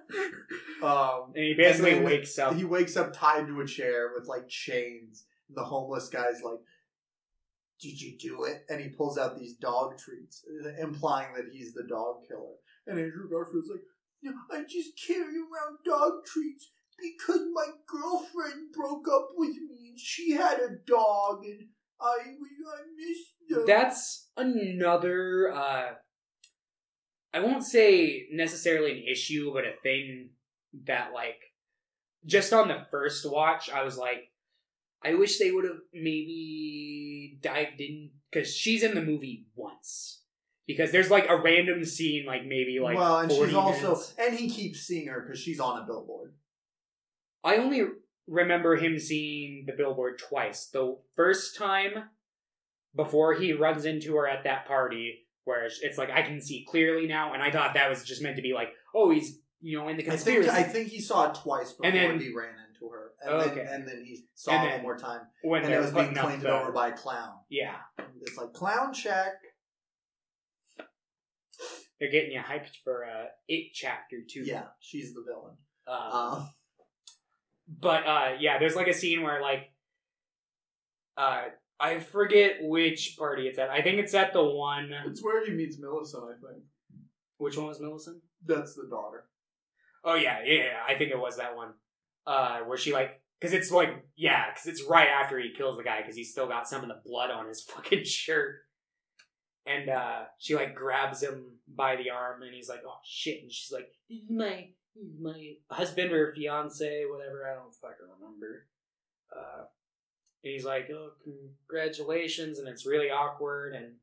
[0.81, 2.55] Um, and he basically then wakes up.
[2.55, 5.25] he wakes up tied to a chair with like chains.
[5.53, 6.59] The homeless guy's like,
[7.79, 10.45] "Did you do it?" And he pulls out these dog treats,
[10.79, 12.55] implying that he's the dog killer.
[12.87, 13.83] And Andrew Garfield's like,
[14.21, 19.99] "No, I just carry around dog treats because my girlfriend broke up with me and
[19.99, 21.69] she had a dog and
[21.99, 25.51] I I missed them." That's another.
[25.53, 25.95] uh
[27.31, 30.31] I won't say necessarily an issue, but a thing
[30.85, 31.39] that like
[32.25, 34.31] just on the first watch, I was like,
[35.03, 37.08] I wish they would have maybe
[37.41, 40.23] dived in because she's in the movie once.
[40.67, 44.37] Because there's like a random scene, like maybe like well, and 40 she's also and
[44.37, 46.33] he keeps seeing her because she's on a billboard.
[47.43, 47.83] I only
[48.27, 50.67] remember him seeing the billboard twice.
[50.67, 52.09] The first time
[52.95, 57.07] before he runs into her at that party, where it's- like I can see clearly
[57.07, 59.87] now, and I thought that was just meant to be like, oh, he's you know
[59.89, 60.49] in the I think conspiracy.
[60.51, 63.55] I think he saw it twice before And then- he ran into her, and Okay.
[63.55, 65.91] then and then he saw And it then one more time, when and it was
[65.91, 67.39] being putting up cleaned the- over by a clown.
[67.49, 67.77] Yeah,
[68.21, 69.33] It's like clown check.
[71.99, 74.43] they're getting you hyped for uh, it chapter two.
[74.43, 75.57] Yeah, she's the villain.
[75.85, 76.49] Uh, Um,
[77.67, 79.71] but uh, yeah, there's like a scene where like,
[81.17, 81.45] uh,
[81.79, 83.69] I forget which party it's at.
[83.69, 84.91] I think it's at the one.
[85.07, 86.23] it's where he meets Millicent.
[86.23, 86.63] I think
[87.37, 88.21] Which one was Millicent?
[88.45, 89.25] that's the daughter.
[90.05, 91.73] Oh yeah, yeah, yeah, I think it was that one.
[92.29, 95.83] Uh, where she like, cause it's like, yeah, cause it's right after he kills the
[95.83, 98.57] guy, cause he's still got some of the blood on his fucking shirt.
[99.65, 103.51] and uh, she like grabs him by the arm, and he's like, "Oh shit!" And
[103.51, 104.67] she's like, "This is my
[105.19, 107.49] my husband or fiance, whatever.
[107.49, 108.67] I don't fucking remember."
[109.35, 109.63] Uh,
[110.43, 111.11] and he's like, "Oh,
[111.67, 113.95] congratulations!" And it's really awkward, and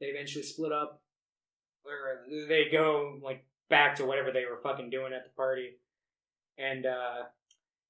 [0.00, 1.02] they eventually split up,
[1.84, 5.70] or they go like back to whatever they were fucking doing at the party,
[6.58, 7.24] and uh,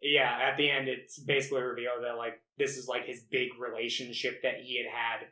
[0.03, 4.43] yeah, at the end, it's basically revealed that like this is like his big relationship
[4.43, 5.27] that he had had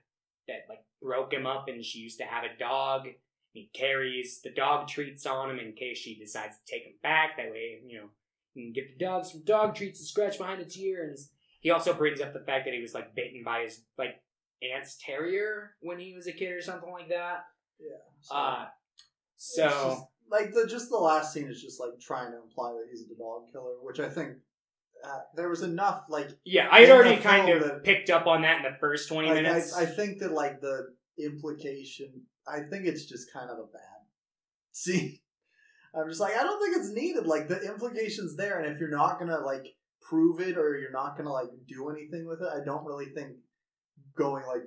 [0.48, 3.06] that like broke him up, and she used to have a dog.
[3.52, 7.36] He carries the dog treats on him in case she decides to take him back.
[7.36, 8.06] That way, you know,
[8.55, 11.02] you can get the dog some dog treats and scratch behind its ear.
[11.09, 11.18] And
[11.60, 14.22] he also brings up the fact that he was like bitten by his like
[14.62, 17.44] aunt's terrier when he was a kid or something like that.
[17.80, 17.97] Yeah.
[18.20, 18.66] So, Uh,
[19.36, 22.86] so just- like the just the last scene is just like trying to imply that
[22.88, 24.36] he's the dog killer, which I think
[25.05, 28.43] uh, there was enough like yeah, I had already kind of that- picked up on
[28.43, 29.77] that in the first twenty Like, minutes.
[29.77, 34.01] I, I think that like the implication, I think it's just kind of a bad
[34.72, 35.18] scene.
[35.94, 37.27] I'm just like, I don't think it's needed.
[37.27, 39.66] Like the implication's there, and if you're not gonna like
[40.02, 43.36] prove it or you're not gonna like do anything with it, I don't really think
[44.16, 44.62] going like,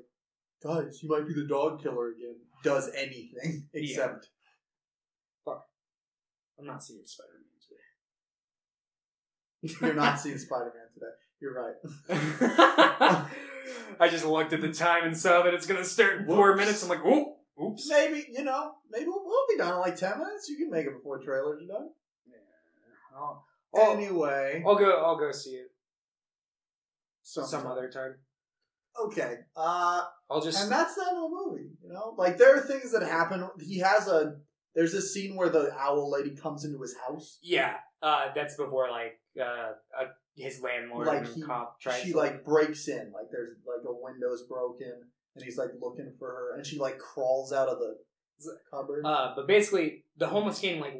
[0.64, 3.82] guys, you might be the dog killer again, does anything Yeah.
[3.82, 4.30] except
[6.60, 7.30] I'm not seeing Spider
[9.82, 11.06] you're not seeing Spider-Man today.
[11.40, 13.28] You're right.
[14.00, 16.60] I just looked at the time and saw that it's gonna start in four Whoops.
[16.60, 16.84] minutes.
[16.84, 17.88] I'm like, oh, oops.
[17.90, 20.48] Maybe you know, maybe we'll, we'll be done in like ten minutes.
[20.50, 21.90] You can make it before trailers are done.
[23.16, 23.46] I'll,
[23.76, 25.02] I'll, Anyway, I'll go.
[25.04, 25.68] I'll go see it
[27.24, 28.16] some, some other time.
[29.00, 29.36] Okay.
[29.56, 30.62] Uh, I'll just.
[30.64, 31.70] and that's the end of the movie.
[31.84, 33.48] You know, like there are things that happen.
[33.60, 34.36] He has a.
[34.76, 37.38] There's this scene where the owl lady comes into his house.
[37.44, 40.06] yeah, uh, that's before like uh, uh
[40.36, 42.02] his landlord Like and he, cop tries.
[42.02, 43.12] she to, like breaks in.
[43.12, 44.94] Like there's like a window's broken,
[45.36, 47.98] and he's like looking for her, and she like crawls out of the
[48.72, 49.06] cupboard.
[49.06, 51.00] Uh, but basically, the homeless king like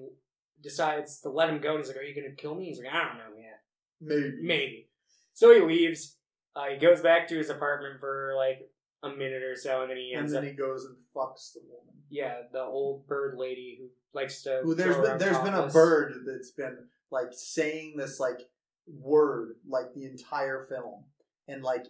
[0.62, 1.72] decides to let him go.
[1.76, 3.60] And he's like, "Are you gonna kill me?" He's like, "I don't know yet.
[4.02, 4.38] Maybe.
[4.42, 4.90] Maybe."
[5.34, 6.18] So he leaves.
[6.56, 8.60] Uh, he goes back to his apartment for like
[9.04, 10.50] a minute or so, and then he And ends then up.
[10.50, 11.94] he goes and fucks the woman.
[12.10, 14.62] Yeah, the old bird lady who likes to.
[14.64, 15.74] Who there's go been around there's been a topless.
[15.74, 16.78] bird that's been
[17.12, 18.40] like saying this like
[18.88, 21.06] word like the entire film,
[21.48, 21.86] and like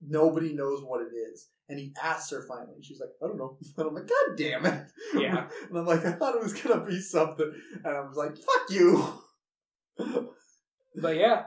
[0.00, 1.48] nobody knows what it is.
[1.70, 4.36] And he asks her finally, and she's like, "I don't know." And I'm like, "God
[4.36, 5.48] damn it!" Yeah.
[5.68, 7.52] and I'm like, "I thought it was gonna be something,"
[7.84, 9.04] and I was like, "Fuck you."
[11.00, 11.44] But yeah,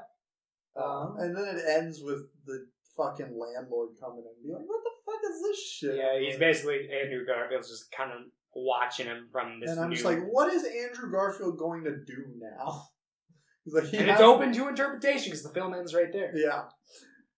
[0.75, 2.67] Uh, and then it ends with the
[2.97, 6.37] fucking landlord coming in and be like, "What the fuck is this shit?" yeah, he's
[6.37, 8.19] basically Andrew Garfield's just kind of
[8.55, 9.71] watching him from this.
[9.71, 12.87] and I'm new, just like, "What is Andrew Garfield going to do now?"
[13.63, 16.31] He's like, he and it's open to interpretation because the film ends right there.
[16.35, 16.63] Yeah.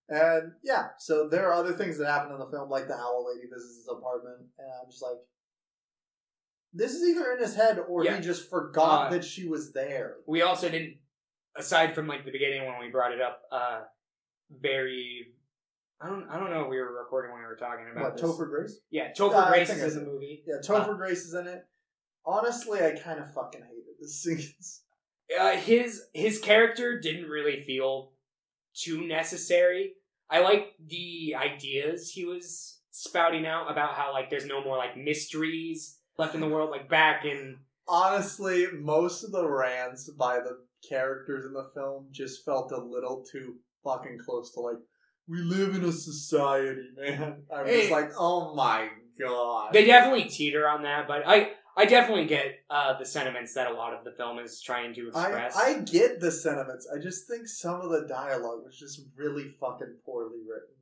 [0.07, 3.25] And yeah, so there are other things that happen in the film, like the owl
[3.27, 5.17] lady visits his apartment, and I'm just like,
[6.73, 8.15] this is either in his head or Yeah.
[8.15, 10.15] he just forgot Uh, that she was there.
[10.25, 10.97] We also didn't,
[11.57, 13.81] aside from like the beginning when we brought it up, uh,
[14.49, 15.33] very.
[16.01, 16.27] I don't.
[16.29, 18.25] I don't know if we were recording when we were talking about What, this.
[18.25, 18.79] Topher Grace?
[18.91, 20.43] Yeah, Topher Uh, Grace is in the movie.
[20.45, 21.63] Yeah, Topher Grace is in it.
[22.25, 24.43] Honestly, I kind of fucking hated this scene.
[25.39, 28.11] Uh, his his character didn't really feel
[28.75, 29.93] too necessary.
[30.29, 34.97] I like the ideas he was spouting out about how like there's no more like
[34.97, 36.69] mysteries left in the world.
[36.69, 37.57] Like back in
[37.87, 40.57] Honestly, most of the rants by the
[40.87, 44.77] characters in the film just felt a little too fucking close to like,
[45.27, 47.43] we live in a society, man.
[47.55, 48.89] I'm just like, oh my
[49.19, 49.73] god.
[49.73, 53.73] they definitely teeter on that, but I I definitely get uh, the sentiments that a
[53.73, 55.55] lot of the film is trying to express.
[55.55, 56.87] I get the sentiments.
[56.93, 60.75] I just think some of the dialogue was just really fucking poorly written.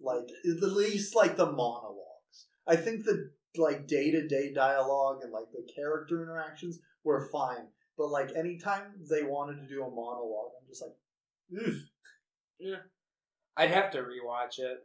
[0.00, 2.46] Like at least like the monologues.
[2.68, 7.68] I think the like day to day dialogue and like the character interactions were fine,
[7.96, 12.78] but like anytime they wanted to do a monologue, I'm just like, Ugh.
[13.58, 14.78] I'd have to rewatch it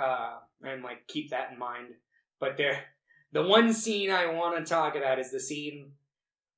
[0.00, 1.88] uh, and like keep that in mind.
[2.38, 2.78] But there,
[3.32, 5.92] the one scene I want to talk about is the scene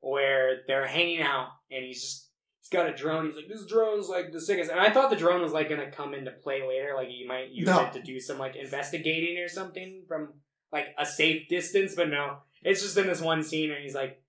[0.01, 2.28] where they're hanging out and he's just
[2.60, 3.26] he's got a drone.
[3.26, 5.90] He's like, "This drone's like the sickest," and I thought the drone was like gonna
[5.90, 7.86] come into play later, like you might use No.
[7.86, 10.34] it to do some like investigating or something from
[10.72, 11.94] like a safe distance.
[11.94, 14.22] But no, it's just in this one scene, and he's like,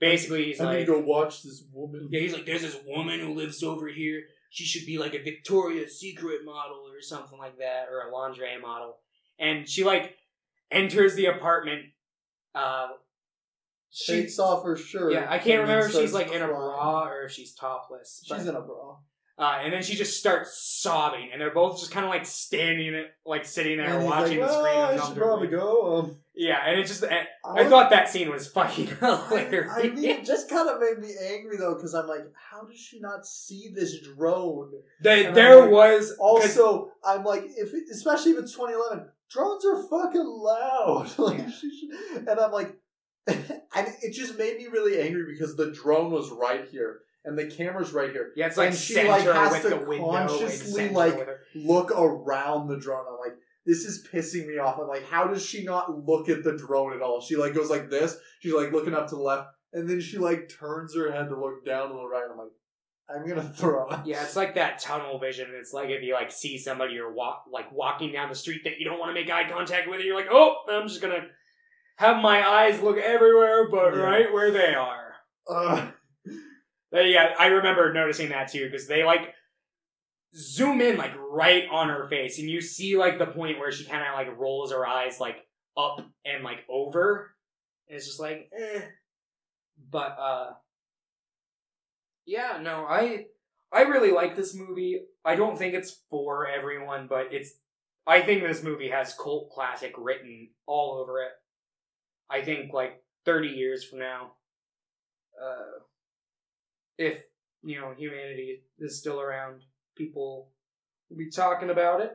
[0.00, 2.08] basically, he's I like, need to go watch this woman.
[2.10, 4.22] yeah, he's like, there's this woman who lives over here.
[4.50, 8.60] She should be like a Victoria's Secret model or something like that, or a lingerie
[8.60, 8.96] model.
[9.38, 10.16] And she like
[10.70, 11.82] enters the apartment.
[12.54, 12.88] Uh,
[13.90, 15.12] she, Takes off her shirt.
[15.12, 18.22] yeah, I can't remember if she's like in a bra or if she's topless.
[18.26, 18.96] She's in a bra.
[19.38, 23.04] Uh, and then she just starts sobbing, and they're both just kind of like standing,
[23.24, 24.64] like sitting there And watching like, the screen.
[24.74, 25.96] "Well, I should probably go.
[25.98, 29.72] Um, Yeah, and it just I, I I thought that scene was fucking I, hilarious.
[29.76, 32.78] I mean, it just kind of made me angry though, because I'm like, how does
[32.80, 34.72] she not see this drone?
[35.02, 39.64] They- and there like, was Also, I'm like, if it, especially if it's 2011, drones
[39.64, 41.12] are fucking loud.
[41.18, 41.50] like, Yeah.
[41.50, 42.74] should, and I'm like,
[43.28, 47.46] and it just made me really angry because the drone was right here and the
[47.46, 48.32] camera's right here.
[48.36, 51.28] yeah, it's like and she, like, has with to the window and consciously, like.
[51.54, 53.04] Look around the drone.
[53.08, 54.78] I'm like, this is pissing me off.
[54.80, 57.20] I'm like, how does she not look at the drone at all?
[57.20, 58.16] She like goes like this.
[58.40, 61.38] She's like looking up to the left, and then she like turns her head to
[61.38, 62.24] look down to the right.
[62.30, 62.48] I'm like,
[63.10, 64.06] I'm gonna throw up.
[64.06, 65.48] Yeah, it's like that tunnel vision.
[65.52, 68.78] It's like if you like see somebody you're walk like walking down the street that
[68.78, 71.26] you don't want to make eye contact with, and you're like, oh, I'm just gonna
[71.96, 74.00] have my eyes look everywhere but Yeah.
[74.00, 75.14] right where they are.
[75.50, 75.92] Ugh.
[76.92, 79.34] Yeah, I remember noticing that too because they like
[80.34, 83.84] zoom in like right on her face, and you see like the point where she
[83.84, 85.36] kind of like rolls her eyes like
[85.76, 87.34] up and like over.
[87.88, 88.80] And it's just like, eh.
[89.90, 90.50] But uh,
[92.26, 93.26] yeah, no, I
[93.72, 95.02] I really like this movie.
[95.24, 97.52] I don't think it's for everyone, but it's.
[98.06, 101.30] I think this movie has cult classic written all over it.
[102.30, 104.32] I think like thirty years from now,
[105.42, 105.80] uh,
[106.98, 107.22] if
[107.62, 109.62] you know humanity is still around,
[109.96, 110.50] people
[111.08, 112.12] will be talking about it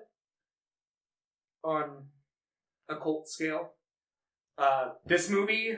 [1.64, 2.04] on
[2.90, 3.72] a cult scale.
[4.58, 5.78] Uh, this movie,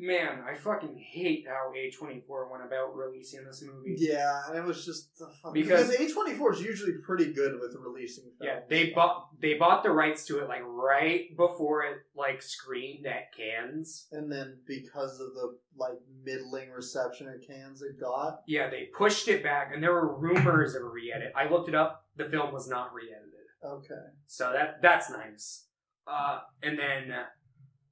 [0.00, 3.94] man, I fucking hate how A24 went about releasing this movie.
[3.98, 5.10] Yeah, and it was just
[5.52, 8.38] Because- because A24 is usually pretty good with releasing films.
[8.40, 13.06] Yeah, they bought they bought the rights to it like right before it like screened
[13.06, 14.08] at Cannes.
[14.12, 19.28] and then because of the like middling reception at Cannes it got, Yeah, they pushed
[19.28, 21.32] it back, and there were rumors of a re-edit.
[21.36, 22.06] I looked it up.
[22.16, 25.66] The film was not re-edited, okay, so that that's nice.
[26.06, 27.14] Uh, and then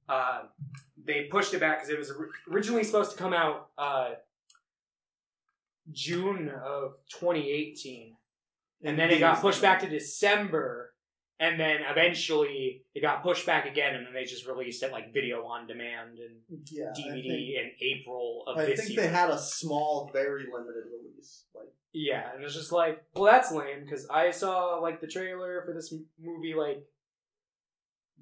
[0.09, 0.41] uh,
[1.05, 2.11] they pushed it back because it was
[2.51, 4.09] originally supposed to come out uh,
[5.91, 8.15] June of 2018,
[8.83, 10.93] and then it got pushed back to December,
[11.39, 15.13] and then eventually it got pushed back again, and then they just released it like
[15.13, 18.67] video on demand and Yeah, DVD think, in April of this.
[18.67, 18.73] year.
[18.73, 21.45] I think they had a small, very limited release.
[21.55, 25.63] Like, Yeah, and it's just like, well, that's lame because I saw like the trailer
[25.65, 26.53] for this m- movie.
[26.53, 26.83] Like,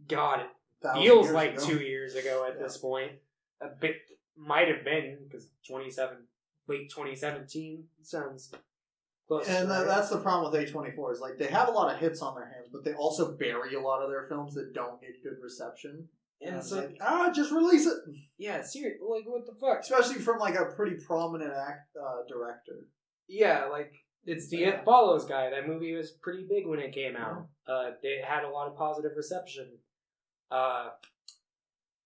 [0.07, 0.45] God,
[0.81, 1.65] feels like ago.
[1.65, 2.63] two years ago at Yeah.
[2.63, 3.13] this point.
[3.61, 3.95] A bit
[4.35, 6.27] might have been because twenty seven,
[6.67, 8.51] late twenty seventeen sounds
[9.27, 9.47] close.
[9.47, 9.83] And right?
[9.85, 12.45] that's the problem with A24 is like they have a lot of hits on their
[12.45, 16.07] hands, but they also bury a lot of their films that don't get good reception.
[16.41, 17.97] and And it's it's like, like, ah, just release it.
[18.37, 19.79] yeah, seriously, like what the fuck?
[19.79, 22.87] Especially from like a pretty prominent act uh, director.
[23.27, 23.93] Yeah, like
[24.25, 24.69] it's the Yeah.
[24.69, 25.49] It Follows guy.
[25.49, 27.47] That movie was pretty big when it came out.
[27.67, 29.79] Uh, it had a lot of positive reception.
[30.51, 30.89] Uh,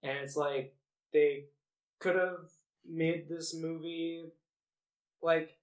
[0.03, 0.73] and it's like
[1.13, 1.45] they
[1.99, 2.49] could have
[2.89, 4.23] made this movie
[5.22, 5.57] like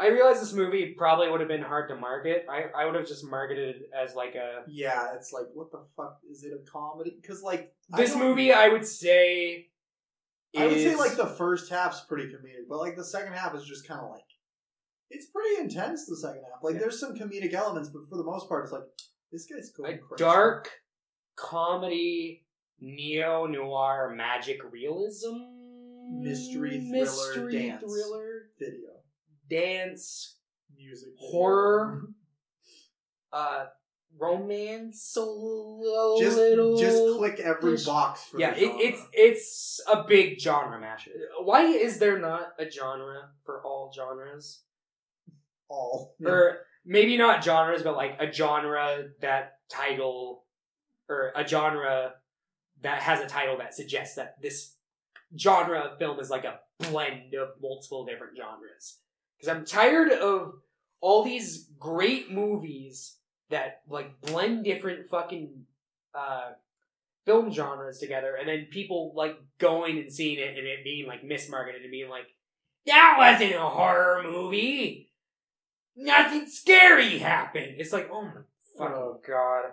[0.00, 2.46] I realize this movie probably would have been hard to market.
[2.48, 5.84] I, I would have just marketed it as like a Yeah, it's like, what the
[5.96, 7.18] fuck is it a comedy?
[7.20, 9.66] Because like this don't- movie I would say
[10.56, 13.64] I would say like the first half's pretty comedic, but like the second half is
[13.64, 14.22] just kind of like
[15.10, 16.06] it's pretty intense.
[16.06, 16.80] The second half, like Yeah.
[16.80, 18.82] there's some comedic elements, but for the most part, it's like
[19.32, 20.22] this guy's going a crazy.
[20.22, 20.70] dark
[21.38, 22.44] comedy
[22.80, 25.36] neo noir magic realism?
[26.10, 27.82] Mystery thriller mystery dance.
[27.82, 28.42] thriller?
[28.58, 28.90] video,
[29.48, 30.38] dance?
[30.76, 31.30] Music, video.
[31.30, 32.02] horror?
[33.32, 33.66] Uh
[34.18, 36.38] romance a little Just
[36.80, 37.84] just click every ish.
[37.84, 41.08] box for yeah the it, it's it's a big genre mash.
[41.42, 44.62] Why is there not a genre for all genres?
[45.68, 46.14] All.
[46.24, 50.44] Or maybe not genres, but like a genre that title
[51.08, 52.14] or a genre
[52.82, 54.74] that has a title that suggests that this
[55.36, 58.98] genre of film is like a blend of multiple different genres.
[59.36, 60.54] Because I'm tired of
[61.00, 63.16] all these great movies
[63.50, 65.64] that like blend different fucking
[66.14, 66.50] uh,
[67.24, 71.22] film genres together, and then people like going and seeing it and it being like
[71.22, 72.26] mismarketed and being like,
[72.86, 75.04] that wasn't a horror movie
[76.00, 77.74] nothing scary happened.
[77.78, 78.30] It's like, oh my
[78.78, 79.20] fucking Oh.
[79.26, 79.72] god.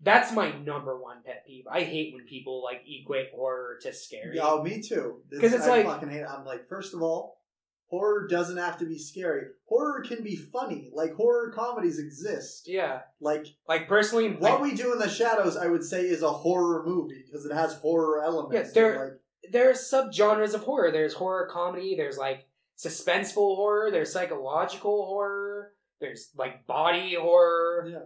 [0.00, 1.64] That's my number one pet peeve.
[1.70, 4.36] I hate when people like equate horror to scary.
[4.36, 5.22] Yeah, oh, me too.
[5.40, 6.20] 'Cause it's I like- fucking hate.
[6.20, 6.28] It.
[6.28, 7.40] I'm like, first of all,
[7.88, 9.46] horror doesn't have to be scary.
[9.66, 10.90] Horror can be funny.
[10.94, 12.68] Like horror comedies exist.
[12.68, 13.00] Yeah.
[13.20, 16.30] Like Like personally, what like, we do in the shadows, I would say, is a
[16.30, 18.68] horror movie because it has horror elements.
[18.68, 20.90] Yeah, there- Like, there's subgenres of horror.
[20.92, 21.96] There's horror comedy.
[21.96, 22.46] There's like
[22.76, 23.90] suspenseful horror.
[23.90, 25.72] There's psychological horror.
[26.00, 27.88] There's like body horror.
[27.90, 27.98] Yeah.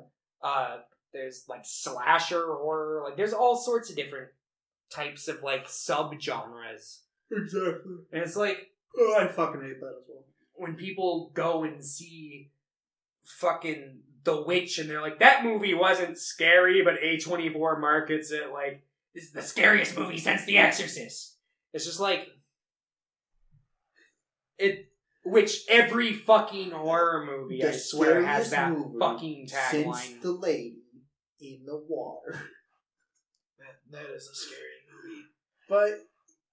[0.48, 0.78] Uh,
[1.12, 3.02] there's like slasher horror.
[3.04, 4.28] Like there's all sorts of different
[4.90, 7.00] types of like subgenres.
[7.30, 7.96] Exactly.
[8.12, 8.68] And it's like
[8.98, 10.24] Oh, I fucking hate that as well.
[10.54, 12.50] when people go and see
[13.24, 18.84] fucking The Witch and they're like, that movie wasn't scary, but A24 markets it like,
[19.14, 21.36] this is the scariest movie since The Exorcist.
[21.72, 22.28] It's just like,
[24.58, 24.86] it,
[25.24, 29.94] which every fucking horror movie, I swear, has that movie fucking tagline.
[29.94, 30.81] Since the lady
[31.42, 32.40] in the water.
[33.58, 35.22] That, that is a scary movie.
[35.68, 36.08] But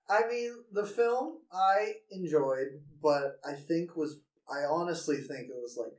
[0.07, 5.75] I mean, the film I enjoyed, but I think was I honestly think it was
[5.75, 5.93] like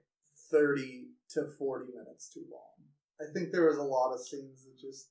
[0.52, 2.86] thirty to forty minutes too long.
[3.20, 5.08] I think there was a lot of scenes that just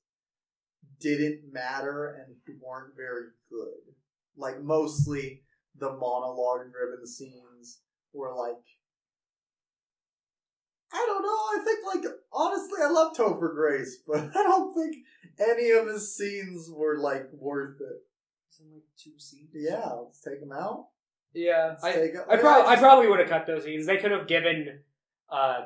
[1.01, 3.93] didn't matter and weren't very good.
[4.38, 5.43] Like mostly
[5.77, 7.81] the monologue driven scenes
[8.14, 8.64] were like
[10.91, 14.95] I don't know, I think like honestly I love Topher Grace, but I don't think
[15.40, 18.03] any of his scenes were like worth it.
[18.74, 19.49] like two scenes.
[19.53, 20.88] Yeah, let's take them out.
[21.34, 23.64] Yeah, Let's I, take 'em- I, Yeah, prob- I just- probably would have cut those
[23.64, 23.86] scenes.
[23.86, 24.80] They could have given,
[25.32, 25.66] uh,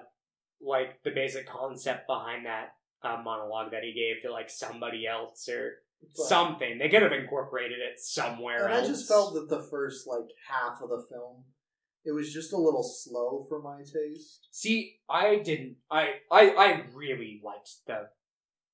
[0.62, 5.48] like the basic concept behind that uh, monologue that he gave to like somebody else
[5.50, 6.78] or but- something.
[6.80, 8.84] They could have incorporated it somewhere And else.
[8.86, 11.46] I just felt that the first like half of the film,
[12.06, 14.48] it was just a little slow for my taste.
[14.52, 15.78] See, I didn't.
[15.90, 18.10] I I I really liked the.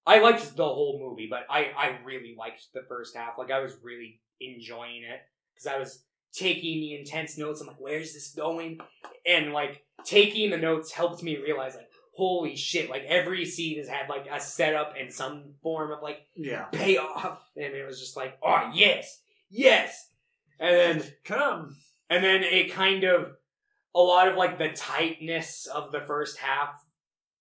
[0.06, 3.38] I liked the whole movie, but I I really liked the first half.
[3.38, 5.22] Like I was really enjoying it
[5.54, 6.04] because I was
[6.34, 7.62] taking the intense notes.
[7.62, 8.80] I'm like, where's this going?
[9.26, 12.90] And like taking the notes helped me realize like, holy shit!
[12.90, 16.66] Like every scene has had like a setup and some form of like Yeah.
[16.72, 20.10] payoff, and it was just like, oh yes, yes,
[20.60, 21.76] and then Come.
[22.10, 23.32] And then it kind of
[23.96, 26.84] a lot of like the tightness of the first half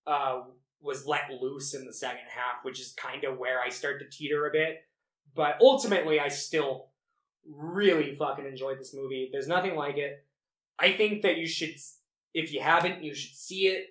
[0.07, 0.41] uh
[0.81, 4.09] was let loose in the second half which is kind of where i start to
[4.09, 4.77] teeter a bit.
[5.35, 6.89] But ultimately i still
[7.45, 9.29] really fucking enjoyed this movie.
[9.31, 10.25] There's nothing like it.
[10.77, 11.75] I think that you should
[12.33, 13.87] if you haven't you should see it.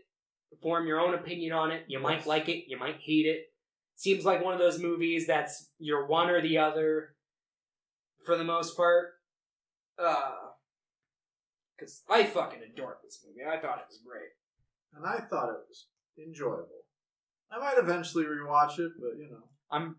[0.62, 1.84] Form your own opinion on it.
[1.88, 2.64] You might like it.
[2.68, 3.52] You might hate it.
[3.96, 7.14] Seems like one of those movies that's you're one or the other
[8.24, 9.14] for the most part.
[9.98, 10.32] Uh
[11.78, 13.48] because I fucking adored this movie.
[13.48, 14.30] I thought it was great.
[14.94, 15.86] And I thought it was
[16.18, 16.84] enjoyable.
[17.50, 19.44] I might eventually rewatch it, but you know.
[19.70, 19.96] I'm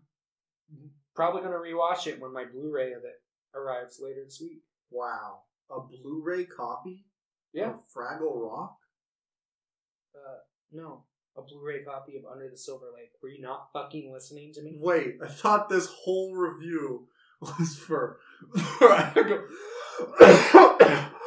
[1.14, 3.22] probably gonna rewatch it when my Blu-ray of it
[3.54, 4.62] arrives later this week.
[4.90, 5.42] Wow.
[5.70, 7.04] A Blu ray copy
[7.52, 7.70] Yeah.
[7.70, 8.76] of Fraggle Rock?
[10.14, 10.38] Uh,
[10.72, 11.04] no,
[11.36, 13.12] a Blu-ray copy of Under the Silver Lake.
[13.22, 14.76] Were you not fucking listening to me?
[14.80, 17.08] Wait, I thought this whole review
[17.40, 18.18] was for
[18.56, 19.46] Fraggle.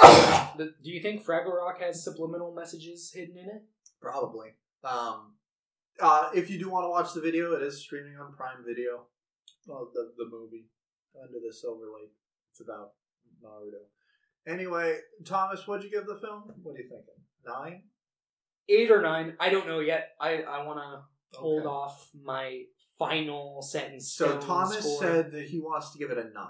[0.00, 3.62] The, do you think Fraggle Rock has subliminal messages hidden in it?
[4.00, 4.48] Probably.
[4.84, 5.34] Um,
[6.00, 9.06] uh, if you do want to watch the video, it is streaming on Prime Video.
[9.66, 10.66] Well, the the movie
[11.20, 12.12] Under the Silver Lake.
[12.50, 12.92] It's about
[13.44, 13.84] Naruto.
[14.46, 16.44] Anyway, Thomas, what'd you give the film?
[16.62, 17.14] What are you thinking?
[17.46, 17.82] Nine.
[18.68, 19.36] Eight or nine?
[19.38, 20.10] I don't know yet.
[20.20, 22.62] I I want to hold off my
[22.98, 24.12] final sentence.
[24.12, 26.46] So Thomas said that he wants to give it a nine.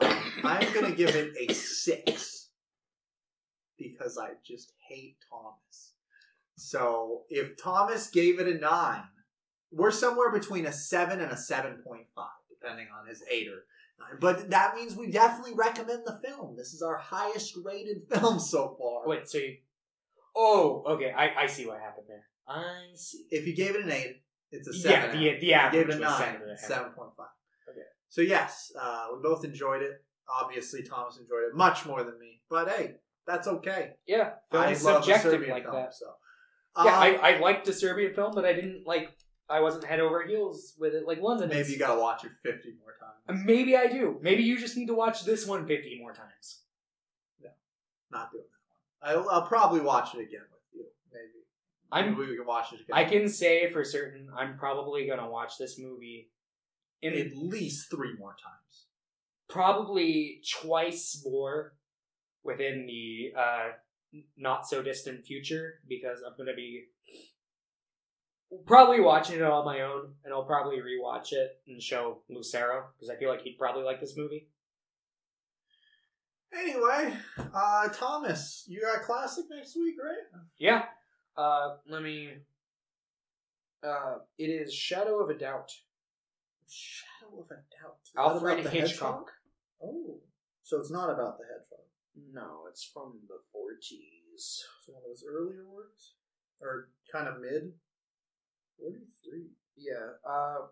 [0.00, 2.43] Um, I'm going to give it a six
[3.78, 5.94] because I just hate Thomas.
[6.56, 9.04] So if Thomas gave it a nine,
[9.72, 13.64] we're somewhere between a seven and a seven point five, depending on his eight or
[13.98, 14.18] nine.
[14.20, 16.54] But that means we definitely recommend the film.
[16.56, 19.06] This is our highest rated film so far.
[19.08, 19.56] Wait, so you?
[20.36, 21.12] Oh, okay.
[21.16, 22.24] I, I see what happened there.
[22.48, 23.24] I see.
[23.30, 25.20] If you gave it an eight, it's a Yeah, seven.
[25.20, 27.26] the- the you average gave it a was nine, seven point five.
[27.68, 27.80] Okay.
[28.08, 30.04] So yes, uh, we both enjoyed it.
[30.28, 32.40] Obviously, Thomas enjoyed it much more than me.
[32.48, 32.94] But hey,
[33.26, 33.92] that's okay.
[34.06, 35.94] Yeah, I is love subjective Serbian like film, that.
[35.94, 36.06] So
[36.84, 39.10] Yeah, Um, I, I liked the Serbian film, but I didn't like.
[39.48, 41.48] I wasn't head over heels with it like London.
[41.50, 41.70] maybe is.
[41.70, 43.44] you gotta watch it fifty more times.
[43.44, 44.18] Maybe I do.
[44.22, 46.62] Maybe you just need to watch this one 50 more times.
[47.42, 47.48] No,
[48.10, 48.44] not doing
[49.02, 49.24] that one.
[49.24, 50.84] I'll, I'll probably watch it again with you.
[51.12, 51.44] Maybe.
[51.92, 52.18] I'm.
[52.18, 52.92] Maybe we can watch it again.
[52.92, 56.30] I can say for certain I'm probably gonna watch this movie
[57.02, 58.86] in at least three more times.
[59.48, 61.74] probably twice more
[62.44, 63.68] within the uh,
[64.36, 66.84] not so distant future because I'm gonna be
[68.66, 73.10] probably watching it on my own, and I'll probably rewatch it and show Lucero because
[73.10, 74.48] I feel like he'd probably like this movie.
[76.56, 77.12] Anyway,
[77.52, 80.40] uh, Thomas, you got classic next week, right?
[80.58, 80.84] Yeah.
[81.36, 82.30] Uh, let me.
[83.82, 85.72] Uh, it is Shadow of a Doubt.
[86.68, 87.98] Shadow of a Doubt.
[88.16, 88.86] Alfred the Hitchcock.
[88.90, 89.30] hedgehog?
[89.82, 90.20] Oh,
[90.62, 91.73] so it's not about the hedgehog.
[92.32, 94.60] No, it's from the 40s.
[94.84, 96.14] So one of those earlier works,
[96.60, 97.72] or kind of mid.
[98.78, 99.50] Forty-three.
[99.76, 100.14] Yeah.
[100.28, 100.66] Uh,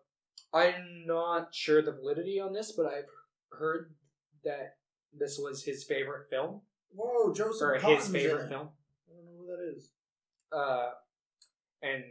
[0.53, 3.09] I'm not sure the validity on this, but I've
[3.53, 3.95] heard
[4.45, 4.77] that
[5.17, 6.63] this was his favorite film,
[6.95, 8.49] Whoa, Joseph or Cotten's his in favorite it.
[8.49, 8.69] film.
[9.09, 9.91] I don't know who that is.
[10.53, 10.91] Uh,
[11.83, 12.03] and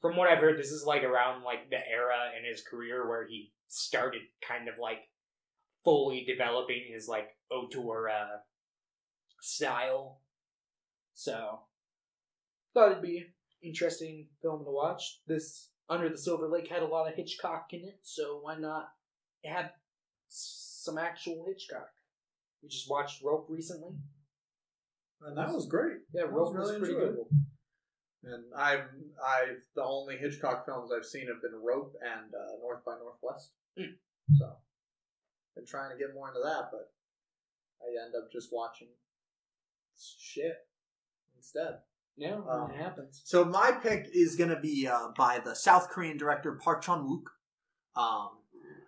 [0.00, 3.26] from what I've heard, this is like around like the era in his career where
[3.26, 4.98] he started kind of like
[5.84, 8.36] fully developing his like auteur uh,
[9.40, 10.20] style.
[11.14, 11.60] So
[12.74, 13.26] thought it'd be
[13.62, 15.20] interesting film to watch.
[15.26, 18.88] This Under the Silver Lake had a lot of Hitchcock in it, so why not
[19.44, 19.70] have
[20.28, 21.88] some actual Hitchcock?
[22.62, 23.92] We just watched Rope recently.
[25.22, 25.98] And that was great.
[26.12, 27.16] Yeah, Rope was was really pretty good.
[28.24, 28.88] And I've
[29.24, 33.52] I've the only Hitchcock films I've seen have been Rope and uh, North by Northwest.
[33.78, 33.94] Mm.
[34.38, 34.56] So
[35.54, 36.92] been trying to get more into that, but
[37.80, 38.88] I end up just watching
[40.18, 40.54] shit
[41.36, 41.78] instead.
[42.16, 43.20] Yeah, Um, it happens.
[43.24, 47.00] So my pick is going to be uh, by the South Korean director Park Chan
[47.00, 47.26] Wook.
[48.00, 48.30] Um,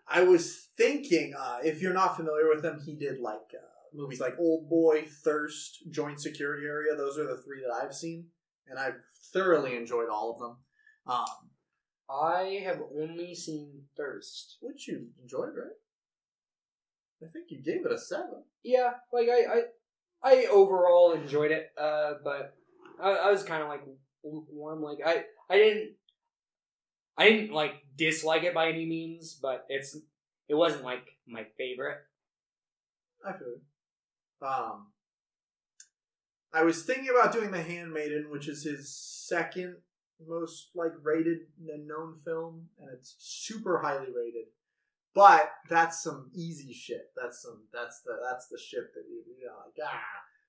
[0.07, 4.21] I was thinking, uh, if you're not familiar with him, he did like uh, movies
[4.21, 6.97] like Old Boy, Thirst, Joint Security Area.
[6.97, 8.29] Those are the three that I've seen,
[8.67, 9.01] and I've
[9.33, 10.57] thoroughly enjoyed all of them.
[11.07, 11.27] um,
[12.11, 14.57] I have only seen Thirst.
[14.63, 15.77] Which you enjoyed, right?
[17.23, 18.45] I think you gave it a seven.
[18.63, 19.63] Yeah, like I, I,
[20.23, 22.55] I overall enjoyed it, uh, but
[23.03, 23.83] I, I was kind of like
[24.25, 24.83] lukewarm.
[24.83, 25.93] Like I, I didn't,
[27.17, 29.97] I didn't like dislike it by any means, but it's,
[30.49, 31.99] it wasn't like my favorite.
[33.25, 33.33] I.
[34.41, 34.89] Um,
[36.53, 39.77] I was thinking about doing The Handmaiden, which is his second
[40.27, 41.39] most like rated
[41.69, 44.47] and known film, and it's super highly rated.
[45.19, 47.11] But that's some easy shit.
[47.21, 50.01] That's some that's the that's the shit that you you know like ah.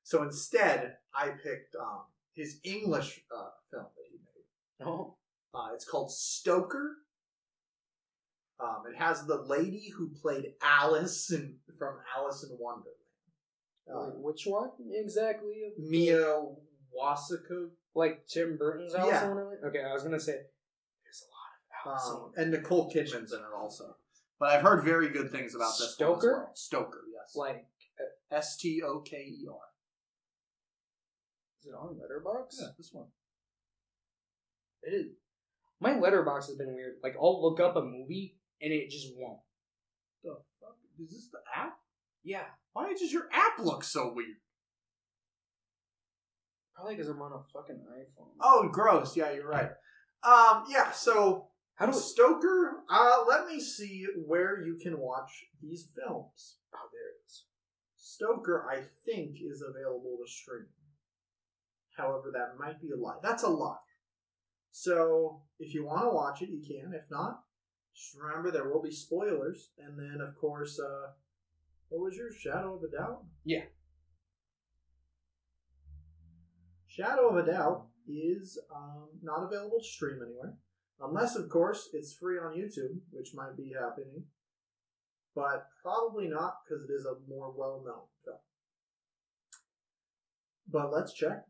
[0.03, 2.01] So instead, I picked um
[2.35, 4.87] his English uh, film that he made.
[4.87, 5.15] Oh,
[5.55, 6.97] Uh, it's called Stoker.
[8.59, 12.95] Um, it has the lady who played Alice in, from Alice in Wonderland.
[13.91, 15.73] Uh, which one exactly?
[15.79, 16.43] Mia
[16.95, 17.69] Wasikowska.
[17.95, 19.23] Like Tim Burton's Alice Yeah.
[19.23, 19.59] in Wonderland?
[19.65, 20.33] Okay, I was gonna say
[21.03, 23.95] there's a lot of Alice Um, and Nicole Kidman's in it also.
[24.39, 26.43] But I've heard very good things about this one as Stoker?
[26.45, 26.51] well.
[26.55, 27.35] Stoker, yes.
[27.35, 27.65] Like,
[28.31, 29.55] S T O K E R.
[31.61, 32.55] is it on Letterboxd?
[32.61, 33.07] Yeah, this one.
[34.83, 35.07] It is.
[35.81, 36.95] My Letterboxd has been weird.
[37.03, 39.39] Like I'll look up a movie and it just won't.
[40.23, 40.75] The fuck?
[41.03, 41.77] Is this the app?
[42.23, 42.43] Yeah,
[42.73, 44.37] Why does your app look so weird?
[46.75, 48.27] probably because I'm on a fucking iPhone.
[48.39, 49.17] Oh, gross.
[49.17, 49.71] Yeah, you're right.
[50.23, 51.47] Um, yeah, so
[51.79, 51.97] How do we?
[51.97, 56.57] Stoker, uh, let me see where you can watch these films.
[56.75, 57.45] Oh, there it is.
[57.95, 60.65] Stoker, I think, is available to stream.
[61.95, 63.15] However, that might be a lie.
[63.23, 63.77] That's a lie.
[64.71, 66.93] So, if you want to watch it, you can.
[66.93, 67.43] If not,
[67.95, 69.69] just remember there will be spoilers.
[69.79, 71.11] And then, of course, uh,
[71.87, 73.23] what was your Shadow of a Doubt?
[73.45, 73.63] Yeah.
[76.87, 80.55] Shadow of a Doubt is um, not available to stream anywhere.
[81.01, 84.25] Unless, of course, it's free on YouTube, which might be happening.
[85.33, 88.37] But probably not because it is a more well known film.
[90.71, 91.45] But let's check.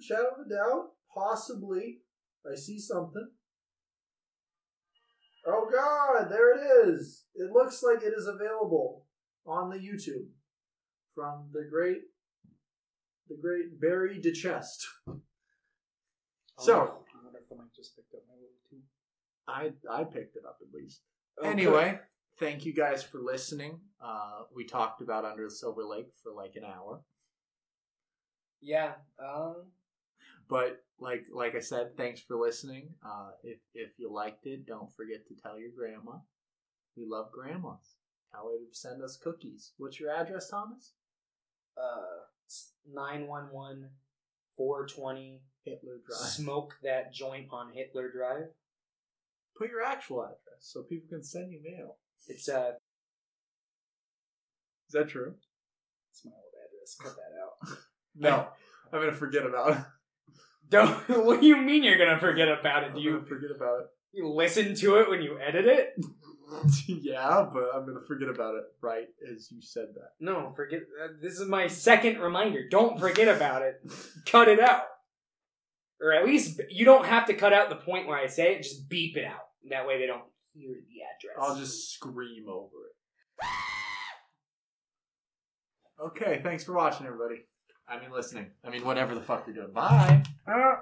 [0.00, 1.98] Shadow of a Doubt, possibly.
[2.50, 3.30] I see something.
[5.46, 7.24] Oh god, there it is.
[7.34, 9.04] It looks like it is available
[9.46, 10.28] on the YouTube
[11.14, 12.02] from the great
[13.28, 14.84] the great Barry DeChest.
[15.08, 15.20] Oh,
[16.58, 17.04] so-
[17.50, 18.82] I wonder if I might just picked up my little too.
[19.46, 21.00] I I picked it up at least.
[21.42, 21.98] Anyway,
[22.38, 23.80] thank you guys for listening.
[24.00, 27.00] Uh, we talked about Under the Silver Lake for like an hour.
[28.60, 28.94] yeah.
[29.18, 29.72] Um.
[30.48, 32.94] But like like I said, thanks for listening.
[33.04, 36.18] Uh, if if you liked it, don't forget to tell your grandma.
[36.96, 37.96] We love grandmas.
[38.32, 39.72] Tell her to send us cookies.
[39.78, 40.92] What's your address, Thomas?
[41.76, 42.24] Uh.
[42.90, 43.90] Nine one one.
[44.56, 46.18] 420 Hitler Drive.
[46.30, 48.48] smoke that joint on Hitler Drive.
[49.56, 51.96] Put your actual address so people can send you mail.
[52.28, 52.72] It's uh
[54.88, 55.34] Is that true?
[56.10, 56.96] it's my old address.
[57.00, 57.78] Cut that out.
[58.20, 58.48] No,
[58.92, 59.78] I'm gonna forget about it.
[60.70, 60.90] Don't
[61.24, 62.94] what do you mean you're gonna forget about it?
[62.94, 63.86] Do you forget about it?
[64.12, 65.92] you listen to it when you edit it?
[65.96, 66.04] it.
[66.88, 70.12] yeah, but I'm gonna forget about it right as you said that.
[70.18, 70.80] No, forget.
[70.80, 72.68] Uh, this is my second reminder.
[72.68, 73.80] Don't forget about it.
[74.26, 74.82] cut it out,
[76.00, 78.62] or at least you don't have to cut out the point where I say it.
[78.62, 79.48] Just beep it out.
[79.70, 80.22] That way they don't
[80.52, 81.36] hear the address.
[81.40, 83.44] I'll just scream over it.
[86.00, 87.42] Okay, thanks for watching, everybody.
[87.88, 88.50] I mean, listening.
[88.64, 89.72] I mean, whatever the fuck you're doing.
[89.72, 90.22] Bye.
[90.46, 90.76] Uh,